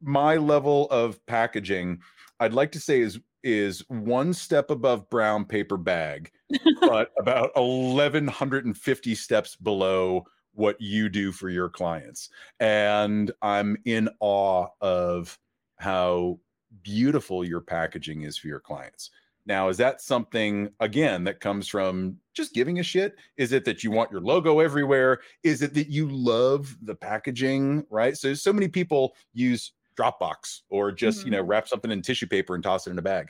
my 0.02 0.36
level 0.36 0.88
of 0.90 1.24
packaging, 1.26 2.00
I'd 2.40 2.52
like 2.52 2.72
to 2.72 2.80
say 2.80 3.00
is 3.00 3.20
is 3.42 3.84
one 3.88 4.32
step 4.32 4.70
above 4.70 5.08
brown 5.10 5.44
paper 5.44 5.76
bag, 5.76 6.30
but 6.80 7.12
about 7.18 7.50
1150 7.54 9.14
steps 9.14 9.56
below 9.56 10.24
what 10.52 10.80
you 10.80 11.08
do 11.08 11.32
for 11.32 11.48
your 11.48 11.68
clients. 11.68 12.30
And 12.58 13.30
I'm 13.42 13.76
in 13.84 14.08
awe 14.20 14.66
of 14.80 15.38
how 15.76 16.38
beautiful 16.82 17.44
your 17.44 17.60
packaging 17.60 18.22
is 18.22 18.36
for 18.36 18.48
your 18.48 18.60
clients. 18.60 19.10
Now, 19.46 19.68
is 19.68 19.78
that 19.78 20.00
something 20.00 20.68
again 20.80 21.24
that 21.24 21.40
comes 21.40 21.66
from 21.66 22.16
just 22.34 22.54
giving 22.54 22.78
a 22.78 22.82
shit? 22.82 23.16
Is 23.36 23.52
it 23.52 23.64
that 23.64 23.82
you 23.82 23.90
want 23.90 24.12
your 24.12 24.20
logo 24.20 24.60
everywhere? 24.60 25.20
Is 25.42 25.62
it 25.62 25.74
that 25.74 25.88
you 25.88 26.08
love 26.08 26.76
the 26.82 26.94
packaging, 26.94 27.84
right? 27.90 28.16
So 28.16 28.34
so 28.34 28.52
many 28.52 28.68
people 28.68 29.14
use 29.32 29.72
Dropbox 30.00 30.60
or 30.70 30.92
just, 30.92 31.18
mm-hmm. 31.18 31.26
you 31.26 31.30
know, 31.32 31.40
mm-hmm. 31.40 31.50
wrap 31.50 31.68
something 31.68 31.90
in 31.90 32.02
tissue 32.02 32.26
paper 32.26 32.54
and 32.54 32.64
toss 32.64 32.86
it 32.86 32.90
in 32.90 32.98
a 32.98 33.02
bag. 33.02 33.28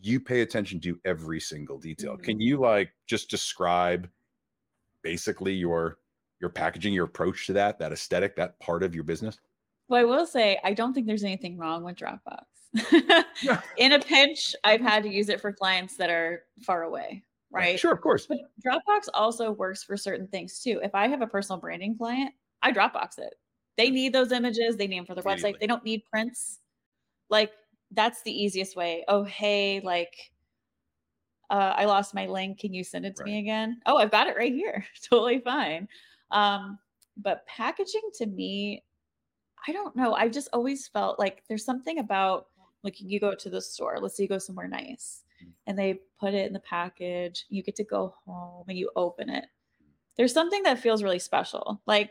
You 0.00 0.18
pay 0.18 0.40
attention 0.40 0.80
to 0.80 0.98
every 1.04 1.40
single 1.40 1.78
detail. 1.78 2.14
Mm-hmm. 2.14 2.24
Can 2.24 2.40
you 2.40 2.58
like 2.58 2.92
just 3.06 3.30
describe 3.30 4.08
basically 5.02 5.54
your 5.54 5.98
your 6.40 6.50
packaging, 6.50 6.92
your 6.92 7.04
approach 7.04 7.46
to 7.46 7.52
that, 7.52 7.78
that 7.78 7.92
aesthetic, 7.92 8.34
that 8.36 8.58
part 8.58 8.82
of 8.82 8.94
your 8.94 9.04
business? 9.04 9.38
Well, 9.88 10.00
I 10.00 10.04
will 10.04 10.26
say 10.26 10.58
I 10.64 10.74
don't 10.74 10.92
think 10.92 11.06
there's 11.06 11.22
anything 11.22 11.56
wrong 11.56 11.84
with 11.84 11.96
Dropbox. 11.96 12.44
in 13.76 13.92
a 13.92 14.00
pinch, 14.00 14.56
I've 14.64 14.80
had 14.80 15.02
to 15.04 15.08
use 15.08 15.28
it 15.28 15.40
for 15.40 15.52
clients 15.52 15.96
that 15.98 16.10
are 16.10 16.42
far 16.62 16.82
away, 16.82 17.22
right? 17.52 17.78
Sure, 17.78 17.92
of 17.92 18.00
course. 18.00 18.26
But 18.26 18.38
Dropbox 18.66 19.08
also 19.14 19.52
works 19.52 19.84
for 19.84 19.96
certain 19.96 20.26
things 20.26 20.60
too. 20.60 20.80
If 20.82 20.94
I 20.94 21.06
have 21.08 21.22
a 21.22 21.26
personal 21.26 21.60
branding 21.60 21.96
client, 21.96 22.32
I 22.62 22.72
Dropbox 22.72 23.18
it. 23.18 23.34
They 23.76 23.90
need 23.90 24.12
those 24.12 24.32
images, 24.32 24.76
they 24.76 24.86
need 24.86 24.98
them 24.98 25.06
for 25.06 25.14
their 25.14 25.24
website. 25.24 25.58
They 25.58 25.66
don't 25.66 25.84
need 25.84 26.04
prints. 26.10 26.58
Like 27.30 27.52
that's 27.90 28.22
the 28.22 28.32
easiest 28.32 28.76
way. 28.76 29.04
Oh, 29.08 29.24
hey, 29.24 29.80
like 29.82 30.32
uh, 31.50 31.74
I 31.76 31.84
lost 31.84 32.14
my 32.14 32.26
link. 32.26 32.60
Can 32.60 32.72
you 32.72 32.84
send 32.84 33.04
it 33.04 33.16
to 33.16 33.22
right. 33.22 33.32
me 33.32 33.38
again? 33.38 33.80
Oh, 33.86 33.98
I've 33.98 34.10
got 34.10 34.26
it 34.26 34.36
right 34.36 34.52
here. 34.52 34.84
totally 35.10 35.40
fine. 35.40 35.88
Um, 36.30 36.78
but 37.16 37.46
packaging 37.46 38.10
to 38.14 38.26
me, 38.26 38.84
I 39.66 39.72
don't 39.72 39.94
know. 39.94 40.14
I've 40.14 40.32
just 40.32 40.48
always 40.52 40.88
felt 40.88 41.18
like 41.18 41.42
there's 41.48 41.64
something 41.64 41.98
about 41.98 42.46
like 42.82 43.00
you 43.00 43.20
go 43.20 43.34
to 43.34 43.50
the 43.50 43.60
store, 43.60 43.98
let's 44.00 44.16
say 44.16 44.24
you 44.24 44.28
go 44.28 44.38
somewhere 44.38 44.66
nice 44.66 45.22
mm. 45.42 45.50
and 45.66 45.78
they 45.78 46.00
put 46.18 46.34
it 46.34 46.46
in 46.46 46.52
the 46.52 46.60
package, 46.60 47.46
you 47.48 47.62
get 47.62 47.76
to 47.76 47.84
go 47.84 48.14
home 48.26 48.64
and 48.68 48.76
you 48.76 48.90
open 48.96 49.28
it. 49.30 49.44
There's 50.16 50.32
something 50.32 50.62
that 50.64 50.80
feels 50.80 51.02
really 51.02 51.18
special. 51.18 51.80
Like, 51.86 52.10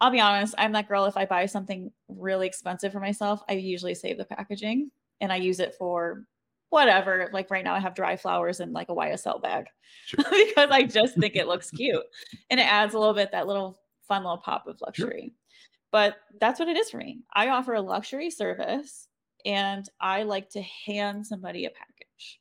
I'll 0.00 0.10
be 0.10 0.20
honest, 0.20 0.54
I'm 0.56 0.72
that 0.72 0.88
girl. 0.88 1.04
If 1.04 1.16
I 1.16 1.26
buy 1.26 1.46
something 1.46 1.90
really 2.08 2.46
expensive 2.46 2.92
for 2.92 3.00
myself, 3.00 3.42
I 3.48 3.54
usually 3.54 3.94
save 3.94 4.16
the 4.16 4.24
packaging 4.24 4.90
and 5.20 5.32
I 5.32 5.36
use 5.36 5.60
it 5.60 5.74
for 5.78 6.24
whatever. 6.70 7.28
Like 7.32 7.50
right 7.50 7.64
now, 7.64 7.74
I 7.74 7.80
have 7.80 7.94
dry 7.94 8.16
flowers 8.16 8.60
in 8.60 8.72
like 8.72 8.88
a 8.88 8.94
YSL 8.94 9.42
bag 9.42 9.66
sure. 10.06 10.24
because 10.30 10.70
I 10.70 10.84
just 10.84 11.18
think 11.18 11.36
it 11.36 11.48
looks 11.48 11.70
cute 11.70 12.02
and 12.48 12.58
it 12.58 12.66
adds 12.66 12.94
a 12.94 12.98
little 12.98 13.14
bit 13.14 13.32
that 13.32 13.46
little 13.46 13.78
fun 14.08 14.22
little 14.22 14.38
pop 14.38 14.66
of 14.66 14.80
luxury. 14.80 15.22
Sure. 15.22 15.36
But 15.92 16.16
that's 16.40 16.58
what 16.60 16.68
it 16.68 16.76
is 16.76 16.88
for 16.90 16.98
me. 16.98 17.20
I 17.34 17.48
offer 17.48 17.74
a 17.74 17.82
luxury 17.82 18.30
service 18.30 19.08
and 19.44 19.88
I 20.00 20.22
like 20.22 20.48
to 20.50 20.62
hand 20.62 21.26
somebody 21.26 21.64
a 21.64 21.70
package, 21.70 22.40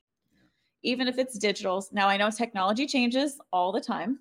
even 0.83 1.07
if 1.07 1.17
it's 1.17 1.37
digital. 1.37 1.85
Now, 1.91 2.07
I 2.07 2.17
know 2.17 2.29
technology 2.29 2.85
changes 2.85 3.39
all 3.51 3.71
the 3.71 3.81
time. 3.81 4.19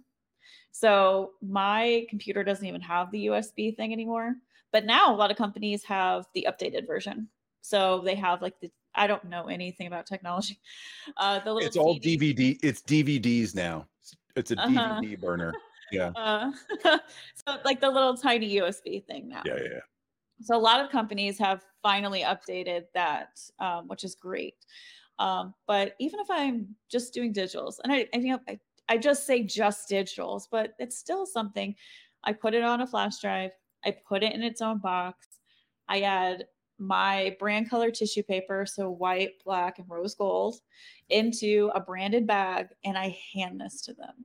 So 0.73 1.33
my 1.43 2.07
computer 2.09 2.45
doesn't 2.45 2.67
even 2.67 2.81
have 2.81 3.11
the 3.11 3.27
USB 3.27 3.77
thing 3.77 3.93
anymore. 3.93 4.35
But 4.73 4.85
now 4.85 5.15
a 5.15 5.17
lot 5.17 5.31
of 5.31 5.37
companies 5.37 5.83
have 5.85 6.27
the 6.35 6.47
updated 6.49 6.87
version. 6.87 7.29
So 7.63 8.01
they 8.05 8.15
have 8.15 8.43
like 8.43 8.61
the 8.61 8.71
I 8.95 9.07
don't 9.07 9.25
know 9.25 9.47
anything 9.47 9.87
about 9.87 10.07
technology. 10.07 10.61
Uh, 11.17 11.39
the 11.41 11.53
little 11.53 11.67
it's 11.67 11.77
all 11.77 11.99
DVD. 11.99 12.59
It's 12.63 12.83
DVDs 12.83 13.55
now. 13.55 13.87
It's 14.37 14.51
a 14.51 14.61
uh-huh. 14.61 15.01
DVD 15.01 15.21
burner. 15.21 15.55
Yeah. 15.91 16.11
Uh, 16.17 16.53
so 16.85 17.57
like 17.65 17.81
the 17.81 17.89
little 17.89 18.15
tiny 18.15 18.57
USB 18.57 19.05
thing 19.07 19.29
now. 19.29 19.43
Yeah, 19.47 19.57
yeah. 19.57 19.81
So 20.43 20.55
a 20.55 20.61
lot 20.61 20.85
of 20.85 20.91
companies 20.91 21.39
have 21.39 21.65
finally 21.83 22.23
updated 22.23 22.85
that, 22.95 23.41
um, 23.59 23.89
which 23.89 24.05
is 24.05 24.15
great. 24.15 24.55
Um, 25.19 25.55
but 25.67 25.95
even 25.99 26.21
if 26.21 26.31
I'm 26.31 26.77
just 26.91 27.13
doing 27.13 27.33
digitals, 27.33 27.77
and 27.83 27.93
I, 27.93 28.07
I, 28.15 28.19
you 28.19 28.33
know, 28.33 28.41
I, 28.47 28.59
I 28.89 28.97
just 28.99 29.27
say 29.27 29.43
just 29.43 29.89
digitals, 29.91 30.45
but 30.51 30.75
it's 30.79 30.99
still 30.99 31.27
something. 31.27 31.75
I 32.25 32.33
put 32.33 32.55
it 32.55 32.63
on 32.65 32.81
a 32.81 32.87
flash 32.87 33.21
drive. 33.21 33.51
I 33.85 33.97
put 34.07 34.23
it 34.23 34.35
in 34.35 34.43
its 34.43 34.61
own 34.61 34.79
box. 34.79 35.27
I 35.89 36.01
add 36.01 36.45
my 36.79 37.37
brand 37.39 37.69
color 37.69 37.91
tissue 37.91 38.23
paper, 38.23 38.65
so 38.67 38.91
white, 38.91 39.33
black, 39.45 39.79
and 39.79 39.89
rose 39.91 40.15
gold, 40.15 40.57
into 41.09 41.71
a 41.75 41.81
branded 41.81 42.27
bag, 42.27 42.69
and 42.85 42.97
I 42.97 43.17
hand 43.35 43.61
this 43.61 43.83
to 43.83 43.95
them. 43.95 44.25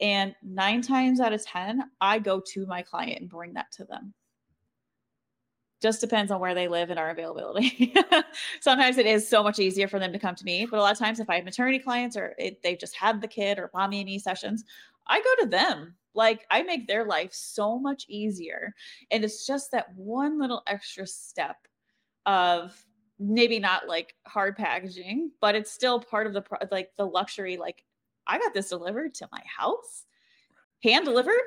And 0.00 0.34
nine 0.42 0.80
times 0.80 1.20
out 1.20 1.34
of 1.34 1.44
10, 1.44 1.82
I 2.00 2.18
go 2.18 2.40
to 2.52 2.66
my 2.66 2.82
client 2.82 3.20
and 3.20 3.28
bring 3.28 3.52
that 3.54 3.70
to 3.72 3.84
them. 3.84 4.14
Just 5.80 6.00
depends 6.00 6.30
on 6.30 6.40
where 6.40 6.54
they 6.54 6.68
live 6.68 6.90
and 6.90 6.98
our 6.98 7.10
availability. 7.10 7.94
Sometimes 8.60 8.98
it 8.98 9.06
is 9.06 9.26
so 9.26 9.42
much 9.42 9.58
easier 9.58 9.88
for 9.88 9.98
them 9.98 10.12
to 10.12 10.18
come 10.18 10.34
to 10.34 10.44
me, 10.44 10.66
but 10.66 10.78
a 10.78 10.82
lot 10.82 10.92
of 10.92 10.98
times, 10.98 11.20
if 11.20 11.30
I 11.30 11.36
have 11.36 11.44
maternity 11.44 11.78
clients 11.78 12.16
or 12.16 12.34
it, 12.38 12.62
they've 12.62 12.78
just 12.78 12.94
had 12.94 13.20
the 13.20 13.28
kid 13.28 13.58
or 13.58 13.70
mommy 13.72 14.00
and 14.00 14.06
me 14.06 14.18
sessions, 14.18 14.64
I 15.06 15.20
go 15.20 15.44
to 15.44 15.48
them 15.48 15.94
like 16.14 16.46
I 16.50 16.62
make 16.62 16.86
their 16.86 17.04
life 17.04 17.32
so 17.32 17.78
much 17.78 18.04
easier. 18.08 18.74
And 19.10 19.24
it's 19.24 19.46
just 19.46 19.70
that 19.72 19.94
one 19.94 20.38
little 20.38 20.62
extra 20.66 21.06
step 21.06 21.56
of 22.26 22.76
maybe 23.18 23.58
not 23.58 23.88
like 23.88 24.14
hard 24.26 24.56
packaging, 24.56 25.30
but 25.40 25.54
it's 25.54 25.70
still 25.70 26.00
part 26.00 26.26
of 26.26 26.32
the 26.32 26.42
like 26.70 26.90
the 26.98 27.06
luxury. 27.06 27.56
Like 27.56 27.84
I 28.26 28.38
got 28.38 28.52
this 28.54 28.68
delivered 28.68 29.14
to 29.14 29.28
my 29.32 29.42
house, 29.58 30.04
hand 30.82 31.04
delivered. 31.04 31.40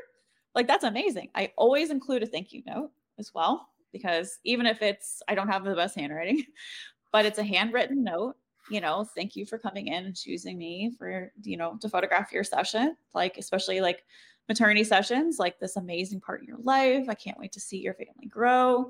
Like 0.55 0.67
that's 0.67 0.84
amazing. 0.84 1.29
I 1.36 1.51
always 1.57 1.89
include 1.89 2.23
a 2.23 2.27
thank 2.27 2.53
you 2.53 2.63
note 2.65 2.91
as 3.19 3.31
well 3.34 3.69
because 3.94 4.39
even 4.44 4.66
if 4.66 4.82
it's 4.82 5.22
I 5.28 5.36
don't 5.36 5.48
have 5.48 5.64
the 5.64 5.76
best 5.76 5.96
handwriting, 5.96 6.44
but 7.14 7.26
it's 7.26 7.39
a 7.39 7.44
handwritten 7.44 8.04
note. 8.04 8.36
You 8.70 8.82
know, 8.82 9.06
thank 9.16 9.36
you 9.36 9.46
for 9.46 9.58
coming 9.58 9.88
in 9.88 10.06
and 10.06 10.16
choosing 10.16 10.58
me 10.58 10.94
for 10.98 11.32
you 11.44 11.56
know 11.56 11.78
to 11.82 11.89
photograph 11.89 12.34
your 12.34 12.44
session. 12.44 12.98
Like 13.14 13.38
especially 13.38 13.80
like 13.80 14.04
maternity 14.50 14.84
sessions, 14.84 15.39
like 15.39 15.60
this 15.60 15.78
amazing 15.78 16.20
part 16.20 16.41
in 16.41 16.48
your 16.48 16.58
life. 16.58 17.06
I 17.08 17.14
can't 17.14 17.39
wait 17.39 17.54
to 17.54 17.60
see 17.60 17.78
your 17.78 17.94
family 17.94 18.28
grow, 18.28 18.89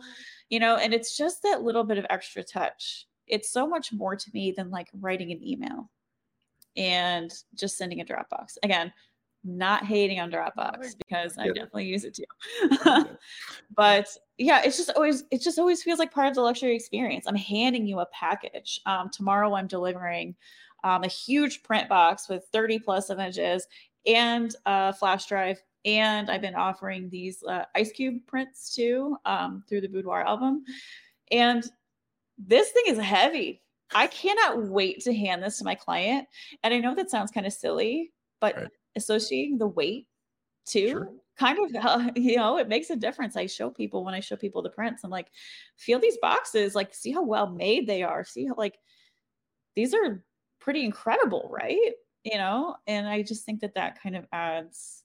you 0.49 0.59
know, 0.59 0.77
and 0.77 0.93
it's 0.93 1.15
just 1.15 1.43
that 1.43 1.61
little 1.61 1.83
bit 1.83 1.97
of 1.97 2.05
extra 2.09 2.43
touch. 2.43 3.07
It's 3.27 3.51
so 3.51 3.67
much 3.67 3.93
more 3.93 4.15
to 4.15 4.31
me 4.33 4.51
than 4.51 4.71
like 4.71 4.89
writing 4.99 5.31
an 5.31 5.45
email 5.45 5.89
and 6.75 7.31
just 7.55 7.77
sending 7.77 8.01
a 8.01 8.05
Dropbox. 8.05 8.57
Again, 8.63 8.91
not 9.43 9.85
hating 9.85 10.19
on 10.19 10.31
Dropbox 10.31 10.95
because 10.97 11.37
I 11.37 11.47
definitely 11.47 11.85
use 11.85 12.05
it 12.05 12.15
too. 12.15 13.05
but 13.75 14.07
yeah, 14.37 14.61
it's 14.63 14.77
just 14.77 14.91
always 14.91 15.23
it 15.31 15.41
just 15.41 15.59
always 15.59 15.83
feels 15.83 15.99
like 15.99 16.11
part 16.11 16.27
of 16.27 16.35
the 16.35 16.41
luxury 16.41 16.75
experience. 16.75 17.25
I'm 17.27 17.35
handing 17.35 17.85
you 17.85 17.99
a 17.99 18.05
package. 18.07 18.79
Um, 18.85 19.09
tomorrow 19.09 19.53
I'm 19.55 19.67
delivering 19.67 20.35
um, 20.83 21.03
a 21.03 21.07
huge 21.07 21.63
print 21.63 21.89
box 21.89 22.29
with 22.29 22.45
30 22.51 22.79
plus 22.79 23.09
images 23.09 23.67
and 24.05 24.55
a 24.65 24.93
flash 24.93 25.25
drive. 25.25 25.61
And 25.85 26.29
I've 26.29 26.41
been 26.41 26.55
offering 26.55 27.09
these 27.09 27.43
uh, 27.43 27.65
ice 27.75 27.91
cube 27.91 28.25
prints 28.27 28.73
too 28.73 29.17
um, 29.25 29.63
through 29.67 29.81
the 29.81 29.89
Boudoir 29.89 30.25
album. 30.25 30.63
And 31.31 31.63
this 32.37 32.71
thing 32.71 32.83
is 32.87 32.97
heavy. 32.97 33.61
I 33.93 34.07
cannot 34.07 34.63
wait 34.63 35.01
to 35.01 35.13
hand 35.13 35.43
this 35.43 35.57
to 35.59 35.65
my 35.65 35.75
client. 35.75 36.27
And 36.63 36.73
I 36.73 36.79
know 36.79 36.95
that 36.95 37.11
sounds 37.11 37.31
kind 37.31 37.45
of 37.45 37.53
silly, 37.53 38.11
but 38.39 38.55
right. 38.55 38.67
Associating 38.95 39.57
the 39.57 39.67
weight 39.67 40.07
too 40.65 40.89
sure. 40.89 41.09
kind 41.37 41.57
of 41.59 41.85
uh, 41.85 42.11
you 42.15 42.37
know 42.37 42.57
it 42.57 42.67
makes 42.67 42.89
a 42.89 42.95
difference. 42.95 43.35
I 43.35 43.45
show 43.45 43.69
people 43.69 44.03
when 44.03 44.13
i 44.13 44.19
show 44.19 44.35
people 44.35 44.61
the 44.61 44.69
prints 44.69 45.03
i'm 45.03 45.09
like 45.09 45.27
feel 45.77 45.99
these 45.99 46.17
boxes 46.21 46.75
like 46.75 46.93
see 46.93 47.11
how 47.11 47.23
well 47.23 47.49
made 47.49 47.87
they 47.87 48.03
are. 48.03 48.23
See 48.23 48.45
how 48.45 48.55
like 48.57 48.77
these 49.75 49.93
are 49.93 50.23
pretty 50.59 50.85
incredible 50.85 51.49
right? 51.51 51.91
You 52.23 52.37
know 52.37 52.75
and 52.87 53.07
i 53.07 53.21
just 53.21 53.45
think 53.45 53.59
that 53.61 53.75
that 53.75 54.01
kind 54.01 54.15
of 54.15 54.25
adds 54.31 55.03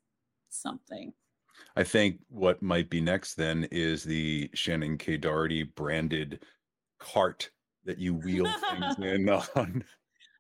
something. 0.51 1.13
I 1.77 1.83
think 1.83 2.21
what 2.29 2.63
might 2.63 2.89
be 2.89 3.01
next 3.01 3.35
then 3.35 3.67
is 3.73 4.05
the 4.05 4.49
shannon 4.55 4.99
k 4.99 5.17
Dougherty 5.17 5.65
branded 5.65 6.45
cart 6.99 7.51
that 7.85 7.99
you 7.99 8.15
wheel 8.15 8.47
things 8.71 8.99
in 9.03 9.29
on 9.29 9.85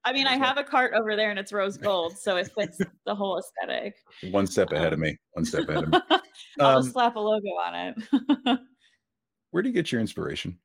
I 0.04 0.12
mean, 0.12 0.26
I 0.26 0.36
have 0.36 0.58
a 0.58 0.64
cart 0.64 0.92
over 0.94 1.16
there 1.16 1.30
and 1.30 1.38
it's 1.38 1.52
rose 1.52 1.76
gold, 1.76 2.16
so 2.16 2.36
it 2.36 2.50
fits 2.56 2.78
the 3.06 3.14
whole 3.14 3.38
aesthetic. 3.38 3.96
One 4.30 4.46
step 4.46 4.72
ahead 4.72 4.88
um, 4.88 4.94
of 4.94 4.98
me. 5.00 5.16
One 5.32 5.44
step 5.44 5.68
ahead 5.68 5.84
of 5.84 5.90
me. 5.90 5.98
I'll 6.60 6.78
um, 6.78 6.82
just 6.82 6.92
slap 6.92 7.16
a 7.16 7.20
logo 7.20 7.48
on 7.48 7.74
it. 7.74 8.60
where 9.50 9.62
do 9.62 9.68
you 9.68 9.74
get 9.74 9.92
your 9.92 10.00
inspiration? 10.00 10.58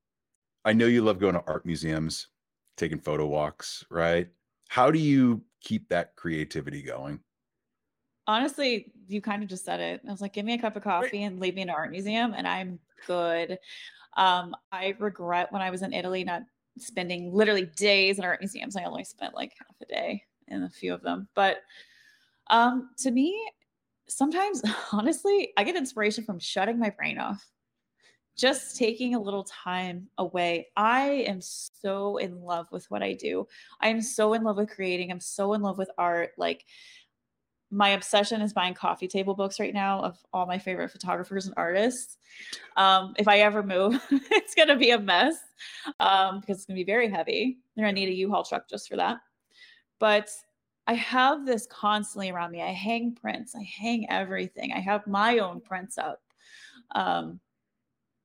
I 0.66 0.74
know 0.74 0.86
you 0.86 1.02
love 1.02 1.20
going 1.20 1.34
to 1.34 1.44
art 1.46 1.66
museums, 1.66 2.28
taking 2.78 3.00
photo 3.00 3.26
walks, 3.28 3.84
right? 3.90 4.30
How 4.70 4.92
do 4.92 5.00
you 5.00 5.44
keep 5.62 5.90
that 5.90 6.16
creativity 6.16 6.82
going? 6.82 7.20
Honestly, 8.26 8.94
you 9.08 9.20
kind 9.20 9.44
of 9.44 9.50
just 9.50 9.66
said 9.66 9.82
it. 9.82 10.02
I 10.08 10.12
was 10.12 10.22
like, 10.22 10.34
give 10.34 10.46
me 10.46 10.54
a 10.54 10.58
cup 10.58 10.78
of 10.78 10.84
coffee 10.84 11.24
and 11.24 11.40
leave 11.40 11.56
me 11.56 11.64
in 11.64 11.70
an 11.70 11.76
art 11.76 11.92
museum, 11.92 12.34
and 12.34 12.48
I'm 12.48 12.80
good. 13.06 13.58
Um, 14.16 14.56
I 14.72 14.96
regret 15.00 15.52
when 15.52 15.62
I 15.62 15.70
was 15.70 15.82
in 15.82 15.92
Italy 15.92 16.24
not 16.24 16.44
spending 16.78 17.34
literally 17.34 17.66
days 17.66 18.18
in 18.18 18.26
art 18.26 18.40
museums. 18.42 18.76
I 18.76 18.84
only 18.84 19.04
spent 19.04 19.34
like 19.34 19.54
half 19.58 19.76
a 19.82 19.86
day 19.86 20.24
in 20.48 20.64
a 20.64 20.70
few 20.70 20.94
of 20.94 21.02
them. 21.02 21.28
But 21.36 21.58
um, 22.48 22.90
to 23.00 23.12
me, 23.12 23.40
sometimes, 24.08 24.62
honestly, 24.92 25.54
I 25.58 25.64
get 25.64 25.76
inspiration 25.76 26.24
from 26.24 26.40
shutting 26.40 26.80
my 26.80 26.90
brain 26.90 27.20
off 27.20 27.46
just 28.36 28.78
taking 28.78 29.14
a 29.14 29.22
little 29.22 29.44
time 29.44 30.08
away. 30.18 30.68
I 30.76 31.26
am 31.28 31.40
so 31.42 32.18
in 32.18 32.42
love 32.42 32.68
with 32.72 32.90
what 32.90 33.04
I 33.04 33.14
do. 33.14 33.48
I 33.80 33.90
am 33.90 34.02
so 34.02 34.34
in 34.34 34.44
love 34.44 34.58
with 34.58 34.70
creating. 34.70 35.12
I'm 35.12 35.20
so 35.20 35.54
in 35.54 35.62
love 35.62 35.78
with 35.78 35.92
art. 35.98 36.32
Like 36.38 36.66
my 37.74 37.90
obsession 37.90 38.42
is 38.42 38.54
buying 38.54 38.76
coffee 38.76 39.08
table 39.08 39.34
books 39.34 39.60
right 39.60 39.74
now 39.74 40.00
of 40.00 40.18
all 40.32 40.46
my 40.46 40.60
favorite 40.60 40.92
photographers 40.92 41.48
and 41.48 41.56
artists. 41.58 42.18
Um, 42.78 43.16
if 43.18 43.28
I 43.28 43.40
ever 43.40 43.64
move, 43.64 44.00
it's 44.12 44.54
going 44.54 44.68
to 44.68 44.76
be 44.76 44.92
a 44.92 45.00
mess 45.00 45.36
um, 46.00 46.40
because 46.40 46.58
it's 46.58 46.66
going 46.66 46.78
to 46.78 46.84
be 46.84 46.92
very 46.92 47.10
heavy. 47.10 47.58
They're 47.76 47.86
going 47.86 47.96
to 47.96 48.00
need 48.00 48.10
a 48.10 48.16
U-Haul 48.16 48.44
truck 48.44 48.70
just 48.70 48.88
for 48.88 48.96
that. 48.98 49.18
But 50.00 50.30
I 50.86 50.94
have 50.94 51.46
this 51.46 51.66
constantly 51.66 52.30
around 52.30 52.52
me. 52.52 52.62
I 52.62 52.74
hang 52.74 53.16
prints. 53.16 53.56
I 53.56 53.64
hang 53.64 54.08
everything. 54.10 54.72
I 54.74 54.80
have 54.80 55.08
my 55.08 55.40
own 55.40 55.60
prints 55.60 55.98
up. 55.98 56.22
Um, 56.94 57.40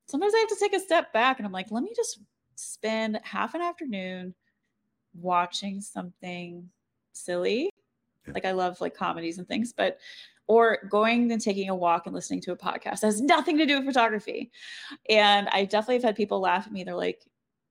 sometimes 0.07 0.35
I 0.35 0.39
have 0.41 0.49
to 0.49 0.57
take 0.61 0.75
a 0.75 0.81
step 0.81 1.13
back 1.15 1.39
and 1.39 1.47
I'm 1.47 1.53
like, 1.53 1.71
let 1.71 1.83
me 1.83 1.93
just 1.97 2.21
spend 2.57 3.19
half 3.23 3.55
an 3.55 3.63
afternoon 3.63 4.35
watching 5.15 5.81
something 5.81 6.69
silly. 7.13 7.71
Like 8.35 8.45
I 8.45 8.53
love 8.53 8.81
like 8.81 8.95
comedies 8.95 9.39
and 9.39 9.47
things, 9.47 9.73
but 9.73 9.99
or 10.47 10.79
going 10.91 11.31
and 11.31 11.41
taking 11.41 11.69
a 11.69 11.75
walk 11.75 12.07
and 12.07 12.15
listening 12.15 12.41
to 12.41 12.53
a 12.53 12.57
podcast 12.57 13.03
has 13.03 13.21
nothing 13.21 13.59
to 13.59 13.67
do 13.67 13.77
with 13.77 13.87
photography. 13.87 14.51
And 15.09 15.47
I 15.49 15.65
definitely 15.65 15.97
have 15.97 16.05
had 16.05 16.17
people 16.17 16.41
laugh 16.41 16.67
at 16.67 16.73
me. 16.73 16.85
They're 16.85 16.95
like, 16.95 17.23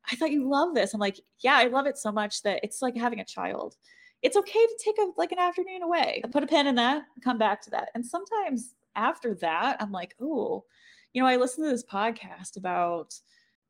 I 0.10 0.16
thought 0.16 0.32
you 0.32 0.48
love 0.48 0.76
this. 0.76 0.94
I'm 0.94 1.00
like, 1.00 1.20
yeah, 1.40 1.56
I 1.58 1.66
love 1.66 1.88
it 1.88 1.98
so 1.98 2.12
much 2.12 2.44
that 2.44 2.60
it's 2.64 2.82
like 2.82 2.96
having 2.96 3.20
a 3.20 3.26
child. 3.26 3.76
It's 4.22 4.38
okay 4.38 4.66
to 4.66 4.80
take 4.84 4.98
a 5.00 5.08
like 5.18 5.32
an 5.32 5.40
afternoon 5.40 5.84
away, 5.84 6.22
put 6.32 6.44
a 6.44 6.48
pin 6.48 6.68
in 6.68 6.76
that, 6.76 7.04
come 7.24 7.38
back 7.38 7.62
to 7.64 7.70
that. 7.72 7.90
And 7.94 8.06
sometimes 8.06 8.74
after 8.96 9.36
that, 9.36 9.78
I'm 9.80 9.92
like, 9.92 10.16
oh, 10.22 10.64
you 11.14 11.22
know, 11.22 11.28
I 11.28 11.36
listened 11.36 11.66
to 11.66 11.72
this 11.72 11.86
podcast 11.86 12.58
about 12.58 13.14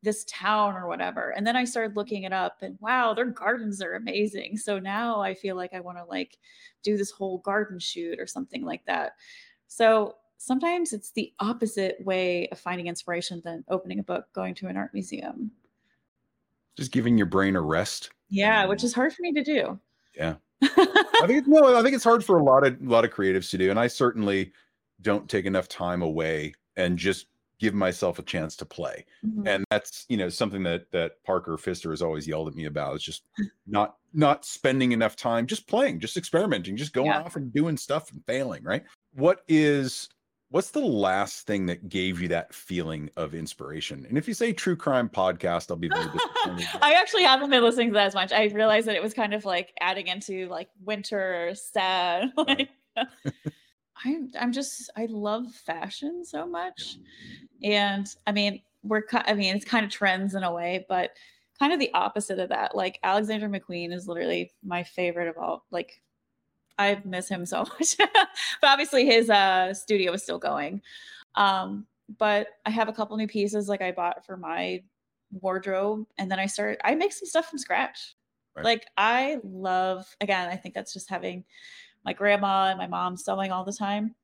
this 0.02 0.24
town 0.24 0.76
or 0.76 0.86
whatever. 0.86 1.30
And 1.30 1.46
then 1.46 1.56
I 1.56 1.64
started 1.64 1.96
looking 1.96 2.22
it 2.22 2.32
up 2.32 2.58
and 2.62 2.78
wow, 2.80 3.14
their 3.14 3.26
gardens 3.26 3.82
are 3.82 3.94
amazing. 3.94 4.56
So 4.56 4.78
now 4.78 5.20
I 5.20 5.34
feel 5.34 5.56
like 5.56 5.74
I 5.74 5.80
want 5.80 5.98
to 5.98 6.04
like 6.04 6.38
do 6.82 6.96
this 6.96 7.10
whole 7.10 7.38
garden 7.38 7.78
shoot 7.78 8.20
or 8.20 8.26
something 8.26 8.64
like 8.64 8.84
that. 8.86 9.12
So 9.66 10.14
sometimes 10.36 10.92
it's 10.92 11.10
the 11.10 11.32
opposite 11.40 11.96
way 12.00 12.48
of 12.48 12.60
finding 12.60 12.86
inspiration 12.86 13.42
than 13.44 13.64
opening 13.68 13.98
a 13.98 14.04
book, 14.04 14.26
going 14.32 14.54
to 14.56 14.68
an 14.68 14.76
art 14.76 14.94
museum. 14.94 15.50
just 16.76 16.92
giving 16.92 17.18
your 17.18 17.26
brain 17.26 17.56
a 17.56 17.60
rest. 17.60 18.10
Yeah, 18.28 18.66
which 18.66 18.84
is 18.84 18.94
hard 18.94 19.12
for 19.12 19.22
me 19.22 19.32
to 19.32 19.42
do. 19.42 19.78
Yeah. 20.16 20.34
I 20.62 21.24
think 21.26 21.46
no, 21.46 21.76
I 21.76 21.82
think 21.82 21.94
it's 21.94 22.04
hard 22.04 22.24
for 22.24 22.38
a 22.38 22.42
lot 22.42 22.66
of 22.66 22.80
a 22.80 22.88
lot 22.88 23.04
of 23.04 23.12
creatives 23.12 23.50
to 23.50 23.58
do, 23.58 23.70
and 23.70 23.78
I 23.78 23.86
certainly 23.86 24.52
don't 25.02 25.28
take 25.28 25.44
enough 25.44 25.68
time 25.68 26.02
away 26.02 26.54
and 26.76 26.98
just 26.98 27.26
give 27.58 27.74
myself 27.74 28.18
a 28.18 28.22
chance 28.22 28.56
to 28.56 28.64
play. 28.64 29.04
Mm-hmm. 29.24 29.46
And 29.46 29.64
that's 29.70 30.06
you 30.08 30.16
know 30.16 30.28
something 30.28 30.62
that 30.64 30.90
that 30.92 31.22
Parker 31.24 31.56
Pfister 31.56 31.90
has 31.90 32.02
always 32.02 32.26
yelled 32.26 32.48
at 32.48 32.54
me 32.54 32.66
about. 32.66 32.96
is 32.96 33.02
just 33.02 33.24
not 33.66 33.96
not 34.12 34.44
spending 34.44 34.92
enough 34.92 35.16
time 35.16 35.46
just 35.46 35.66
playing, 35.66 36.00
just 36.00 36.16
experimenting, 36.16 36.76
just 36.76 36.92
going 36.92 37.06
yeah. 37.06 37.22
off 37.22 37.36
and 37.36 37.52
doing 37.52 37.76
stuff 37.76 38.10
and 38.12 38.24
failing. 38.26 38.62
Right? 38.62 38.84
What 39.12 39.42
is 39.48 40.08
what's 40.50 40.70
the 40.70 40.80
last 40.80 41.46
thing 41.46 41.66
that 41.66 41.88
gave 41.88 42.20
you 42.20 42.28
that 42.28 42.54
feeling 42.54 43.10
of 43.16 43.34
inspiration? 43.34 44.06
And 44.08 44.16
if 44.16 44.26
you 44.26 44.34
say 44.34 44.52
true 44.52 44.76
crime 44.76 45.08
podcast, 45.08 45.70
I'll 45.70 45.76
be 45.76 45.88
very 45.88 46.06
disappointed. 46.06 46.66
I 46.82 46.94
actually 46.94 47.24
haven't 47.24 47.50
been 47.50 47.62
listening 47.62 47.88
to 47.88 47.94
that 47.94 48.06
as 48.06 48.14
much. 48.14 48.32
I 48.32 48.44
realized 48.46 48.86
that 48.86 48.96
it 48.96 49.02
was 49.02 49.14
kind 49.14 49.34
of 49.34 49.44
like 49.44 49.72
adding 49.80 50.06
into 50.06 50.48
like 50.48 50.68
winter 50.84 51.54
sad. 51.54 52.32
Like 52.48 52.70
I'm 54.04 54.30
I'm 54.38 54.52
just 54.52 54.90
I 54.96 55.06
love 55.08 55.52
fashion 55.52 56.24
so 56.24 56.46
much. 56.46 56.96
And 57.62 58.06
I 58.26 58.32
mean, 58.32 58.62
we're 58.82 59.02
I 59.12 59.34
mean, 59.34 59.56
it's 59.56 59.64
kind 59.64 59.84
of 59.84 59.90
trends 59.90 60.34
in 60.34 60.42
a 60.42 60.52
way, 60.52 60.86
but 60.88 61.10
kind 61.58 61.72
of 61.72 61.80
the 61.80 61.92
opposite 61.94 62.38
of 62.38 62.50
that. 62.50 62.74
Like 62.74 62.98
Alexander 63.02 63.48
McQueen 63.48 63.92
is 63.92 64.06
literally 64.06 64.52
my 64.64 64.84
favorite 64.84 65.28
of 65.28 65.36
all 65.36 65.64
like 65.70 66.00
I 66.78 67.00
miss 67.04 67.28
him 67.28 67.44
so 67.44 67.58
much. 67.80 67.96
but 67.98 68.28
obviously 68.62 69.06
his 69.06 69.30
uh 69.30 69.74
studio 69.74 70.12
is 70.12 70.22
still 70.22 70.38
going. 70.38 70.82
Um, 71.34 71.86
but 72.18 72.48
I 72.64 72.70
have 72.70 72.88
a 72.88 72.92
couple 72.92 73.16
new 73.16 73.28
pieces 73.28 73.68
like 73.68 73.82
I 73.82 73.92
bought 73.92 74.24
for 74.24 74.36
my 74.36 74.82
wardrobe 75.30 76.06
and 76.16 76.30
then 76.30 76.38
I 76.38 76.46
started 76.46 76.78
I 76.84 76.94
make 76.94 77.12
some 77.12 77.26
stuff 77.26 77.48
from 77.50 77.58
scratch. 77.58 78.14
Right. 78.56 78.64
Like 78.64 78.86
I 78.96 79.38
love 79.42 80.06
again, 80.20 80.48
I 80.48 80.56
think 80.56 80.74
that's 80.74 80.92
just 80.92 81.10
having 81.10 81.44
my 82.08 82.14
grandma 82.14 82.68
and 82.70 82.78
my 82.78 82.86
mom 82.86 83.18
sewing 83.18 83.52
all 83.52 83.64
the 83.64 83.72
time. 83.72 84.14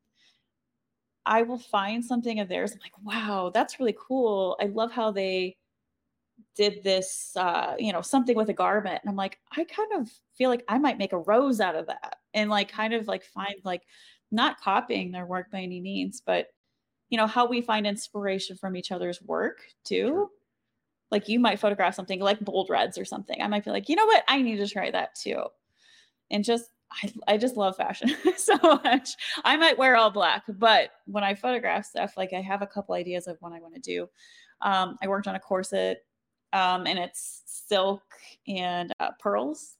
I 1.23 1.43
will 1.43 1.59
find 1.59 2.03
something 2.03 2.39
of 2.39 2.49
theirs. 2.49 2.71
I'm 2.71 2.79
like, 2.79 2.97
wow, 3.03 3.51
that's 3.53 3.79
really 3.79 3.95
cool. 3.95 4.57
I 4.59 4.65
love 4.65 4.91
how 4.91 5.11
they 5.11 5.57
did 6.55 6.83
this, 6.83 7.31
uh, 7.35 7.75
you 7.77 7.93
know, 7.93 8.01
something 8.01 8.35
with 8.35 8.49
a 8.49 8.53
garment. 8.53 9.01
And 9.03 9.09
I'm 9.09 9.15
like, 9.15 9.37
I 9.55 9.65
kind 9.65 10.01
of 10.01 10.09
feel 10.35 10.49
like 10.49 10.63
I 10.67 10.79
might 10.79 10.97
make 10.97 11.13
a 11.13 11.19
rose 11.19 11.61
out 11.61 11.75
of 11.75 11.85
that 11.85 12.15
and 12.33 12.49
like 12.49 12.71
kind 12.71 12.95
of 12.95 13.07
like 13.07 13.23
find 13.23 13.53
like 13.63 13.83
not 14.31 14.59
copying 14.59 15.11
their 15.11 15.27
work 15.27 15.51
by 15.51 15.59
any 15.59 15.79
means, 15.79 16.23
but 16.25 16.47
you 17.09 17.19
know, 17.19 17.27
how 17.27 17.45
we 17.45 17.61
find 17.61 17.85
inspiration 17.85 18.57
from 18.57 18.75
each 18.75 18.91
other's 18.91 19.21
work 19.21 19.59
too. 19.83 20.31
Like 21.11 21.29
you 21.29 21.39
might 21.39 21.59
photograph 21.59 21.93
something 21.93 22.19
like 22.19 22.39
bold 22.39 22.71
reds 22.71 22.97
or 22.97 23.05
something. 23.05 23.39
I 23.39 23.47
might 23.47 23.63
be 23.63 23.69
like, 23.69 23.89
you 23.89 23.95
know 23.95 24.07
what? 24.07 24.23
I 24.27 24.41
need 24.41 24.57
to 24.57 24.67
try 24.67 24.89
that 24.89 25.13
too. 25.13 25.43
And 26.31 26.43
just 26.43 26.71
I, 26.91 27.13
I 27.27 27.37
just 27.37 27.57
love 27.57 27.75
fashion 27.75 28.15
so 28.37 28.57
much. 28.61 29.15
I 29.43 29.57
might 29.57 29.77
wear 29.77 29.95
all 29.95 30.11
black, 30.11 30.43
but 30.47 30.91
when 31.05 31.23
I 31.23 31.35
photograph 31.35 31.85
stuff, 31.85 32.15
like 32.17 32.33
I 32.33 32.41
have 32.41 32.61
a 32.61 32.67
couple 32.67 32.95
ideas 32.95 33.27
of 33.27 33.37
what 33.41 33.53
I 33.53 33.59
want 33.59 33.75
to 33.75 33.81
do. 33.81 34.09
Um, 34.61 34.97
I 35.01 35.07
worked 35.07 35.27
on 35.27 35.35
a 35.35 35.39
corset 35.39 36.05
um, 36.53 36.87
and 36.87 36.97
it's 36.97 37.43
silk 37.45 38.03
and 38.47 38.91
uh, 38.99 39.11
pearls. 39.19 39.75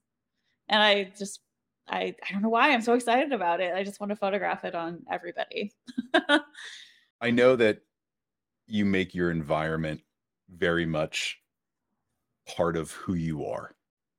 And 0.68 0.82
I 0.82 1.12
just, 1.18 1.40
I, 1.88 2.14
I 2.28 2.32
don't 2.32 2.42
know 2.42 2.48
why 2.48 2.72
I'm 2.72 2.82
so 2.82 2.94
excited 2.94 3.32
about 3.32 3.60
it. 3.60 3.74
I 3.74 3.84
just 3.84 4.00
want 4.00 4.10
to 4.10 4.16
photograph 4.16 4.64
it 4.64 4.74
on 4.74 5.02
everybody. 5.10 5.72
I 7.20 7.30
know 7.30 7.56
that 7.56 7.80
you 8.66 8.84
make 8.84 9.14
your 9.14 9.30
environment 9.30 10.00
very 10.54 10.86
much 10.86 11.40
part 12.46 12.76
of 12.76 12.90
who 12.92 13.14
you 13.14 13.46
are. 13.46 13.74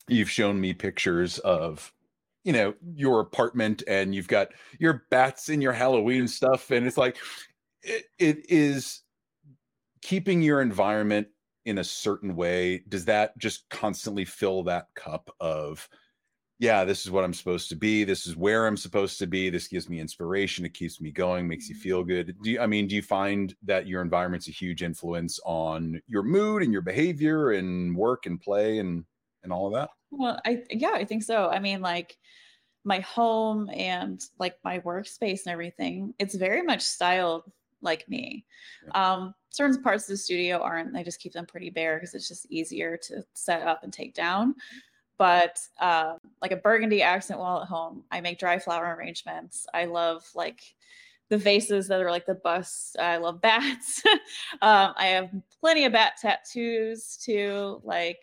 You've 0.08 0.30
shown 0.30 0.60
me 0.60 0.74
pictures 0.74 1.38
of 1.40 1.94
you 2.48 2.54
know 2.54 2.74
your 2.96 3.20
apartment 3.20 3.84
and 3.90 4.16
you've 4.16 4.30
got 4.30 4.48
your 4.80 5.04
bats 5.12 5.50
and 5.50 5.62
your 5.62 5.74
halloween 5.74 6.30
stuff 6.30 6.72
and 6.72 6.88
it's 6.88 6.96
like 6.96 7.18
it, 7.84 8.06
it 8.18 8.50
is 8.50 9.02
keeping 10.02 10.42
your 10.42 10.62
environment 10.62 11.28
in 11.66 11.80
a 11.80 11.84
certain 11.84 12.38
way. 12.38 12.82
Does 12.88 13.04
that 13.06 13.38
just 13.38 13.70
constantly 13.70 14.24
fill 14.24 14.64
that 14.64 14.88
cup 14.96 15.30
of 15.42 15.88
yeah 16.60 16.84
this 16.84 17.06
is 17.06 17.12
what 17.12 17.24
i'm 17.26 17.34
supposed 17.34 17.68
to 17.70 17.76
be. 17.76 18.06
This 18.06 18.26
is 18.26 18.38
where 18.38 18.66
i'm 18.66 18.78
supposed 18.78 19.20
to 19.20 19.28
be. 19.28 19.50
This 19.50 19.68
gives 19.68 19.90
me 19.90 20.00
inspiration. 20.00 20.66
It 20.66 20.74
keeps 20.74 21.02
me 21.02 21.12
going. 21.12 21.50
Makes 21.50 21.68
you 21.68 21.76
mm-hmm. 21.76 21.82
feel 21.82 22.04
good. 22.06 22.34
Do 22.42 22.52
you, 22.52 22.62
i 22.62 22.66
mean 22.66 22.88
do 22.88 22.96
you 22.96 23.02
find 23.02 23.54
that 23.64 23.88
your 23.88 24.02
environment's 24.02 24.48
a 24.48 24.52
huge 24.52 24.84
influence 24.84 25.38
on 25.46 26.02
your 26.08 26.24
mood 26.24 26.64
and 26.64 26.72
your 26.72 26.82
behavior 26.82 27.52
and 27.52 27.94
work 27.94 28.26
and 28.26 28.40
play 28.40 28.80
and 28.80 29.04
and 29.48 29.54
all 29.54 29.68
of 29.68 29.74
that 29.74 29.90
well 30.12 30.40
i 30.46 30.62
yeah 30.70 30.92
i 30.94 31.04
think 31.04 31.24
so 31.24 31.50
i 31.50 31.60
mean 31.60 31.82
like 31.82 32.18
my 32.88 33.02
home 33.02 33.70
and 33.74 34.24
like 34.40 34.56
my 34.64 34.80
workspace 34.80 35.42
and 35.46 35.52
everything, 35.52 36.14
it's 36.20 36.36
very 36.36 36.62
much 36.62 36.82
styled 36.82 37.44
like 37.82 38.08
me. 38.08 38.46
Yeah. 38.86 39.14
Um, 39.14 39.36
certain 39.50 39.84
parts 39.84 40.06
of 40.06 40.10
the 40.10 40.18
studio 40.18 40.60
aren't. 40.60 40.96
I 40.96 41.04
just 41.04 41.20
keep 41.20 41.34
them 41.34 41.46
pretty 41.46 41.70
bare 41.70 41.98
because 41.98 42.14
it's 42.14 42.30
just 42.30 42.50
easier 42.50 42.98
to 43.04 43.24
set 43.34 43.62
up 43.64 43.84
and 43.84 43.92
take 43.92 44.14
down. 44.14 44.56
But 45.18 45.60
uh, 45.82 46.14
like 46.42 46.52
a 46.52 46.58
burgundy 46.58 47.02
accent 47.02 47.40
wall 47.40 47.62
at 47.62 47.68
home, 47.68 48.06
I 48.10 48.22
make 48.22 48.40
dry 48.40 48.58
flower 48.58 48.96
arrangements. 48.96 49.68
I 49.74 49.84
love 49.84 50.24
like 50.34 50.62
the 51.30 51.38
vases 51.38 51.90
that 51.90 52.02
are 52.02 52.12
like 52.12 52.26
the 52.26 52.36
busts. 52.36 52.96
I 52.98 53.18
love 53.18 53.42
bats. 53.42 54.02
um, 54.62 54.94
I 54.96 55.08
have 55.08 55.30
plenty 55.60 55.84
of 55.84 55.92
bat 55.92 56.14
tattoos 56.22 57.18
too. 57.18 57.82
Like 57.84 58.20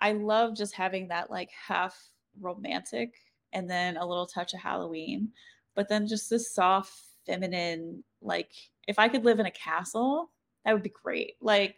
I 0.00 0.12
love 0.12 0.56
just 0.56 0.74
having 0.74 1.08
that 1.08 1.30
like 1.30 1.50
half 1.50 2.10
romantic 2.40 3.14
and 3.52 3.68
then 3.68 3.96
a 3.96 4.06
little 4.06 4.26
touch 4.26 4.54
of 4.54 4.60
Halloween, 4.60 5.30
but 5.74 5.88
then 5.88 6.06
just 6.06 6.28
this 6.30 6.52
soft, 6.52 6.92
feminine, 7.26 8.04
like 8.22 8.52
if 8.86 8.98
I 8.98 9.08
could 9.08 9.24
live 9.24 9.40
in 9.40 9.46
a 9.46 9.50
castle, 9.50 10.30
that 10.64 10.72
would 10.72 10.82
be 10.82 10.92
great. 11.02 11.34
Like, 11.40 11.76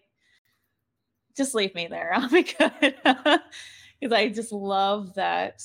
just 1.37 1.55
leave 1.55 1.75
me 1.75 1.87
there. 1.87 2.13
I'll 2.15 2.29
be 2.29 2.43
good. 2.43 2.95
Because 4.01 4.17
I 4.17 4.29
just 4.29 4.53
love 4.53 5.15
that 5.15 5.61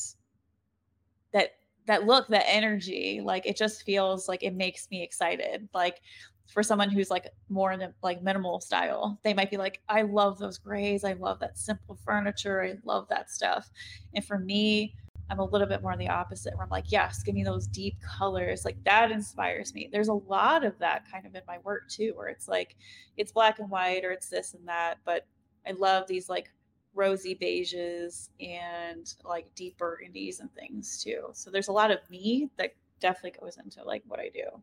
that 1.34 1.52
that 1.86 2.08
look, 2.08 2.28
that 2.30 2.46
energy. 2.48 3.22
Like 3.24 3.46
it 3.46 3.56
just 3.56 3.84
feels 3.84 4.28
like 4.28 4.42
it 4.42 4.56
makes 4.56 4.90
me 4.90 5.04
excited. 5.04 5.70
Like 5.72 6.02
for 6.48 6.64
someone 6.64 6.90
who's 6.90 7.10
like 7.10 7.28
more 7.50 7.72
in 7.72 7.82
a 7.82 7.94
like 8.04 8.22
minimal 8.22 8.60
style, 8.60 9.20
they 9.24 9.34
might 9.34 9.50
be 9.50 9.58
like, 9.58 9.82
I 9.90 10.04
love 10.04 10.38
those 10.40 10.58
grays. 10.58 11.04
I 11.04 11.14
love 11.14 11.40
that 11.40 11.58
simple 11.58 11.98
furniture. 12.04 12.64
I 12.64 12.76
love 12.84 13.08
that 13.10 13.32
stuff. 13.32 13.70
And 14.14 14.24
for 14.24 14.38
me, 14.38 14.96
I'm 15.30 15.40
a 15.40 15.46
little 15.46 15.68
bit 15.68 15.82
more 15.82 15.96
the 15.96 16.10
opposite 16.10 16.54
where 16.56 16.64
I'm 16.64 16.70
like, 16.70 16.92
yes, 16.92 17.24
give 17.24 17.34
me 17.34 17.44
those 17.44 17.66
deep 17.68 17.96
colors. 18.02 18.66
Like 18.66 18.84
that 18.84 19.12
inspires 19.12 19.74
me. 19.74 19.90
There's 19.92 20.10
a 20.10 20.14
lot 20.14 20.66
of 20.66 20.78
that 20.80 21.10
kind 21.10 21.26
of 21.26 21.34
in 21.34 21.42
my 21.48 21.60
work 21.64 21.90
too, 21.90 22.12
where 22.16 22.28
it's 22.28 22.48
like 22.48 22.76
it's 23.18 23.32
black 23.32 23.60
and 23.60 23.70
white 23.70 24.04
or 24.04 24.12
it's 24.12 24.30
this 24.30 24.54
and 24.54 24.68
that. 24.68 25.00
But 25.06 25.26
I 25.66 25.72
love 25.72 26.08
these 26.08 26.30
like 26.30 26.52
rosy 26.94 27.36
beiges 27.36 28.30
and 28.40 29.14
like 29.24 29.48
deep 29.56 29.78
burgundies 29.78 30.40
and 30.40 30.54
things 30.54 31.02
too. 31.02 31.30
So 31.34 31.50
there's 31.50 31.70
a 31.70 31.74
lot 31.74 31.90
of 31.90 32.08
me 32.10 32.50
that 32.58 32.76
definitely 33.00 33.40
goes 33.40 33.58
into 33.58 33.84
like 33.84 34.04
what 34.06 34.20
I 34.20 34.30
do. 34.34 34.62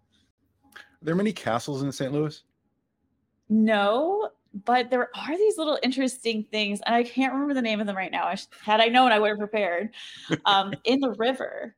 Are 0.77 1.05
there 1.05 1.15
many 1.15 1.33
castles 1.33 1.83
in 1.83 1.93
St. 1.93 2.13
Louis? 2.13 2.43
No, 3.49 4.31
but 4.65 4.91
there 4.91 5.11
are 5.15 5.37
these 5.37 5.59
little 5.59 5.79
interesting 5.83 6.45
things, 6.51 6.81
and 6.87 6.95
I 6.95 7.03
can't 7.03 7.33
remember 7.33 7.55
the 7.55 7.63
name 7.63 7.81
of 7.81 7.87
them 7.87 7.97
right 7.97 8.13
now. 8.13 8.25
I 8.25 8.37
had 8.63 8.81
I 8.81 8.87
known, 8.87 9.13
I 9.13 9.19
would 9.19 9.31
have 9.31 9.39
prepared. 9.39 9.91
Um, 10.45 10.75
in 10.85 11.01
the 11.01 11.13
river, 11.13 11.77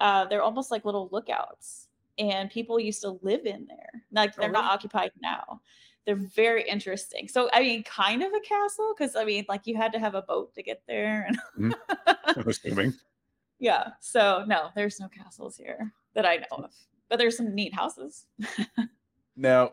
uh, 0.00 0.26
they're 0.26 0.42
almost 0.42 0.70
like 0.70 0.84
little 0.84 1.08
lookouts, 1.12 1.88
and 2.18 2.50
people 2.50 2.78
used 2.78 3.02
to 3.02 3.18
live 3.22 3.46
in 3.46 3.66
there. 3.66 4.02
Like 4.12 4.34
they're 4.36 4.48
oh, 4.48 4.52
not 4.52 4.72
occupied 4.72 5.12
now. 5.20 5.60
They're 6.06 6.16
very 6.16 6.68
interesting. 6.68 7.28
So 7.28 7.48
I 7.52 7.60
mean, 7.60 7.82
kind 7.84 8.22
of 8.22 8.32
a 8.32 8.40
castle 8.40 8.94
because 8.96 9.16
I 9.16 9.24
mean, 9.24 9.44
like 9.48 9.66
you 9.66 9.76
had 9.76 9.92
to 9.92 9.98
have 9.98 10.14
a 10.14 10.22
boat 10.22 10.54
to 10.54 10.62
get 10.62 10.82
there. 10.86 11.26
And 11.26 11.74
mm-hmm. 11.74 12.48
assuming. 12.48 12.94
Yeah. 13.58 13.88
So 14.00 14.44
no, 14.46 14.68
there's 14.74 15.00
no 15.00 15.08
castles 15.08 15.56
here 15.56 15.92
that 16.14 16.26
I 16.26 16.36
know 16.36 16.64
of, 16.64 16.74
but 17.14 17.20
there's 17.20 17.36
some 17.36 17.54
neat 17.54 17.72
houses. 17.72 18.26
now 19.36 19.70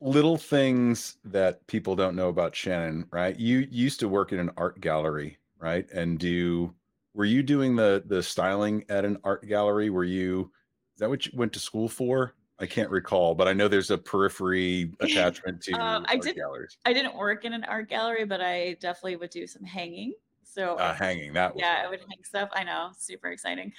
little 0.00 0.36
things 0.36 1.18
that 1.24 1.64
people 1.68 1.94
don't 1.94 2.16
know 2.16 2.28
about 2.28 2.56
Shannon, 2.56 3.06
right? 3.12 3.38
You 3.38 3.68
used 3.70 4.00
to 4.00 4.08
work 4.08 4.32
in 4.32 4.40
an 4.40 4.50
art 4.56 4.80
gallery, 4.80 5.38
right? 5.60 5.88
And 5.92 6.18
do 6.18 6.74
were 7.14 7.24
you 7.24 7.44
doing 7.44 7.76
the 7.76 8.02
the 8.06 8.20
styling 8.20 8.84
at 8.88 9.04
an 9.04 9.16
art 9.22 9.46
gallery? 9.46 9.90
Were 9.90 10.02
you 10.02 10.50
is 10.96 10.98
that 10.98 11.08
what 11.08 11.24
you 11.24 11.30
went 11.36 11.52
to 11.52 11.60
school 11.60 11.88
for? 11.88 12.34
I 12.58 12.66
can't 12.66 12.90
recall, 12.90 13.36
but 13.36 13.46
I 13.46 13.52
know 13.52 13.68
there's 13.68 13.92
a 13.92 13.98
periphery 13.98 14.92
attachment 15.00 15.62
to 15.62 15.72
um, 15.74 16.04
I 16.08 16.16
did, 16.16 16.34
galleries. 16.34 16.78
I 16.84 16.92
didn't 16.92 17.14
work 17.14 17.44
in 17.44 17.52
an 17.52 17.62
art 17.64 17.88
gallery, 17.88 18.24
but 18.24 18.40
I 18.40 18.76
definitely 18.80 19.16
would 19.16 19.30
do 19.30 19.46
some 19.46 19.62
hanging. 19.62 20.14
So 20.42 20.74
uh, 20.74 20.94
hanging 20.94 21.32
that 21.34 21.52
yeah, 21.56 21.82
I 21.84 21.88
would 21.88 22.00
hang 22.00 22.24
stuff. 22.24 22.48
I 22.52 22.64
know, 22.64 22.90
super 22.98 23.28
exciting. 23.28 23.72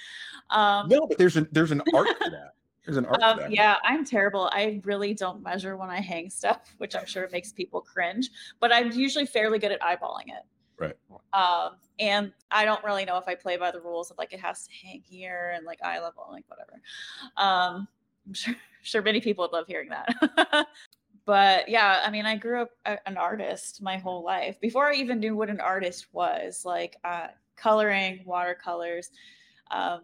Um, 0.48 0.88
no, 0.88 1.06
but 1.06 1.18
there's 1.18 1.36
an 1.36 1.48
there's 1.52 1.70
an 1.70 1.82
art 1.92 2.08
for 2.22 2.30
that. 2.30 2.54
There's 2.84 2.98
an 2.98 3.06
art. 3.06 3.22
Um, 3.22 3.40
yeah, 3.50 3.76
I'm 3.82 4.04
terrible. 4.04 4.50
I 4.52 4.80
really 4.84 5.14
don't 5.14 5.42
measure 5.42 5.76
when 5.76 5.90
I 5.90 6.00
hang 6.00 6.28
stuff, 6.28 6.74
which 6.78 6.94
I'm 6.94 7.06
sure 7.06 7.28
makes 7.32 7.52
people 7.52 7.80
cringe. 7.80 8.30
But 8.60 8.74
I'm 8.74 8.92
usually 8.92 9.26
fairly 9.26 9.58
good 9.58 9.72
at 9.72 9.80
eyeballing 9.80 10.28
it. 10.28 10.44
Right. 10.78 10.96
Um, 11.32 11.76
and 11.98 12.32
I 12.50 12.64
don't 12.64 12.82
really 12.84 13.04
know 13.04 13.16
if 13.16 13.26
I 13.26 13.36
play 13.36 13.56
by 13.56 13.70
the 13.70 13.80
rules 13.80 14.10
of 14.10 14.18
like 14.18 14.32
it 14.32 14.40
has 14.40 14.66
to 14.66 14.72
hang 14.72 15.02
here 15.04 15.52
and 15.54 15.64
like 15.64 15.78
eye 15.82 16.00
level, 16.00 16.26
like 16.30 16.44
whatever. 16.48 16.80
Um, 17.36 17.88
I'm 18.26 18.34
sure, 18.34 18.54
sure 18.82 19.02
many 19.02 19.20
people 19.20 19.44
would 19.44 19.52
love 19.52 19.66
hearing 19.66 19.90
that. 19.90 20.66
but 21.24 21.68
yeah, 21.68 22.02
I 22.04 22.10
mean, 22.10 22.26
I 22.26 22.36
grew 22.36 22.62
up 22.62 22.70
a, 22.84 22.98
an 23.06 23.16
artist 23.16 23.82
my 23.82 23.96
whole 23.96 24.24
life 24.24 24.60
before 24.60 24.90
I 24.90 24.94
even 24.94 25.20
knew 25.20 25.36
what 25.36 25.48
an 25.48 25.60
artist 25.60 26.08
was. 26.12 26.64
Like 26.64 26.96
uh, 27.04 27.28
coloring, 27.56 28.22
watercolors. 28.26 29.10
Um, 29.70 30.02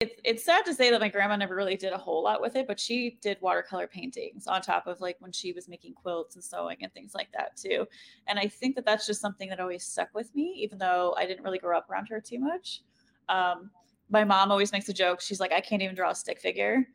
it's 0.00 0.14
it's 0.24 0.44
sad 0.44 0.64
to 0.64 0.74
say 0.74 0.90
that 0.90 1.00
my 1.00 1.08
grandma 1.08 1.34
never 1.34 1.56
really 1.56 1.76
did 1.76 1.92
a 1.92 1.98
whole 1.98 2.22
lot 2.22 2.40
with 2.40 2.54
it, 2.54 2.68
but 2.68 2.78
she 2.78 3.18
did 3.20 3.36
watercolor 3.40 3.88
paintings 3.88 4.46
on 4.46 4.62
top 4.62 4.86
of 4.86 5.00
like 5.00 5.16
when 5.18 5.32
she 5.32 5.52
was 5.52 5.68
making 5.68 5.94
quilts 5.94 6.36
and 6.36 6.44
sewing 6.44 6.76
and 6.82 6.92
things 6.94 7.14
like 7.14 7.32
that 7.32 7.56
too. 7.56 7.84
And 8.28 8.38
I 8.38 8.46
think 8.46 8.76
that 8.76 8.84
that's 8.84 9.06
just 9.06 9.20
something 9.20 9.48
that 9.48 9.58
always 9.58 9.84
stuck 9.84 10.08
with 10.14 10.32
me, 10.36 10.54
even 10.58 10.78
though 10.78 11.16
I 11.18 11.26
didn't 11.26 11.42
really 11.42 11.58
grow 11.58 11.76
up 11.76 11.90
around 11.90 12.08
her 12.10 12.20
too 12.20 12.38
much. 12.38 12.82
Um, 13.28 13.70
my 14.08 14.22
mom 14.22 14.52
always 14.52 14.70
makes 14.70 14.88
a 14.88 14.92
joke. 14.92 15.20
She's 15.20 15.40
like, 15.40 15.52
I 15.52 15.60
can't 15.60 15.82
even 15.82 15.96
draw 15.96 16.10
a 16.10 16.14
stick 16.14 16.40
figure, 16.40 16.86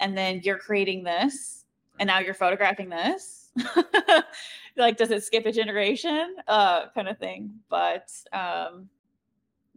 and 0.00 0.16
then 0.16 0.40
you're 0.44 0.58
creating 0.58 1.02
this, 1.02 1.64
and 1.98 2.06
now 2.06 2.18
you're 2.18 2.34
photographing 2.34 2.90
this. 2.90 3.52
like, 4.76 4.98
does 4.98 5.10
it 5.10 5.24
skip 5.24 5.46
a 5.46 5.52
generation? 5.52 6.36
Uh, 6.46 6.88
kind 6.94 7.08
of 7.08 7.16
thing. 7.18 7.54
But 7.70 8.10
um, 8.34 8.90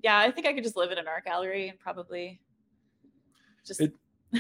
yeah, 0.04 0.20
I 0.20 0.32
think 0.32 0.48
I 0.48 0.54
could 0.54 0.64
just 0.64 0.76
live 0.76 0.92
in 0.92 0.98
an 0.98 1.08
art 1.08 1.24
gallery 1.24 1.70
and 1.70 1.80
probably 1.80 2.42
just 3.68 3.82
it, 3.82 3.94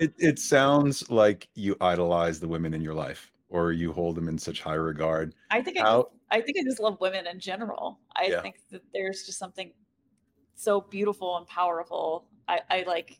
it 0.00 0.14
it 0.18 0.38
sounds 0.38 1.10
like 1.10 1.48
you 1.54 1.76
idolize 1.80 2.40
the 2.40 2.48
women 2.48 2.74
in 2.74 2.80
your 2.80 2.94
life 2.94 3.32
or 3.48 3.72
you 3.72 3.92
hold 3.92 4.16
them 4.16 4.28
in 4.28 4.38
such 4.38 4.60
high 4.60 4.74
regard. 4.74 5.34
I 5.50 5.62
think 5.62 5.78
I, 5.78 5.82
just, 5.82 6.06
I 6.30 6.40
think 6.40 6.58
I 6.58 6.64
just 6.64 6.80
love 6.80 6.98
women 7.00 7.26
in 7.26 7.38
general. 7.38 8.00
I 8.16 8.26
yeah. 8.26 8.42
think 8.42 8.56
that 8.70 8.82
there's 8.92 9.24
just 9.24 9.38
something 9.38 9.72
so 10.54 10.80
beautiful 10.80 11.36
and 11.36 11.46
powerful. 11.46 12.26
I, 12.48 12.60
I 12.70 12.84
like 12.86 13.18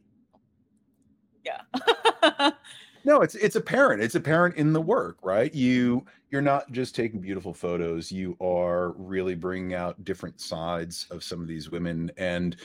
yeah. 1.45 2.51
no, 3.05 3.23
it's 3.23 3.35
it's 3.37 3.57
apparent. 3.57 4.03
It's 4.03 4.17
apparent 4.17 4.57
in 4.57 4.73
the 4.73 4.81
work, 4.81 5.19
right? 5.23 5.55
You 5.55 6.05
you're 6.31 6.43
not 6.43 6.71
just 6.73 6.95
taking 6.95 7.21
beautiful 7.21 7.55
photos. 7.55 8.11
You 8.11 8.37
are 8.41 8.93
really 8.93 9.35
bringing 9.35 9.75
out 9.75 10.05
different 10.05 10.41
sides 10.41 11.07
of 11.11 11.23
some 11.23 11.41
of 11.41 11.47
these 11.47 11.71
women 11.71 12.11
and 12.17 12.57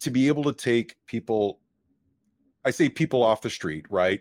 to 0.00 0.10
be 0.10 0.28
able 0.28 0.44
to 0.44 0.52
take 0.52 0.96
people 1.06 1.60
I 2.64 2.70
say 2.70 2.88
people 2.88 3.22
off 3.22 3.42
the 3.42 3.50
street, 3.50 3.86
right? 3.90 4.20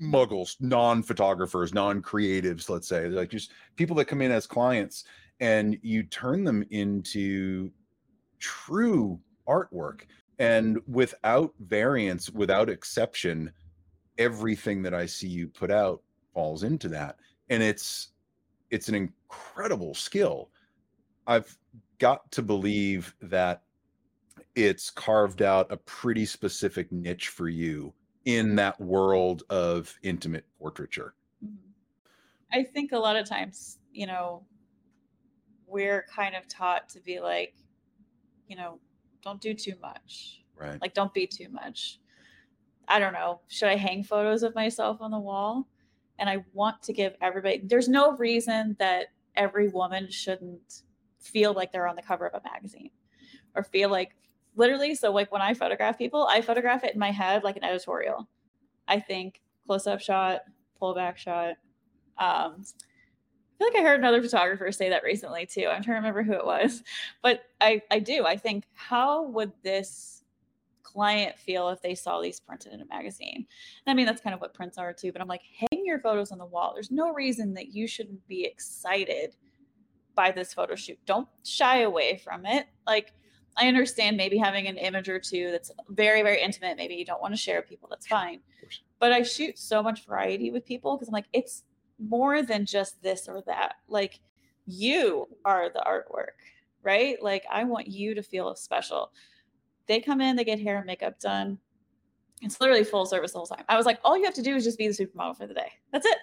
Muggles, 0.00 0.54
non-photographers, 0.60 1.74
non-creatives, 1.74 2.70
let's 2.70 2.86
say, 2.86 3.08
like 3.08 3.30
just 3.30 3.50
people 3.74 3.96
that 3.96 4.04
come 4.04 4.22
in 4.22 4.30
as 4.30 4.46
clients 4.46 5.04
and 5.40 5.76
you 5.82 6.04
turn 6.04 6.44
them 6.44 6.64
into 6.70 7.72
true 8.38 9.18
artwork 9.48 10.02
and 10.38 10.78
without 10.86 11.52
variance, 11.58 12.30
without 12.30 12.70
exception, 12.70 13.52
everything 14.18 14.82
that 14.82 14.94
I 14.94 15.06
see 15.06 15.28
you 15.28 15.48
put 15.48 15.72
out 15.72 16.00
falls 16.32 16.62
into 16.62 16.88
that. 16.88 17.16
And 17.48 17.60
it's 17.60 18.12
it's 18.70 18.88
an 18.88 18.94
incredible 18.94 19.94
skill. 19.94 20.50
I've 21.26 21.58
got 21.98 22.30
to 22.32 22.42
believe 22.42 23.14
that 23.20 23.62
it's 24.54 24.90
carved 24.90 25.42
out 25.42 25.70
a 25.70 25.76
pretty 25.76 26.26
specific 26.26 26.90
niche 26.90 27.28
for 27.28 27.48
you 27.48 27.92
in 28.24 28.54
that 28.56 28.80
world 28.80 29.42
of 29.50 29.96
intimate 30.02 30.44
portraiture. 30.58 31.14
Mm-hmm. 31.44 31.54
I 32.52 32.64
think 32.64 32.92
a 32.92 32.98
lot 32.98 33.16
of 33.16 33.28
times, 33.28 33.78
you 33.92 34.06
know, 34.06 34.44
we're 35.66 36.04
kind 36.14 36.34
of 36.34 36.48
taught 36.48 36.88
to 36.90 37.00
be 37.00 37.20
like, 37.20 37.54
you 38.48 38.56
know, 38.56 38.80
don't 39.22 39.40
do 39.40 39.54
too 39.54 39.74
much. 39.80 40.42
Right. 40.56 40.80
Like, 40.80 40.94
don't 40.94 41.14
be 41.14 41.26
too 41.26 41.48
much. 41.50 42.00
I 42.88 42.98
don't 42.98 43.12
know. 43.12 43.40
Should 43.48 43.68
I 43.68 43.76
hang 43.76 44.02
photos 44.02 44.42
of 44.42 44.54
myself 44.54 45.00
on 45.00 45.10
the 45.10 45.18
wall? 45.18 45.68
And 46.18 46.28
I 46.28 46.44
want 46.52 46.82
to 46.82 46.92
give 46.92 47.14
everybody, 47.22 47.62
there's 47.64 47.88
no 47.88 48.16
reason 48.16 48.76
that 48.78 49.06
every 49.36 49.68
woman 49.68 50.10
shouldn't 50.10 50.82
feel 51.18 51.52
like 51.54 51.72
they're 51.72 51.86
on 51.86 51.96
the 51.96 52.02
cover 52.02 52.26
of 52.26 52.34
a 52.34 52.42
magazine 52.52 52.90
or 53.54 53.62
feel 53.62 53.90
like 53.90 54.16
literally 54.60 54.94
so 54.94 55.10
like 55.10 55.32
when 55.32 55.40
i 55.40 55.54
photograph 55.54 55.96
people 55.96 56.26
i 56.30 56.40
photograph 56.42 56.84
it 56.84 56.92
in 56.92 57.00
my 57.00 57.10
head 57.10 57.42
like 57.42 57.56
an 57.56 57.64
editorial 57.64 58.28
i 58.86 59.00
think 59.00 59.40
close 59.66 59.86
up 59.86 60.00
shot 60.00 60.42
pull 60.78 60.94
back 60.94 61.16
shot 61.16 61.54
um 62.18 62.62
I 63.60 63.64
feel 63.64 63.72
like 63.74 63.82
I 63.82 63.86
heard 63.86 64.00
another 64.00 64.22
photographer 64.22 64.72
say 64.72 64.88
that 64.88 65.02
recently 65.02 65.44
too. 65.44 65.66
I'm 65.66 65.82
trying 65.82 65.96
to 65.96 66.08
remember 66.08 66.22
who 66.22 66.32
it 66.32 66.46
was, 66.46 66.82
but 67.22 67.42
I 67.60 67.82
I 67.90 67.98
do. 67.98 68.24
I 68.24 68.36
think 68.36 68.64
how 68.72 69.24
would 69.24 69.52
this 69.62 70.24
client 70.82 71.38
feel 71.38 71.68
if 71.68 71.82
they 71.82 71.94
saw 71.94 72.22
these 72.22 72.40
printed 72.40 72.72
in 72.72 72.80
a 72.80 72.86
magazine? 72.86 73.46
I 73.86 73.92
mean 73.92 74.06
that's 74.06 74.22
kind 74.22 74.32
of 74.32 74.40
what 74.40 74.54
prints 74.54 74.78
are 74.78 74.94
too. 74.94 75.12
But 75.12 75.20
I'm 75.20 75.28
like, 75.28 75.42
hang 75.58 75.84
your 75.84 75.98
photos 75.98 76.32
on 76.32 76.38
the 76.38 76.46
wall. 76.46 76.72
There's 76.72 76.90
no 76.90 77.12
reason 77.12 77.52
that 77.52 77.68
you 77.68 77.86
shouldn't 77.86 78.26
be 78.26 78.46
excited 78.46 79.36
by 80.14 80.30
this 80.30 80.54
photo 80.54 80.74
shoot. 80.74 80.98
Don't 81.04 81.28
shy 81.44 81.80
away 81.80 82.16
from 82.16 82.46
it. 82.46 82.66
Like 82.86 83.12
I 83.56 83.68
understand 83.68 84.16
maybe 84.16 84.38
having 84.38 84.66
an 84.66 84.76
image 84.76 85.08
or 85.08 85.18
two 85.18 85.50
that's 85.50 85.70
very, 85.88 86.22
very 86.22 86.40
intimate. 86.40 86.76
Maybe 86.76 86.94
you 86.94 87.04
don't 87.04 87.20
want 87.20 87.34
to 87.34 87.40
share 87.40 87.60
with 87.60 87.68
people. 87.68 87.88
That's 87.88 88.06
fine. 88.06 88.40
But 88.98 89.12
I 89.12 89.22
shoot 89.22 89.58
so 89.58 89.82
much 89.82 90.06
variety 90.06 90.50
with 90.50 90.64
people 90.64 90.96
because 90.96 91.08
I'm 91.08 91.12
like, 91.12 91.28
it's 91.32 91.64
more 91.98 92.42
than 92.42 92.64
just 92.64 93.02
this 93.02 93.28
or 93.28 93.42
that. 93.46 93.74
Like, 93.88 94.20
you 94.66 95.28
are 95.44 95.68
the 95.68 95.84
artwork, 95.86 96.38
right? 96.82 97.20
Like, 97.22 97.44
I 97.50 97.64
want 97.64 97.88
you 97.88 98.14
to 98.14 98.22
feel 98.22 98.54
special. 98.54 99.12
They 99.86 100.00
come 100.00 100.20
in, 100.20 100.36
they 100.36 100.44
get 100.44 100.60
hair 100.60 100.78
and 100.78 100.86
makeup 100.86 101.18
done. 101.18 101.58
It's 102.42 102.60
literally 102.60 102.84
full 102.84 103.04
service 103.04 103.32
the 103.32 103.38
whole 103.38 103.46
time. 103.46 103.64
I 103.68 103.76
was 103.76 103.86
like, 103.86 103.98
all 104.04 104.16
you 104.16 104.24
have 104.24 104.34
to 104.34 104.42
do 104.42 104.54
is 104.54 104.64
just 104.64 104.78
be 104.78 104.88
the 104.88 104.94
supermodel 104.94 105.36
for 105.36 105.46
the 105.46 105.54
day. 105.54 105.72
That's 105.92 106.06
it. 106.06 106.18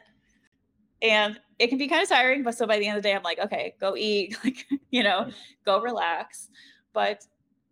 And 1.03 1.39
it 1.59 1.67
can 1.67 1.77
be 1.77 1.87
kind 1.87 2.01
of 2.01 2.09
tiring, 2.09 2.41
but 2.41 2.57
so 2.57 2.65
by 2.65 2.79
the 2.79 2.87
end 2.87 2.97
of 2.97 3.03
the 3.03 3.09
day, 3.09 3.15
I'm 3.15 3.21
like, 3.21 3.37
okay, 3.37 3.75
go 3.79 3.95
eat, 3.95 4.35
like, 4.43 4.65
you 4.89 5.03
know, 5.03 5.29
go 5.65 5.81
relax 5.81 6.49
but 6.97 7.27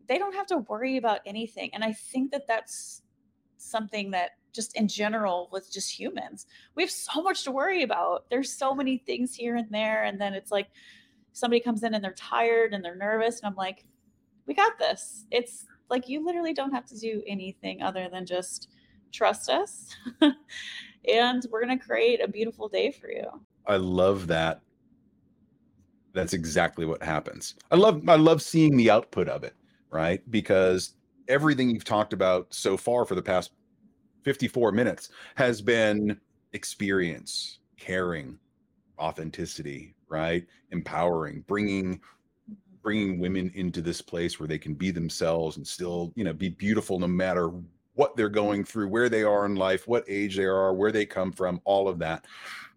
they 0.07 0.19
don't 0.19 0.35
have 0.35 0.45
to 0.45 0.59
worry 0.69 0.97
about 0.97 1.19
anything. 1.25 1.71
And 1.73 1.83
I 1.83 1.93
think 1.93 2.29
that 2.31 2.45
that's 2.47 3.01
something 3.57 4.11
that 4.11 4.33
just 4.53 4.77
in 4.77 4.87
general 4.87 5.49
with 5.51 5.73
just 5.73 5.99
humans, 5.99 6.45
we 6.75 6.83
have 6.83 6.91
so 6.91 7.23
much 7.23 7.43
to 7.45 7.51
worry 7.51 7.81
about. 7.81 8.29
There's 8.29 8.53
so 8.53 8.75
many 8.75 8.99
things 8.99 9.33
here 9.33 9.55
and 9.55 9.67
there. 9.71 10.03
And 10.03 10.21
then 10.21 10.35
it's 10.35 10.51
like 10.51 10.67
somebody 11.33 11.59
comes 11.59 11.81
in 11.81 11.95
and 11.95 12.03
they're 12.03 12.13
tired 12.13 12.75
and 12.75 12.85
they're 12.85 12.95
nervous. 12.95 13.39
And 13.39 13.47
I'm 13.47 13.55
like, 13.55 13.83
we 14.45 14.53
got 14.53 14.77
this. 14.77 15.25
It's 15.31 15.65
like 15.89 16.07
you 16.07 16.23
literally 16.23 16.53
don't 16.53 16.71
have 16.71 16.85
to 16.85 16.99
do 16.99 17.23
anything 17.25 17.81
other 17.81 18.07
than 18.07 18.27
just 18.27 18.69
trust 19.11 19.49
us. 19.49 19.89
and 21.09 21.47
we're 21.49 21.65
going 21.65 21.79
to 21.79 21.83
create 21.83 22.23
a 22.23 22.27
beautiful 22.27 22.69
day 22.69 22.91
for 22.91 23.09
you. 23.09 23.25
I 23.65 23.77
love 23.77 24.27
that 24.27 24.61
that's 26.15 26.33
exactly 26.33 26.85
what 26.85 27.03
happens. 27.03 27.55
I 27.71 27.75
love 27.75 28.07
I 28.07 28.15
love 28.15 28.41
seeing 28.41 28.77
the 28.77 28.89
output 28.89 29.27
of 29.27 29.43
it, 29.43 29.53
right? 29.91 30.21
Because 30.31 30.93
everything 31.27 31.69
you've 31.69 31.83
talked 31.83 32.13
about 32.13 32.53
so 32.53 32.77
far 32.77 33.05
for 33.05 33.15
the 33.15 33.21
past 33.21 33.51
54 34.23 34.71
minutes 34.71 35.09
has 35.35 35.61
been 35.61 36.19
experience, 36.53 37.59
caring, 37.77 38.39
authenticity, 38.97 39.93
right? 40.09 40.45
Empowering, 40.71 41.43
bringing 41.47 42.01
bringing 42.81 43.19
women 43.19 43.51
into 43.55 43.81
this 43.81 43.99
place 43.99 44.39
where 44.39 44.47
they 44.47 44.59
can 44.59 44.75
be 44.75 44.91
themselves 44.91 45.57
and 45.57 45.67
still, 45.67 46.13
you 46.15 46.23
know, 46.23 46.33
be 46.33 46.49
beautiful 46.49 46.99
no 46.99 47.07
matter 47.07 47.51
what 47.95 48.15
they're 48.15 48.29
going 48.29 48.63
through, 48.63 48.87
where 48.87 49.09
they 49.09 49.23
are 49.23 49.45
in 49.45 49.55
life, 49.55 49.87
what 49.87 50.03
age 50.07 50.37
they 50.37 50.43
are, 50.43 50.71
where 50.73 50.91
they 50.91 51.05
come 51.05 51.31
from, 51.31 51.59
all 51.65 51.87
of 51.87 51.97
that. 51.97 52.25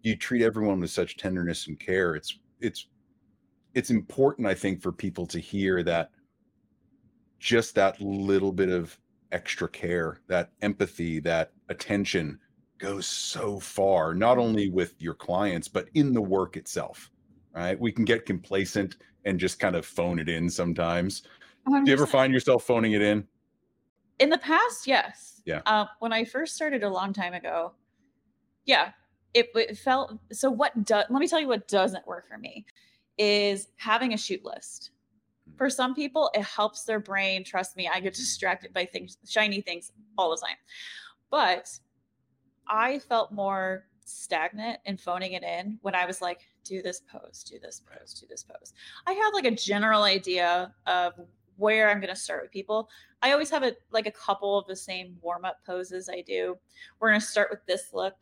You 0.01 0.15
treat 0.15 0.41
everyone 0.41 0.79
with 0.79 0.89
such 0.89 1.17
tenderness 1.17 1.67
and 1.67 1.79
care. 1.79 2.15
It's 2.15 2.39
it's 2.59 2.87
it's 3.73 3.89
important 3.89 4.47
i 4.47 4.53
think 4.53 4.81
for 4.81 4.91
people 4.91 5.25
to 5.25 5.39
hear 5.39 5.83
that 5.83 6.11
just 7.39 7.75
that 7.75 7.99
little 8.01 8.51
bit 8.51 8.69
of 8.69 8.97
extra 9.31 9.67
care 9.67 10.19
that 10.27 10.51
empathy 10.61 11.19
that 11.19 11.51
attention 11.69 12.39
goes 12.77 13.05
so 13.05 13.59
far 13.59 14.13
not 14.13 14.37
only 14.37 14.69
with 14.69 14.95
your 14.99 15.13
clients 15.13 15.67
but 15.67 15.87
in 15.93 16.13
the 16.13 16.21
work 16.21 16.57
itself 16.57 17.11
right? 17.53 17.79
We 17.79 17.91
can 17.91 18.05
get 18.05 18.25
complacent 18.25 18.97
and 19.25 19.39
just 19.39 19.59
kind 19.59 19.75
of 19.75 19.85
phone 19.85 20.19
it 20.19 20.29
in 20.29 20.49
sometimes. 20.49 21.23
100%. 21.67 21.85
do 21.85 21.91
you 21.91 21.93
ever 21.93 22.07
find 22.07 22.33
yourself 22.33 22.63
phoning 22.63 22.93
it 22.93 23.01
in? 23.01 23.27
In 24.19 24.29
the 24.29 24.37
past 24.37 24.87
yes. 24.87 25.41
Yeah. 25.45 25.61
Uh, 25.65 25.85
when 25.99 26.13
i 26.13 26.23
first 26.23 26.55
started 26.55 26.83
a 26.83 26.89
long 26.89 27.11
time 27.11 27.33
ago 27.33 27.71
yeah 28.65 28.91
it, 29.33 29.47
it 29.55 29.77
felt 29.77 30.19
so 30.31 30.51
what 30.51 30.83
does 30.83 31.05
let 31.09 31.19
me 31.19 31.27
tell 31.27 31.39
you 31.39 31.47
what 31.47 31.67
doesn't 31.67 32.05
work 32.05 32.27
for 32.27 32.37
me 32.37 32.65
is 33.19 33.67
having 33.75 34.13
a 34.13 34.17
shoot 34.17 34.43
list. 34.43 34.91
Hmm. 35.45 35.57
For 35.57 35.69
some 35.69 35.93
people, 35.93 36.31
it 36.33 36.43
helps 36.43 36.85
their 36.85 36.99
brain. 36.99 37.43
Trust 37.43 37.77
me, 37.77 37.87
I 37.87 37.99
get 37.99 38.13
distracted 38.15 38.73
by 38.73 38.85
things, 38.85 39.17
shiny 39.27 39.61
things 39.61 39.91
all 40.17 40.31
the 40.31 40.37
time. 40.37 40.57
But 41.29 41.69
I 42.67 42.97
felt 42.99 43.31
more 43.31 43.85
stagnant 44.05 44.79
and 44.85 44.99
phoning 44.99 45.33
it 45.33 45.43
in 45.43 45.77
when 45.81 45.93
I 45.93 46.05
was 46.05 46.21
like, 46.21 46.41
do 46.63 46.81
this 46.81 47.01
pose, 47.01 47.43
do 47.43 47.59
this 47.59 47.81
pose, 47.81 48.13
do 48.13 48.25
this 48.27 48.43
pose. 48.43 48.73
I 49.05 49.13
have 49.13 49.33
like 49.33 49.45
a 49.45 49.51
general 49.51 50.03
idea 50.03 50.73
of 50.87 51.13
where 51.57 51.89
I'm 51.89 51.99
going 51.99 52.13
to 52.13 52.19
start 52.19 52.41
with 52.41 52.51
people. 52.51 52.89
I 53.21 53.33
always 53.33 53.49
have 53.49 53.63
a 53.63 53.75
like 53.91 54.07
a 54.07 54.11
couple 54.11 54.57
of 54.57 54.65
the 54.65 54.75
same 54.75 55.17
warm 55.21 55.45
up 55.45 55.57
poses 55.65 56.09
I 56.09 56.21
do. 56.21 56.57
We're 56.99 57.09
going 57.09 57.19
to 57.19 57.25
start 57.25 57.49
with 57.51 57.65
this 57.65 57.89
look. 57.93 58.15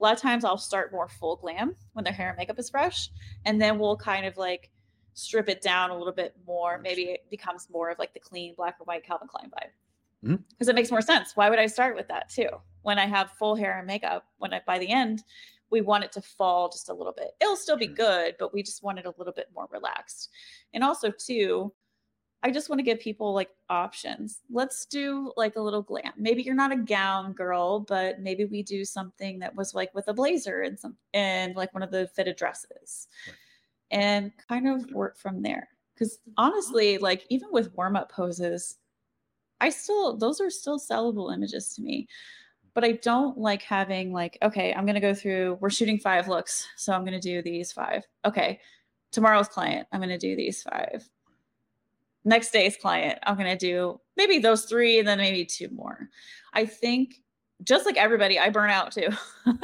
A 0.00 0.04
lot 0.04 0.14
of 0.14 0.20
times 0.20 0.44
I'll 0.44 0.56
start 0.56 0.92
more 0.92 1.08
full 1.08 1.36
glam 1.36 1.76
when 1.92 2.04
their 2.04 2.12
hair 2.12 2.30
and 2.30 2.38
makeup 2.38 2.58
is 2.58 2.70
fresh, 2.70 3.10
and 3.44 3.60
then 3.60 3.78
we'll 3.78 3.96
kind 3.96 4.24
of 4.24 4.36
like 4.36 4.70
strip 5.12 5.48
it 5.48 5.60
down 5.60 5.90
a 5.90 5.96
little 5.96 6.12
bit 6.12 6.34
more. 6.46 6.78
Maybe 6.78 7.02
it 7.02 7.28
becomes 7.30 7.68
more 7.70 7.90
of 7.90 7.98
like 7.98 8.14
the 8.14 8.20
clean 8.20 8.54
black 8.56 8.76
and 8.78 8.86
white 8.86 9.04
Calvin 9.04 9.28
Klein 9.28 9.50
vibe 9.50 9.70
because 10.22 10.38
mm-hmm. 10.38 10.70
it 10.70 10.74
makes 10.74 10.90
more 10.90 11.02
sense. 11.02 11.36
Why 11.36 11.50
would 11.50 11.58
I 11.58 11.66
start 11.66 11.96
with 11.96 12.08
that 12.08 12.30
too? 12.30 12.48
When 12.82 12.98
I 12.98 13.06
have 13.06 13.32
full 13.32 13.54
hair 13.54 13.78
and 13.78 13.86
makeup, 13.86 14.24
when 14.38 14.54
I 14.54 14.60
by 14.66 14.78
the 14.78 14.90
end, 14.90 15.22
we 15.70 15.80
want 15.82 16.04
it 16.04 16.12
to 16.12 16.22
fall 16.22 16.68
just 16.68 16.88
a 16.88 16.94
little 16.94 17.12
bit. 17.12 17.32
It'll 17.40 17.56
still 17.56 17.76
be 17.76 17.86
good, 17.86 18.34
but 18.38 18.52
we 18.52 18.62
just 18.62 18.82
want 18.82 18.98
it 18.98 19.06
a 19.06 19.14
little 19.18 19.32
bit 19.32 19.48
more 19.54 19.68
relaxed. 19.70 20.30
And 20.74 20.82
also 20.82 21.10
too, 21.10 21.72
I 22.42 22.50
just 22.50 22.70
want 22.70 22.78
to 22.78 22.84
give 22.84 23.00
people 23.00 23.34
like 23.34 23.50
options. 23.68 24.40
Let's 24.50 24.86
do 24.86 25.32
like 25.36 25.56
a 25.56 25.60
little 25.60 25.82
glam. 25.82 26.12
Maybe 26.16 26.42
you're 26.42 26.54
not 26.54 26.72
a 26.72 26.76
gown 26.76 27.32
girl, 27.34 27.80
but 27.80 28.20
maybe 28.20 28.46
we 28.46 28.62
do 28.62 28.84
something 28.84 29.38
that 29.40 29.54
was 29.54 29.74
like 29.74 29.94
with 29.94 30.08
a 30.08 30.14
blazer 30.14 30.62
and 30.62 30.78
some 30.78 30.96
and 31.12 31.54
like 31.54 31.74
one 31.74 31.82
of 31.82 31.90
the 31.90 32.08
fitted 32.14 32.36
dresses. 32.36 33.08
Right. 33.26 33.36
And 33.90 34.32
kind 34.48 34.68
of 34.68 34.90
work 34.92 35.18
from 35.18 35.42
there. 35.42 35.68
Cuz 35.98 36.18
honestly, 36.38 36.96
like 36.96 37.26
even 37.28 37.48
with 37.52 37.74
warm-up 37.74 38.10
poses, 38.10 38.78
I 39.60 39.68
still 39.68 40.16
those 40.16 40.40
are 40.40 40.50
still 40.50 40.78
sellable 40.78 41.34
images 41.34 41.74
to 41.74 41.82
me. 41.82 42.08
But 42.72 42.84
I 42.84 42.92
don't 42.92 43.36
like 43.36 43.62
having 43.62 44.12
like 44.12 44.38
okay, 44.42 44.72
I'm 44.72 44.86
going 44.86 44.94
to 44.94 45.00
go 45.00 45.12
through 45.14 45.58
we're 45.60 45.70
shooting 45.70 45.98
5 45.98 46.28
looks, 46.28 46.66
so 46.76 46.94
I'm 46.94 47.04
going 47.04 47.20
to 47.20 47.28
do 47.28 47.42
these 47.42 47.70
5. 47.72 48.02
Okay. 48.24 48.60
Tomorrow's 49.12 49.48
client, 49.48 49.88
I'm 49.92 50.00
going 50.00 50.08
to 50.08 50.18
do 50.18 50.36
these 50.36 50.62
5 50.62 51.10
next 52.24 52.50
day's 52.50 52.76
client, 52.76 53.18
I'm 53.22 53.36
going 53.36 53.50
to 53.50 53.56
do 53.56 54.00
maybe 54.16 54.38
those 54.38 54.64
three 54.64 54.98
and 54.98 55.08
then 55.08 55.18
maybe 55.18 55.44
two 55.44 55.68
more. 55.70 56.08
I 56.52 56.66
think 56.66 57.20
just 57.62 57.86
like 57.86 57.96
everybody, 57.96 58.38
I 58.38 58.50
burn 58.50 58.70
out 58.70 58.92
too. 58.92 59.08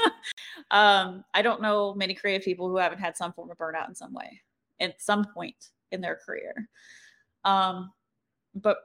um, 0.71 1.25
I 1.35 1.43
don't 1.43 1.63
know 1.63 1.95
many 1.95 2.15
creative 2.15 2.45
people 2.45 2.69
who 2.69 2.77
haven't 2.77 2.99
had 2.99 3.17
some 3.17 3.33
form 3.33 3.51
of 3.51 3.59
burnout 3.59 3.89
in 3.89 3.95
some 3.95 4.13
way 4.13 4.41
at 4.81 5.01
some 5.01 5.25
point 5.25 5.71
in 5.93 6.01
their 6.01 6.17
career. 6.17 6.69
Um, 7.45 7.93
but 8.55 8.79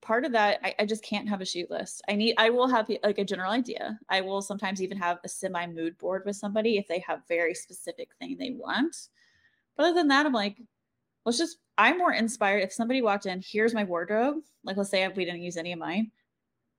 part 0.00 0.24
of 0.24 0.32
that, 0.32 0.60
I, 0.62 0.74
I, 0.80 0.86
just 0.86 1.04
can't 1.04 1.28
have 1.28 1.40
a 1.40 1.46
shoot 1.46 1.70
list. 1.70 2.02
I 2.08 2.14
need, 2.14 2.34
I 2.36 2.50
will 2.50 2.68
have 2.68 2.90
like 3.02 3.18
a 3.18 3.24
general 3.24 3.52
idea. 3.52 3.98
I 4.08 4.20
will 4.20 4.42
sometimes 4.42 4.82
even 4.82 4.98
have 4.98 5.18
a 5.24 5.28
semi 5.28 5.66
mood 5.66 5.96
board 5.98 6.22
with 6.26 6.36
somebody 6.36 6.78
if 6.78 6.88
they 6.88 6.98
have 7.00 7.20
very 7.28 7.54
specific 7.54 8.10
thing 8.18 8.36
they 8.36 8.50
want. 8.50 9.08
But 9.76 9.84
other 9.84 9.94
than 9.94 10.08
that, 10.08 10.26
I'm 10.26 10.32
like, 10.32 10.56
let's 11.28 11.36
just 11.36 11.58
I'm 11.76 11.98
more 11.98 12.14
inspired 12.14 12.62
if 12.62 12.72
somebody 12.72 13.02
walked 13.02 13.26
in, 13.26 13.42
here's 13.46 13.74
my 13.74 13.84
wardrobe. 13.84 14.36
Like 14.64 14.78
let's 14.78 14.88
say 14.88 15.06
we 15.08 15.26
didn't 15.26 15.42
use 15.42 15.58
any 15.58 15.72
of 15.72 15.78
mine. 15.78 16.10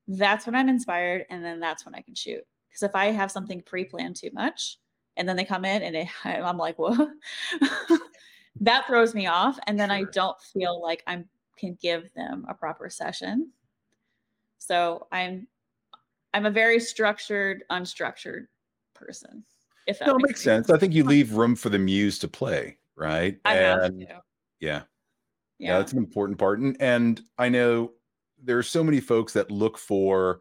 That's 0.07 0.47
when 0.47 0.55
I'm 0.55 0.69
inspired 0.69 1.25
and 1.29 1.45
then 1.45 1.59
that's 1.59 1.85
when 1.85 1.93
I 1.93 2.01
can 2.01 2.15
shoot. 2.15 2.41
Because 2.67 2.81
if 2.81 2.95
I 2.95 3.11
have 3.11 3.31
something 3.31 3.61
pre-planned 3.61 4.15
too 4.15 4.31
much 4.33 4.79
and 5.17 5.29
then 5.29 5.35
they 5.35 5.45
come 5.45 5.65
in 5.65 5.83
and 5.83 6.09
I'm 6.25 6.57
like, 6.57 6.79
whoa, 6.79 7.11
that 8.61 8.87
throws 8.87 9.13
me 9.13 9.27
off. 9.27 9.59
And 9.67 9.79
then 9.79 9.89
sure. 9.89 9.97
I 9.97 10.03
don't 10.11 10.41
feel 10.41 10.81
like 10.81 11.03
I 11.05 11.23
can 11.55 11.77
give 11.79 12.11
them 12.15 12.47
a 12.49 12.55
proper 12.55 12.89
session. 12.89 13.51
So 14.57 15.07
I'm 15.11 15.47
I'm 16.33 16.47
a 16.47 16.51
very 16.51 16.79
structured, 16.79 17.63
unstructured 17.69 18.47
person. 18.95 19.43
If 19.85 19.99
that 19.99 20.07
no, 20.07 20.17
makes 20.17 20.41
sense. 20.41 20.67
sense. 20.67 20.75
I 20.75 20.79
think 20.79 20.93
you 20.93 21.03
leave 21.05 21.33
room 21.33 21.55
for 21.55 21.69
the 21.69 21.79
muse 21.79 22.17
to 22.19 22.27
play, 22.27 22.77
right? 22.95 23.39
I 23.45 23.55
and 23.55 24.01
have 24.01 24.09
to. 24.09 24.21
Yeah. 24.59 24.83
Yeah. 25.57 25.71
yeah. 25.71 25.77
That's 25.77 25.91
an 25.93 25.97
important 25.97 26.37
part. 26.37 26.59
And, 26.59 26.77
and 26.79 27.21
I 27.37 27.49
know 27.49 27.91
there 28.43 28.57
are 28.57 28.63
so 28.63 28.83
many 28.83 28.99
folks 28.99 29.33
that 29.33 29.51
look 29.51 29.77
for 29.77 30.39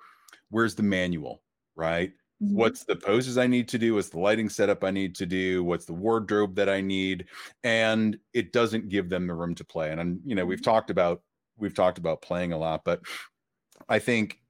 where's 0.51 0.75
the 0.75 0.83
manual, 0.83 1.43
right? 1.77 2.13
Mm-hmm. 2.43 2.57
What's 2.57 2.85
the 2.85 2.97
poses 2.97 3.37
I 3.37 3.47
need 3.47 3.69
to 3.69 3.79
do? 3.79 3.95
What's 3.95 4.11
the 4.11 4.21
lighting 4.21 4.49
setup 4.49 4.85
I 4.85 4.91
need 4.91 5.15
to 5.17 5.27
do? 5.27 5.65
What's 5.65 5.87
the 5.87 5.93
wardrobe 5.93 6.55
that 6.55 6.69
I 6.69 6.81
need? 6.81 7.27
And 7.65 8.17
it 8.33 8.53
doesn't 8.53 8.89
give 8.89 9.09
them 9.09 9.27
the 9.27 9.35
room 9.35 9.55
to 9.57 9.65
play. 9.65 9.91
And, 9.91 10.01
and 10.01 10.21
you 10.25 10.35
know, 10.35 10.47
we've 10.47 10.59
mm-hmm. 10.59 10.71
talked 10.71 10.91
about 10.91 11.23
we've 11.57 11.75
talked 11.75 11.99
about 11.99 12.23
playing 12.23 12.53
a 12.53 12.59
lot, 12.59 12.85
but 12.85 13.01
I 13.89 13.99
think 13.99 14.41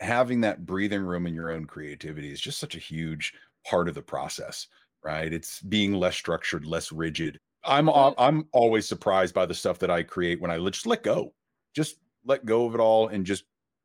having 0.00 0.40
that 0.40 0.66
breathing 0.66 1.02
room 1.02 1.26
in 1.26 1.34
your 1.34 1.52
own 1.52 1.66
creativity 1.66 2.32
is 2.32 2.40
just 2.40 2.58
such 2.58 2.74
a 2.74 2.80
huge 2.80 3.32
part 3.64 3.88
of 3.88 3.94
the 3.94 4.02
process, 4.02 4.66
right? 5.04 5.32
It's 5.32 5.60
being 5.60 5.94
less 5.94 6.16
structured, 6.16 6.66
less 6.66 6.90
rigid, 6.90 7.38
I'm 7.64 7.88
I'm 7.88 8.46
always 8.52 8.88
surprised 8.88 9.34
by 9.34 9.46
the 9.46 9.54
stuff 9.54 9.78
that 9.80 9.90
I 9.90 10.02
create 10.02 10.40
when 10.40 10.50
I 10.50 10.58
just 10.70 10.86
let 10.86 11.02
go, 11.02 11.32
just 11.74 11.96
let 12.24 12.44
go 12.44 12.66
of 12.66 12.74
it 12.74 12.80
all 12.80 13.08
and 13.08 13.24
just 13.24 13.44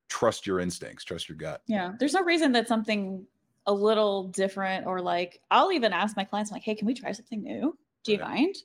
trust 0.10 0.48
your 0.48 0.60
instincts, 0.60 1.04
trust 1.04 1.30
your 1.30 1.38
gut. 1.38 1.62
Yeah, 1.68 1.94
there's 2.00 2.14
no 2.14 2.24
reason 2.24 2.52
that 2.54 2.68
something 2.68 3.26
a 3.66 3.74
little 3.74 4.30
different 4.30 4.88
or 4.88 5.02
like 5.02 5.42
I'll 5.52 5.72
even 5.72 5.94
ask 5.94 6.16
my 6.16 6.24
clients 6.24 6.52
I'm 6.52 6.56
like, 6.56 6.64
hey, 6.64 6.76
can 6.76 6.88
we 6.88 6.94
try 6.94 7.12
something 7.12 7.44
new? 7.44 7.78
Do 8.04 8.14
you 8.14 8.20
right. 8.20 8.30
mind? 8.30 8.56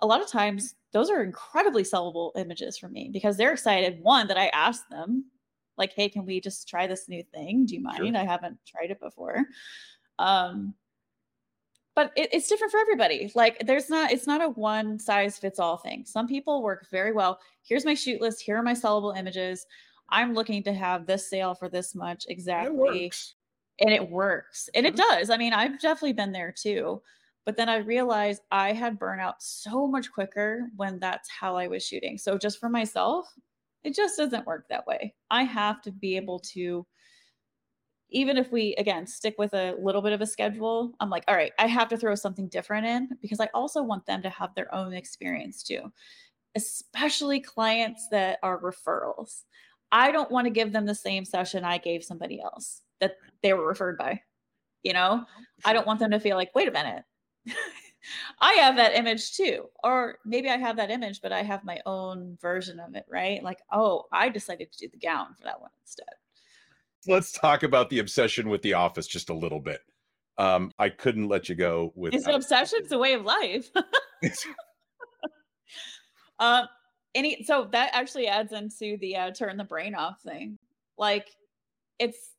A 0.00 0.06
lot 0.06 0.20
of 0.20 0.28
times 0.28 0.74
those 0.92 1.10
are 1.10 1.22
incredibly 1.22 1.82
sellable 1.82 2.32
images 2.36 2.78
for 2.78 2.88
me 2.88 3.10
because 3.12 3.36
they're 3.36 3.52
excited. 3.52 4.02
One 4.02 4.28
that 4.28 4.36
I 4.36 4.48
asked 4.48 4.88
them, 4.90 5.24
like, 5.78 5.92
hey, 5.92 6.08
can 6.08 6.24
we 6.24 6.40
just 6.40 6.68
try 6.68 6.86
this 6.86 7.08
new 7.08 7.22
thing? 7.34 7.66
Do 7.66 7.74
you 7.74 7.82
mind? 7.82 7.98
Sure. 7.98 8.16
I 8.16 8.24
haven't 8.24 8.58
tried 8.66 8.90
it 8.90 9.00
before. 9.00 9.44
Um, 10.18 10.74
but 11.96 12.12
it, 12.14 12.28
it's 12.32 12.48
different 12.48 12.70
for 12.70 12.78
everybody. 12.78 13.32
Like 13.34 13.66
there's 13.66 13.90
not, 13.90 14.12
it's 14.12 14.26
not 14.28 14.42
a 14.42 14.50
one 14.50 15.00
size 15.00 15.38
fits 15.38 15.58
all 15.58 15.78
thing. 15.78 16.04
Some 16.04 16.28
people 16.28 16.62
work 16.62 16.86
very 16.92 17.12
well. 17.12 17.40
Here's 17.62 17.84
my 17.84 17.94
shoot 17.94 18.20
list. 18.20 18.42
Here 18.42 18.56
are 18.56 18.62
my 18.62 18.74
sellable 18.74 19.18
images. 19.18 19.66
I'm 20.10 20.34
looking 20.34 20.62
to 20.64 20.72
have 20.72 21.06
this 21.06 21.28
sale 21.28 21.54
for 21.54 21.68
this 21.68 21.96
much 21.96 22.26
exactly. 22.28 23.06
It 23.06 23.16
and 23.80 23.92
it 23.92 24.08
works. 24.08 24.68
And 24.74 24.86
it 24.86 24.94
mm-hmm. 24.94 25.16
does. 25.16 25.30
I 25.30 25.36
mean, 25.36 25.52
I've 25.52 25.80
definitely 25.80 26.12
been 26.12 26.32
there 26.32 26.52
too. 26.52 27.02
But 27.44 27.56
then 27.56 27.68
I 27.68 27.76
realized 27.76 28.42
I 28.50 28.72
had 28.72 28.98
burnout 28.98 29.34
so 29.38 29.86
much 29.86 30.12
quicker 30.12 30.68
when 30.76 30.98
that's 30.98 31.30
how 31.30 31.56
I 31.56 31.68
was 31.68 31.86
shooting. 31.86 32.18
So 32.18 32.36
just 32.36 32.58
for 32.58 32.68
myself, 32.68 33.32
it 33.84 33.94
just 33.94 34.16
doesn't 34.16 34.46
work 34.46 34.66
that 34.68 34.86
way. 34.86 35.14
I 35.30 35.44
have 35.44 35.80
to 35.82 35.92
be 35.92 36.16
able 36.16 36.40
to 36.40 36.84
even 38.10 38.36
if 38.36 38.52
we 38.52 38.74
again 38.76 39.06
stick 39.06 39.34
with 39.38 39.52
a 39.54 39.74
little 39.80 40.02
bit 40.02 40.12
of 40.12 40.20
a 40.20 40.26
schedule 40.26 40.92
i'm 41.00 41.10
like 41.10 41.24
all 41.28 41.34
right 41.34 41.52
i 41.58 41.66
have 41.66 41.88
to 41.88 41.96
throw 41.96 42.14
something 42.14 42.48
different 42.48 42.86
in 42.86 43.08
because 43.20 43.40
i 43.40 43.48
also 43.54 43.82
want 43.82 44.04
them 44.06 44.22
to 44.22 44.30
have 44.30 44.54
their 44.54 44.72
own 44.74 44.92
experience 44.92 45.62
too 45.62 45.80
especially 46.54 47.40
clients 47.40 48.08
that 48.10 48.38
are 48.42 48.60
referrals 48.60 49.42
i 49.92 50.10
don't 50.10 50.30
want 50.30 50.46
to 50.46 50.50
give 50.50 50.72
them 50.72 50.86
the 50.86 50.94
same 50.94 51.24
session 51.24 51.64
i 51.64 51.78
gave 51.78 52.02
somebody 52.02 52.40
else 52.40 52.82
that 53.00 53.16
they 53.42 53.52
were 53.52 53.66
referred 53.66 53.98
by 53.98 54.20
you 54.82 54.92
know 54.92 55.24
oh, 55.26 55.42
i 55.64 55.72
don't 55.72 55.86
want 55.86 55.98
them 55.98 56.10
to 56.10 56.20
feel 56.20 56.36
like 56.36 56.54
wait 56.54 56.68
a 56.68 56.72
minute 56.72 57.04
I 58.40 58.52
have 58.52 58.76
that 58.76 58.94
image 58.94 59.32
too. 59.32 59.64
Or 59.82 60.18
maybe 60.24 60.48
I 60.48 60.58
have 60.58 60.76
that 60.76 60.92
image, 60.92 61.20
but 61.20 61.32
I 61.32 61.42
have 61.42 61.64
my 61.64 61.80
own 61.86 62.38
version 62.40 62.78
of 62.78 62.94
it, 62.94 63.04
right? 63.08 63.42
Like, 63.42 63.58
oh, 63.72 64.04
I 64.12 64.28
decided 64.28 64.70
to 64.70 64.78
do 64.78 64.88
the 64.88 64.98
gown 64.98 65.34
for 65.34 65.42
that 65.42 65.60
one 65.60 65.70
instead 65.82 66.14
let's 67.08 67.32
talk 67.32 67.62
about 67.62 67.90
the 67.90 67.98
obsession 67.98 68.48
with 68.48 68.62
the 68.62 68.74
office 68.74 69.06
just 69.06 69.30
a 69.30 69.34
little 69.34 69.60
bit. 69.60 69.80
Um, 70.38 70.70
I 70.78 70.90
couldn't 70.90 71.28
let 71.28 71.48
you 71.48 71.54
go 71.54 71.92
with 71.94 72.14
it's 72.14 72.26
an 72.26 72.34
obsession. 72.34 72.80
It's 72.82 72.92
a 72.92 72.98
way 72.98 73.14
of 73.14 73.22
life. 73.22 73.70
uh, 76.38 76.66
any 77.14 77.42
so 77.44 77.68
that 77.72 77.90
actually 77.94 78.28
adds 78.28 78.52
into 78.52 78.98
the 78.98 79.16
uh, 79.16 79.30
turn 79.30 79.56
the 79.56 79.64
brain 79.64 79.94
off 79.94 80.20
thing. 80.20 80.58
Like 80.98 81.28
it's 81.98 82.32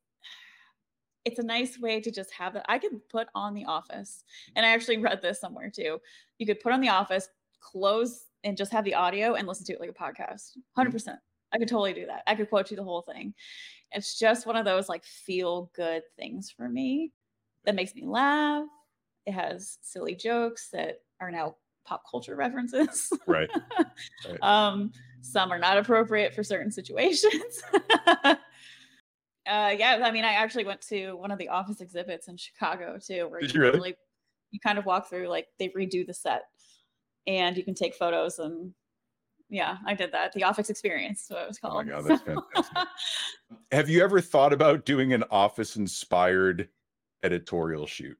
it's 1.25 1.39
a 1.39 1.43
nice 1.43 1.77
way 1.79 1.99
to 1.99 2.11
just 2.11 2.31
have 2.33 2.55
it. 2.55 2.63
I 2.69 2.77
can 2.77 3.01
put 3.09 3.27
on 3.33 3.53
the 3.53 3.65
office, 3.65 4.23
and 4.55 4.65
I 4.65 4.69
actually 4.69 4.97
read 4.97 5.21
this 5.21 5.41
somewhere 5.41 5.69
too. 5.69 5.99
You 6.37 6.45
could 6.45 6.59
put 6.59 6.71
on 6.71 6.81
the 6.81 6.89
office, 6.89 7.27
close, 7.59 8.25
and 8.43 8.55
just 8.55 8.71
have 8.71 8.85
the 8.85 8.93
audio 8.93 9.33
and 9.33 9.47
listen 9.47 9.65
to 9.65 9.73
it 9.73 9.81
like 9.81 9.89
a 9.89 9.93
podcast. 9.93 10.51
100 10.75 10.91
percent. 10.91 11.19
I 11.53 11.57
could 11.57 11.67
totally 11.67 11.93
do 11.93 12.05
that. 12.07 12.23
I 12.27 12.35
could 12.35 12.49
quote 12.49 12.71
you 12.71 12.77
the 12.77 12.83
whole 12.83 13.01
thing. 13.01 13.33
It's 13.91 14.19
just 14.19 14.45
one 14.45 14.57
of 14.57 14.65
those 14.65 14.89
like 14.89 15.03
feel 15.03 15.71
good 15.75 16.03
things 16.17 16.51
for 16.55 16.67
me 16.67 17.11
that 17.65 17.75
makes 17.75 17.95
me 17.95 18.03
laugh. 18.05 18.65
It 19.25 19.33
has 19.33 19.77
silly 19.81 20.15
jokes 20.15 20.69
that 20.71 21.01
are 21.19 21.31
now 21.31 21.55
pop 21.85 22.03
culture 22.09 22.35
references. 22.35 23.11
Right. 23.25 23.49
right. 24.27 24.37
um, 24.41 24.91
some 25.21 25.51
are 25.51 25.59
not 25.59 25.77
appropriate 25.77 26.33
for 26.33 26.43
certain 26.43 26.71
situations. 26.71 27.61
uh, 28.15 28.35
yeah, 29.45 30.01
I 30.03 30.11
mean, 30.11 30.25
I 30.25 30.33
actually 30.33 30.65
went 30.65 30.81
to 30.89 31.13
one 31.13 31.31
of 31.31 31.39
the 31.39 31.49
office 31.49 31.81
exhibits 31.81 32.27
in 32.27 32.37
Chicago 32.37 32.97
too, 33.05 33.27
where 33.29 33.41
Did 33.41 33.53
you, 33.53 33.61
really? 33.61 33.79
Like, 33.79 33.97
you 34.51 34.59
kind 34.59 34.77
of 34.77 34.85
walk 34.85 35.09
through, 35.09 35.27
like 35.27 35.47
they 35.59 35.69
redo 35.69 36.05
the 36.05 36.13
set, 36.13 36.43
and 37.25 37.57
you 37.57 37.63
can 37.63 37.73
take 37.73 37.95
photos 37.95 38.39
and 38.39 38.73
yeah, 39.49 39.77
I 39.85 39.93
did 39.93 40.11
that. 40.11 40.33
The 40.33 40.43
office 40.43 40.69
experience, 40.69 41.25
what 41.29 41.43
it 41.43 41.47
was 41.47 41.59
called. 41.59 41.73
Oh 41.75 41.83
my 41.83 41.89
god, 41.89 42.03
that's 42.07 42.21
fantastic. 42.21 42.77
Have 43.71 43.89
you 43.89 44.03
ever 44.03 44.21
thought 44.21 44.53
about 44.53 44.85
doing 44.85 45.13
an 45.13 45.23
office 45.31 45.75
inspired 45.75 46.69
editorial 47.23 47.85
shoot? 47.87 48.17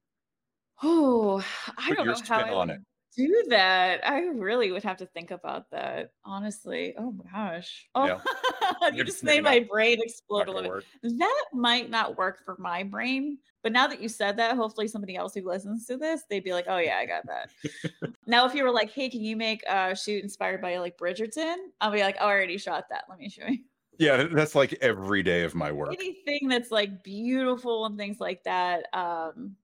Oh, 0.83 1.43
I 1.77 1.89
Put 1.89 1.97
don't 1.97 2.07
know 2.07 2.21
how 2.27 2.39
I 2.39 2.49
on 2.51 2.67
would 2.67 2.77
it. 2.77 2.81
Do 3.17 3.43
that. 3.49 4.07
I 4.07 4.19
really 4.21 4.71
would 4.71 4.83
have 4.83 4.97
to 4.97 5.05
think 5.07 5.31
about 5.31 5.69
that, 5.71 6.11
honestly. 6.23 6.93
Oh 6.97 7.11
my 7.11 7.25
gosh. 7.31 7.87
Oh, 7.95 8.05
Yeah. 8.05 8.91
you 8.93 9.03
just 9.03 9.23
made 9.23 9.43
my 9.43 9.59
not 9.59 9.69
brain 9.69 9.97
explode 10.01 10.47
a 10.47 10.51
little 10.51 10.69
work. 10.69 10.85
bit. 11.01 11.17
That 11.17 11.45
might 11.51 11.89
not 11.89 12.17
work 12.17 12.45
for 12.45 12.55
my 12.59 12.83
brain, 12.83 13.39
but 13.63 13.71
now 13.71 13.87
that 13.87 14.01
you 14.01 14.07
said 14.07 14.37
that, 14.37 14.55
hopefully 14.55 14.87
somebody 14.87 15.15
else 15.15 15.33
who 15.33 15.41
listens 15.41 15.85
to 15.87 15.97
this, 15.97 16.21
they'd 16.29 16.43
be 16.43 16.53
like, 16.53 16.65
"Oh 16.67 16.77
yeah, 16.77 16.97
I 16.97 17.05
got 17.05 17.25
that." 17.25 17.49
Now, 18.27 18.45
if 18.45 18.53
you 18.53 18.63
were 18.63 18.71
like, 18.71 18.91
"Hey, 18.91 19.09
can 19.09 19.23
you 19.23 19.35
make 19.35 19.63
a 19.67 19.95
shoot 19.95 20.21
inspired 20.23 20.61
by 20.61 20.77
like 20.77 20.97
Bridgerton?" 20.97 21.55
I'll 21.81 21.91
be 21.91 22.01
like, 22.01 22.17
"Oh, 22.19 22.27
I 22.27 22.31
already 22.31 22.57
shot 22.57 22.89
that. 22.89 23.05
Let 23.09 23.19
me 23.19 23.29
show 23.29 23.47
you." 23.47 23.63
Yeah, 23.99 24.27
that's 24.31 24.53
like 24.53 24.77
every 24.81 25.23
day 25.23 25.43
of 25.43 25.55
my 25.55 25.71
work. 25.71 25.93
Anything 25.93 26.49
that's 26.49 26.69
like 26.71 27.03
beautiful 27.03 27.85
and 27.85 27.97
things 27.97 28.19
like 28.19 28.43
that. 28.43 28.85
Um, 28.93 29.55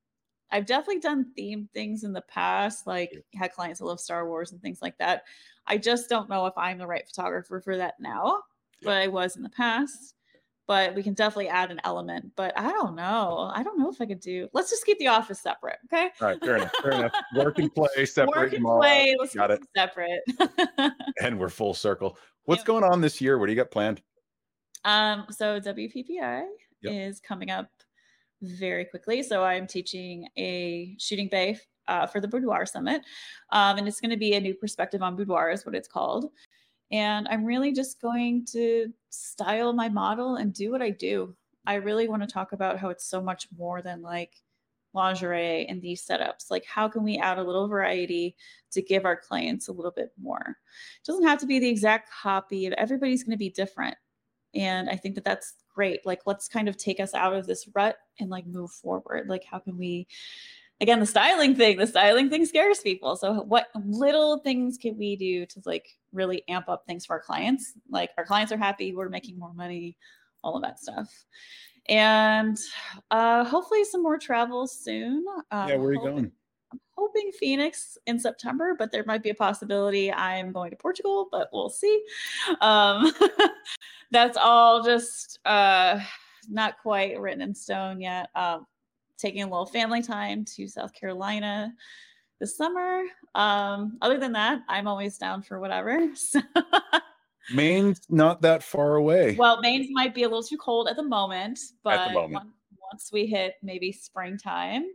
I've 0.54 0.68
definitely 0.68 1.00
done 1.00 1.32
themed 1.38 1.70
things 1.72 2.04
in 2.04 2.14
the 2.14 2.22
past, 2.22 2.86
like 2.86 3.12
had 3.34 3.52
clients 3.52 3.80
that 3.80 3.86
love 3.86 4.00
Star 4.00 4.28
Wars 4.28 4.52
and 4.52 4.62
things 4.62 4.84
like 4.84 4.96
that. 5.00 5.24
I 5.66 5.78
just 5.80 6.10
don't 6.10 6.30
know 6.30 6.46
if 6.46 6.54
I'm 6.56 6.78
the 6.78 6.86
right 6.86 7.06
photographer 7.08 7.60
for 7.60 7.76
that 7.78 7.96
now, 8.00 8.44
Yeah. 8.80 8.90
but 8.90 8.98
I 8.98 9.08
was 9.08 9.36
in 9.36 9.42
the 9.42 9.50
past. 9.50 10.14
But 10.68 10.96
we 10.96 11.04
can 11.04 11.14
definitely 11.14 11.50
add 11.50 11.72
an 11.72 11.82
element. 11.84 12.32
But 12.38 12.58
I 12.58 12.72
don't 12.72 12.96
know. 12.96 13.52
I 13.54 13.64
don't 13.64 13.78
know 13.80 13.90
if 13.90 14.00
I 14.00 14.06
could 14.06 14.22
do. 14.22 14.48
Let's 14.54 14.70
just 14.70 14.86
keep 14.86 14.98
the 15.00 15.08
office 15.08 15.42
separate, 15.42 15.80
okay? 15.86 16.10
All 16.22 16.28
right, 16.28 16.40
fair 16.42 16.56
enough. 16.56 16.72
Fair 16.82 16.92
enough. 16.94 17.12
Work 17.36 17.60
and 17.60 17.74
play, 17.74 18.06
separate 18.06 18.38
Work 18.38 18.54
and 18.54 18.60
them 18.60 18.66
all 18.68 18.78
out. 18.78 18.82
play. 18.82 19.16
Let's 19.20 19.36
Got 19.36 19.50
keep 19.50 19.60
it. 19.62 19.68
separate. 19.76 20.22
And 21.22 21.40
we're 21.40 21.50
full 21.50 21.74
circle. 21.74 22.18
What's 22.46 22.62
Yep. 22.62 22.68
going 22.68 22.84
on 22.84 23.02
this 23.02 23.20
year? 23.20 23.38
What 23.38 23.48
do 23.48 23.52
you 23.52 23.58
got 23.58 23.72
planned? 23.72 24.02
Um, 24.86 25.26
so 25.32 25.60
WPPI 25.60 26.46
Yep. 26.82 26.94
is 26.94 27.20
coming 27.20 27.50
up 27.52 27.70
very 28.44 28.86
quickly. 28.86 29.24
So 29.24 29.44
I'm 29.44 29.68
teaching 29.68 30.28
a 30.38 30.96
shooting 31.00 31.28
bay 31.30 31.58
uh, 31.88 32.08
for 32.08 32.22
the 32.22 32.28
Boudoir 32.28 32.66
Summit, 32.66 33.02
um, 33.52 33.78
and 33.78 33.88
it's 33.88 34.00
going 34.00 34.12
to 34.12 34.18
be 34.18 34.34
a 34.34 34.40
new 34.40 34.54
perspective 34.54 35.02
on 35.02 35.16
boudoir, 35.16 35.50
is 35.52 35.66
what 35.66 35.76
it's 35.76 35.88
called. 35.88 36.32
And 36.92 37.28
I'm 37.30 37.44
really 37.44 37.72
just 37.74 38.02
going 38.02 38.46
to 38.52 38.94
style 39.10 39.74
my 39.74 39.90
model 39.90 40.36
and 40.36 40.54
do 40.54 40.72
what 40.72 40.82
I 40.82 40.92
do. 40.92 41.36
I 41.66 41.76
really 41.76 42.08
want 42.08 42.22
to 42.22 42.28
talk 42.28 42.52
about 42.52 42.78
how 42.78 42.90
it's 42.90 43.06
so 43.06 43.22
much 43.22 43.48
more 43.58 43.82
than 43.82 44.02
like 44.02 44.34
lingerie 44.94 45.66
and 45.68 45.82
these 45.82 46.06
setups. 46.06 46.52
Like, 46.52 46.66
how 46.66 46.88
can 46.88 47.04
we 47.04 47.18
add 47.18 47.40
a 47.40 47.44
little 47.44 47.68
variety 47.68 48.36
to 48.72 48.82
give 48.82 49.06
our 49.06 49.16
clients 49.16 49.68
a 49.68 49.74
little 49.74 49.94
bit 49.96 50.12
more? 50.22 50.58
It 51.02 51.06
doesn't 51.08 51.28
have 51.28 51.40
to 51.40 51.48
be 51.48 51.60
the 51.60 51.70
exact 51.70 52.12
copy. 52.12 52.68
Everybody's 52.78 53.24
going 53.24 53.32
to 53.32 53.38
be 53.38 53.50
different 53.50 53.98
and 54.56 54.90
i 54.90 54.96
think 54.96 55.16
that 55.16 55.24
that's 55.24 55.56
great 55.74 56.06
like 56.06 56.22
let's 56.26 56.48
kind 56.48 56.68
of 56.68 56.78
take 56.78 57.00
us 57.00 57.14
out 57.14 57.34
of 57.34 57.48
this 57.48 57.68
rut 57.74 57.98
and 58.20 58.30
like 58.30 58.46
move 58.46 58.72
forward. 58.72 59.28
Like 59.28 59.44
how 59.44 59.60
can 59.60 59.78
we 59.78 60.08
again 60.82 61.00
the 61.00 61.06
styling 61.06 61.56
thing 61.56 61.78
the 61.78 61.88
styling 61.88 62.30
thing 62.30 62.46
scares 62.46 62.80
people. 62.80 63.16
So 63.16 63.42
what 63.42 63.68
little 63.86 64.40
things 64.40 64.78
can 64.78 64.98
we 64.98 65.16
do 65.16 65.46
to 65.46 65.62
like 65.66 65.88
really 66.12 66.44
amp 66.48 66.70
up 66.70 66.86
things 66.86 67.06
for 67.06 67.14
our 67.14 67.22
clients? 67.22 67.74
Like 67.90 68.12
our 68.18 68.26
clients 68.26 68.52
are 68.52 68.58
happy 68.58 68.94
we're 68.94 69.10
making 69.10 69.38
more 69.40 69.54
money 69.54 69.98
all 70.44 70.56
of 70.56 70.64
that 70.64 70.80
stuff. 70.80 71.10
And 71.90 72.58
uh 73.12 73.44
hopefully 73.44 73.84
some 73.84 74.04
more 74.04 74.18
travel 74.18 74.68
soon. 74.68 75.26
Um, 75.52 75.70
yeah, 75.70 75.76
where 75.76 75.90
are 75.90 75.94
you 75.94 76.00
hoping- 76.00 76.16
going? 76.16 76.32
Hoping 76.98 77.32
Phoenix 77.32 77.98
in 78.06 78.20
September, 78.20 78.76
but 78.78 78.92
there 78.92 79.04
might 79.06 79.24
be 79.24 79.30
a 79.32 79.36
possibility 79.36 80.12
I'm 80.12 80.52
going 80.52 80.70
to 80.72 80.78
Portugal, 80.78 81.28
but 81.32 81.50
we'll 81.52 81.70
see. 81.70 82.04
Um, 82.62 83.12
that's 84.12 84.38
all 84.38 84.84
just 84.84 85.40
uh, 85.46 86.00
not 86.50 86.76
quite 86.82 87.20
written 87.20 87.42
in 87.42 87.56
stone 87.56 88.00
yet. 88.00 88.30
Um, 88.36 88.68
taking 89.18 89.44
a 89.44 89.46
little 89.46 89.66
family 89.66 90.02
time 90.02 90.46
to 90.46 90.68
South 90.68 90.94
Carolina 90.94 91.74
this 92.40 92.58
summer. 92.58 93.04
Um, 93.36 93.98
other 94.02 94.20
than 94.20 94.34
that, 94.34 94.62
I'm 94.68 94.88
always 94.88 95.18
down 95.18 95.42
for 95.42 95.60
whatever. 95.60 96.10
So, 96.16 96.42
Maine's 97.54 98.00
not 98.10 98.42
that 98.44 98.64
far 98.64 98.96
away. 98.96 99.36
well, 99.38 99.60
Maine's 99.60 99.90
might 99.92 100.16
be 100.16 100.24
a 100.24 100.28
little 100.28 100.44
too 100.44 100.58
cold 100.58 100.88
at 100.88 100.96
the 100.96 101.04
moment, 101.04 101.60
but 101.84 102.00
At 102.00 102.08
the 102.08 102.14
moment. 102.14 102.36
on- 102.38 102.54
once 102.92 103.10
we 103.12 103.26
hit 103.26 103.56
maybe 103.64 103.92
springtime, 103.92 104.86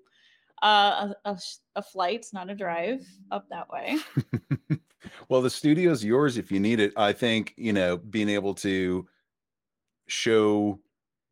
uh, 0.63 1.13
a, 1.25 1.31
a, 1.31 1.39
a 1.77 1.83
flight, 1.83 2.27
not 2.33 2.51
a 2.51 2.55
drive 2.55 3.07
up 3.31 3.47
that 3.51 3.69
way. 3.71 3.99
well, 5.29 5.43
the 5.43 5.51
studio's 5.51 6.05
yours 6.05 6.37
if 6.39 6.51
you 6.51 6.61
need 6.61 6.81
it. 6.81 6.93
I 6.97 7.13
think, 7.13 7.55
you 7.57 7.73
know, 7.73 7.97
being 7.97 8.29
able 8.29 8.55
to 8.57 9.07
show 10.07 10.81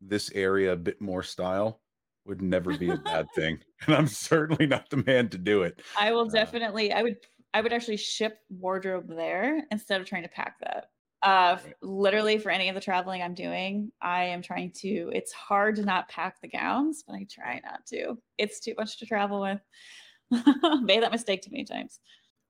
this 0.01 0.31
area 0.31 0.73
a 0.73 0.77
bit 0.77 1.01
more 1.01 1.23
style 1.23 1.81
would 2.25 2.41
never 2.41 2.77
be 2.77 2.89
a 2.89 2.97
bad 2.97 3.27
thing. 3.35 3.59
And 3.85 3.95
I'm 3.95 4.07
certainly 4.07 4.67
not 4.67 4.89
the 4.89 5.03
man 5.05 5.29
to 5.29 5.37
do 5.37 5.63
it. 5.63 5.81
I 5.99 6.11
will 6.11 6.27
Uh, 6.27 6.31
definitely. 6.31 6.91
I 6.91 7.03
would. 7.03 7.17
I 7.53 7.61
would 7.61 7.73
actually 7.73 7.97
ship 7.97 8.39
wardrobe 8.49 9.07
there 9.07 9.63
instead 9.71 10.01
of 10.01 10.05
trying 10.05 10.23
to 10.23 10.29
pack 10.29 10.59
that. 10.59 10.89
Uh, 11.23 11.57
Right. 11.63 11.73
literally 11.81 12.37
for 12.37 12.51
any 12.51 12.69
of 12.69 12.75
the 12.75 12.81
traveling 12.81 13.21
I'm 13.21 13.33
doing, 13.33 13.91
I 14.01 14.25
am 14.25 14.41
trying 14.41 14.71
to. 14.77 15.11
It's 15.13 15.31
hard 15.31 15.75
to 15.77 15.83
not 15.83 16.09
pack 16.09 16.39
the 16.41 16.47
gowns, 16.47 17.03
but 17.07 17.15
I 17.15 17.25
try 17.29 17.59
not 17.63 17.85
to. 17.87 18.17
It's 18.37 18.59
too 18.59 18.75
much 18.77 18.99
to 18.99 19.05
travel 19.05 19.41
with. 19.41 19.61
Made 20.83 21.03
that 21.03 21.11
mistake 21.11 21.41
too 21.41 21.51
many 21.51 21.65
times. 21.65 21.99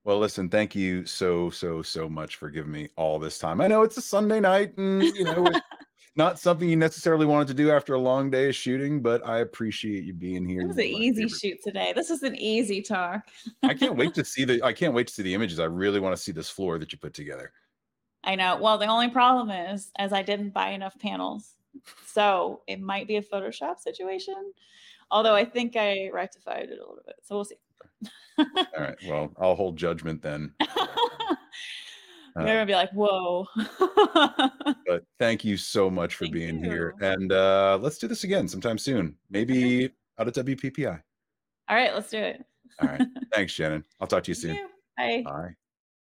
Well, 0.03 0.19
listen, 0.19 0.49
thank 0.49 0.75
you 0.75 1.05
so, 1.05 1.49
so, 1.49 1.81
so 1.81 2.07
much 2.09 2.37
for 2.37 2.49
giving 2.49 2.71
me 2.71 2.89
all 2.95 3.19
this 3.19 3.39
time. 3.39 3.61
I 3.61 3.67
know 3.67 3.83
it's 3.83 3.97
a 3.97 4.01
Sunday 4.01 4.39
night 4.39 4.77
and, 4.77 5.03
you 5.03 5.25
know, 5.25 5.51
not 6.15 6.39
something 6.39 6.67
you 6.67 6.75
necessarily 6.75 7.25
wanted 7.25 7.47
to 7.49 7.53
do 7.53 7.71
after 7.71 7.93
a 7.93 7.99
long 7.99 8.31
day 8.31 8.49
of 8.49 8.55
shooting, 8.55 9.01
but 9.01 9.25
I 9.27 9.39
appreciate 9.39 10.03
you 10.03 10.13
being 10.13 10.47
here. 10.47 10.61
It 10.61 10.67
was 10.67 10.77
an 10.77 10.83
easy 10.85 11.23
favorite. 11.23 11.39
shoot 11.39 11.57
today. 11.63 11.93
This 11.95 12.09
is 12.09 12.23
an 12.23 12.35
easy 12.35 12.81
talk. 12.81 13.21
I 13.63 13.73
can't 13.73 13.95
wait 13.95 14.13
to 14.15 14.25
see 14.25 14.45
the 14.45 14.63
I 14.63 14.73
can't 14.73 14.93
wait 14.93 15.07
to 15.07 15.13
see 15.13 15.23
the 15.23 15.33
images. 15.33 15.59
I 15.59 15.65
really 15.65 15.99
want 15.99 16.15
to 16.15 16.21
see 16.21 16.31
this 16.31 16.49
floor 16.49 16.79
that 16.79 16.91
you 16.91 16.97
put 16.97 17.13
together. 17.13 17.51
I 18.23 18.35
know. 18.35 18.57
Well, 18.61 18.77
the 18.77 18.87
only 18.87 19.09
problem 19.09 19.49
is, 19.51 19.91
as 19.97 20.11
I 20.13 20.21
didn't 20.23 20.49
buy 20.49 20.69
enough 20.69 20.97
panels, 20.99 21.53
so 22.05 22.61
it 22.67 22.81
might 22.81 23.07
be 23.07 23.17
a 23.17 23.21
Photoshop 23.21 23.79
situation. 23.79 24.53
Although 25.11 25.35
I 25.35 25.45
think 25.45 25.75
I 25.77 26.09
rectified 26.11 26.63
it 26.63 26.77
a 26.79 26.87
little 26.87 26.99
bit, 27.05 27.15
so 27.23 27.35
we'll 27.35 27.45
see. 27.45 27.55
All 28.39 28.45
right. 28.77 28.97
Well, 29.07 29.31
I'll 29.39 29.55
hold 29.55 29.77
judgment 29.77 30.21
then. 30.21 30.53
They're 30.59 32.45
Uh, 32.45 32.45
gonna 32.45 32.65
be 32.67 32.73
like, 32.75 32.91
"Whoa!" 32.91 33.47
but 34.85 35.03
thank 35.17 35.43
you 35.43 35.57
so 35.57 35.89
much 35.89 36.13
for 36.15 36.25
Thank 36.25 36.33
being 36.35 36.63
here. 36.63 36.93
And 37.01 37.31
uh 37.31 37.79
let's 37.81 37.97
do 37.97 38.07
this 38.07 38.23
again 38.25 38.47
sometime 38.47 38.77
soon. 38.77 39.15
Maybe 39.31 39.89
out 40.19 40.27
of 40.27 40.33
WPPI. 40.35 41.01
All 41.69 41.75
right, 41.75 41.93
let's 41.95 42.11
do 42.11 42.19
it. 42.19 42.45
All 42.79 42.89
right. 42.89 43.01
Thanks, 43.33 43.53
Shannon. 43.53 43.83
I'll 43.99 44.05
talk 44.07 44.23
to 44.25 44.31
you 44.31 44.35
Thank 44.35 44.55
soon. 44.55 44.55
you. 44.55 44.69
Bye. 44.97 45.23
Bye. 45.25 45.49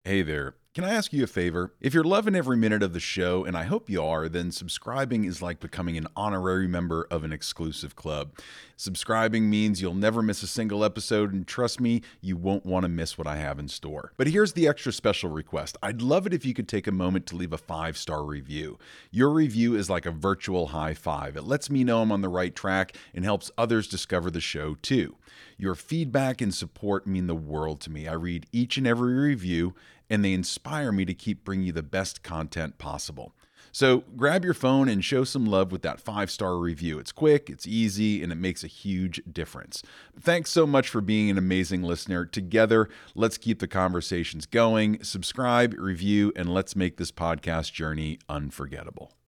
Hey 0.04 0.22
there. 0.22 0.56
Can 0.80 0.88
I 0.88 0.94
ask 0.94 1.12
you 1.12 1.26
a 1.26 1.28
favor? 1.28 1.74
If 1.82 1.94
you're 1.94 2.06
loving 2.06 2.36
every 2.36 2.56
minute 2.56 2.82
of 2.84 2.94
the 2.94 3.02
show, 3.02 3.44
and 3.44 3.58
I 3.58 3.66
hope 3.66 3.90
you 3.90 4.02
are, 4.02 4.30
then 4.30 4.50
subscribing 4.50 5.26
is 5.26 5.42
like 5.42 5.60
becoming 5.60 5.98
an 5.98 6.08
honorary 6.16 6.70
member 6.70 7.06
of 7.12 7.26
an 7.26 7.34
exclusive 7.34 7.98
club. 7.98 8.32
Subscribing 8.78 9.50
means 9.50 9.82
you'll 9.82 9.94
never 9.94 10.22
miss 10.22 10.42
a 10.42 10.48
single 10.48 10.86
episode, 10.86 11.34
and 11.34 11.46
trust 11.46 11.82
me, 11.82 12.02
you 12.22 12.38
won't 12.38 12.66
want 12.66 12.86
to 12.86 12.88
miss 12.88 13.18
what 13.18 13.28
I 13.28 13.36
have 13.36 13.60
in 13.60 13.68
store. 13.68 14.14
But 14.16 14.28
here's 14.28 14.54
the 14.54 14.70
extra 14.70 14.94
special 14.94 15.30
request 15.30 15.76
I'd 15.84 16.02
love 16.02 16.26
it 16.26 16.34
if 16.34 16.46
you 16.46 16.54
could 16.54 16.70
take 16.70 16.88
a 16.88 16.94
moment 16.94 17.26
to 17.26 17.36
leave 17.36 17.52
a 17.52 17.58
five 17.58 17.98
star 17.98 18.24
review. 18.24 18.80
Your 19.12 19.32
review 19.32 19.76
is 19.76 19.90
like 19.90 20.06
a 20.06 20.12
virtual 20.12 20.68
high 20.68 20.94
five, 20.94 21.36
it 21.36 21.44
lets 21.44 21.70
me 21.70 21.84
know 21.84 22.02
I'm 22.02 22.14
on 22.14 22.22
the 22.22 22.30
right 22.30 22.56
track 22.56 22.96
and 23.14 23.26
helps 23.26 23.52
others 23.58 23.90
discover 23.90 24.32
the 24.32 24.40
show 24.40 24.76
too. 24.76 25.18
Your 25.58 25.76
feedback 25.76 26.40
and 26.40 26.54
support 26.54 27.06
mean 27.06 27.28
the 27.28 27.36
world 27.36 27.82
to 27.82 27.92
me. 27.92 28.08
I 28.08 28.14
read 28.14 28.46
each 28.54 28.78
and 28.78 28.88
every 28.88 29.14
review, 29.14 29.76
and 30.10 30.24
they 30.24 30.34
inspire 30.34 30.92
me 30.92 31.06
to 31.06 31.14
keep 31.14 31.44
bringing 31.44 31.68
you 31.68 31.74
the 31.74 31.84
best 31.84 32.24
content 32.24 32.78
possible. 32.78 33.34
So 33.72 34.04
grab 34.18 34.44
your 34.44 34.54
phone 34.54 34.90
and 34.90 35.04
show 35.04 35.24
some 35.24 35.46
love 35.46 35.72
with 35.72 35.84
that 35.84 36.00
five 36.00 36.32
star 36.32 36.58
review. 36.58 37.00
It's 37.00 37.12
quick, 37.12 37.50
it's 37.50 37.68
easy, 37.68 38.24
and 38.24 38.32
it 38.32 38.36
makes 38.36 38.64
a 38.64 38.68
huge 38.68 39.22
difference. 39.32 39.84
Thanks 40.20 40.50
so 40.50 40.66
much 40.66 40.90
for 40.90 41.02
being 41.02 41.30
an 41.30 41.38
amazing 41.38 41.84
listener. 41.84 42.26
Together, 42.26 42.90
let's 43.16 43.38
keep 43.38 43.60
the 43.60 43.68
conversations 43.68 44.46
going. 44.46 45.04
Subscribe, 45.04 45.76
review, 45.78 46.34
and 46.36 46.54
let's 46.54 46.76
make 46.76 46.98
this 46.98 47.12
podcast 47.12 47.72
journey 47.74 48.20
unforgettable. 48.28 49.12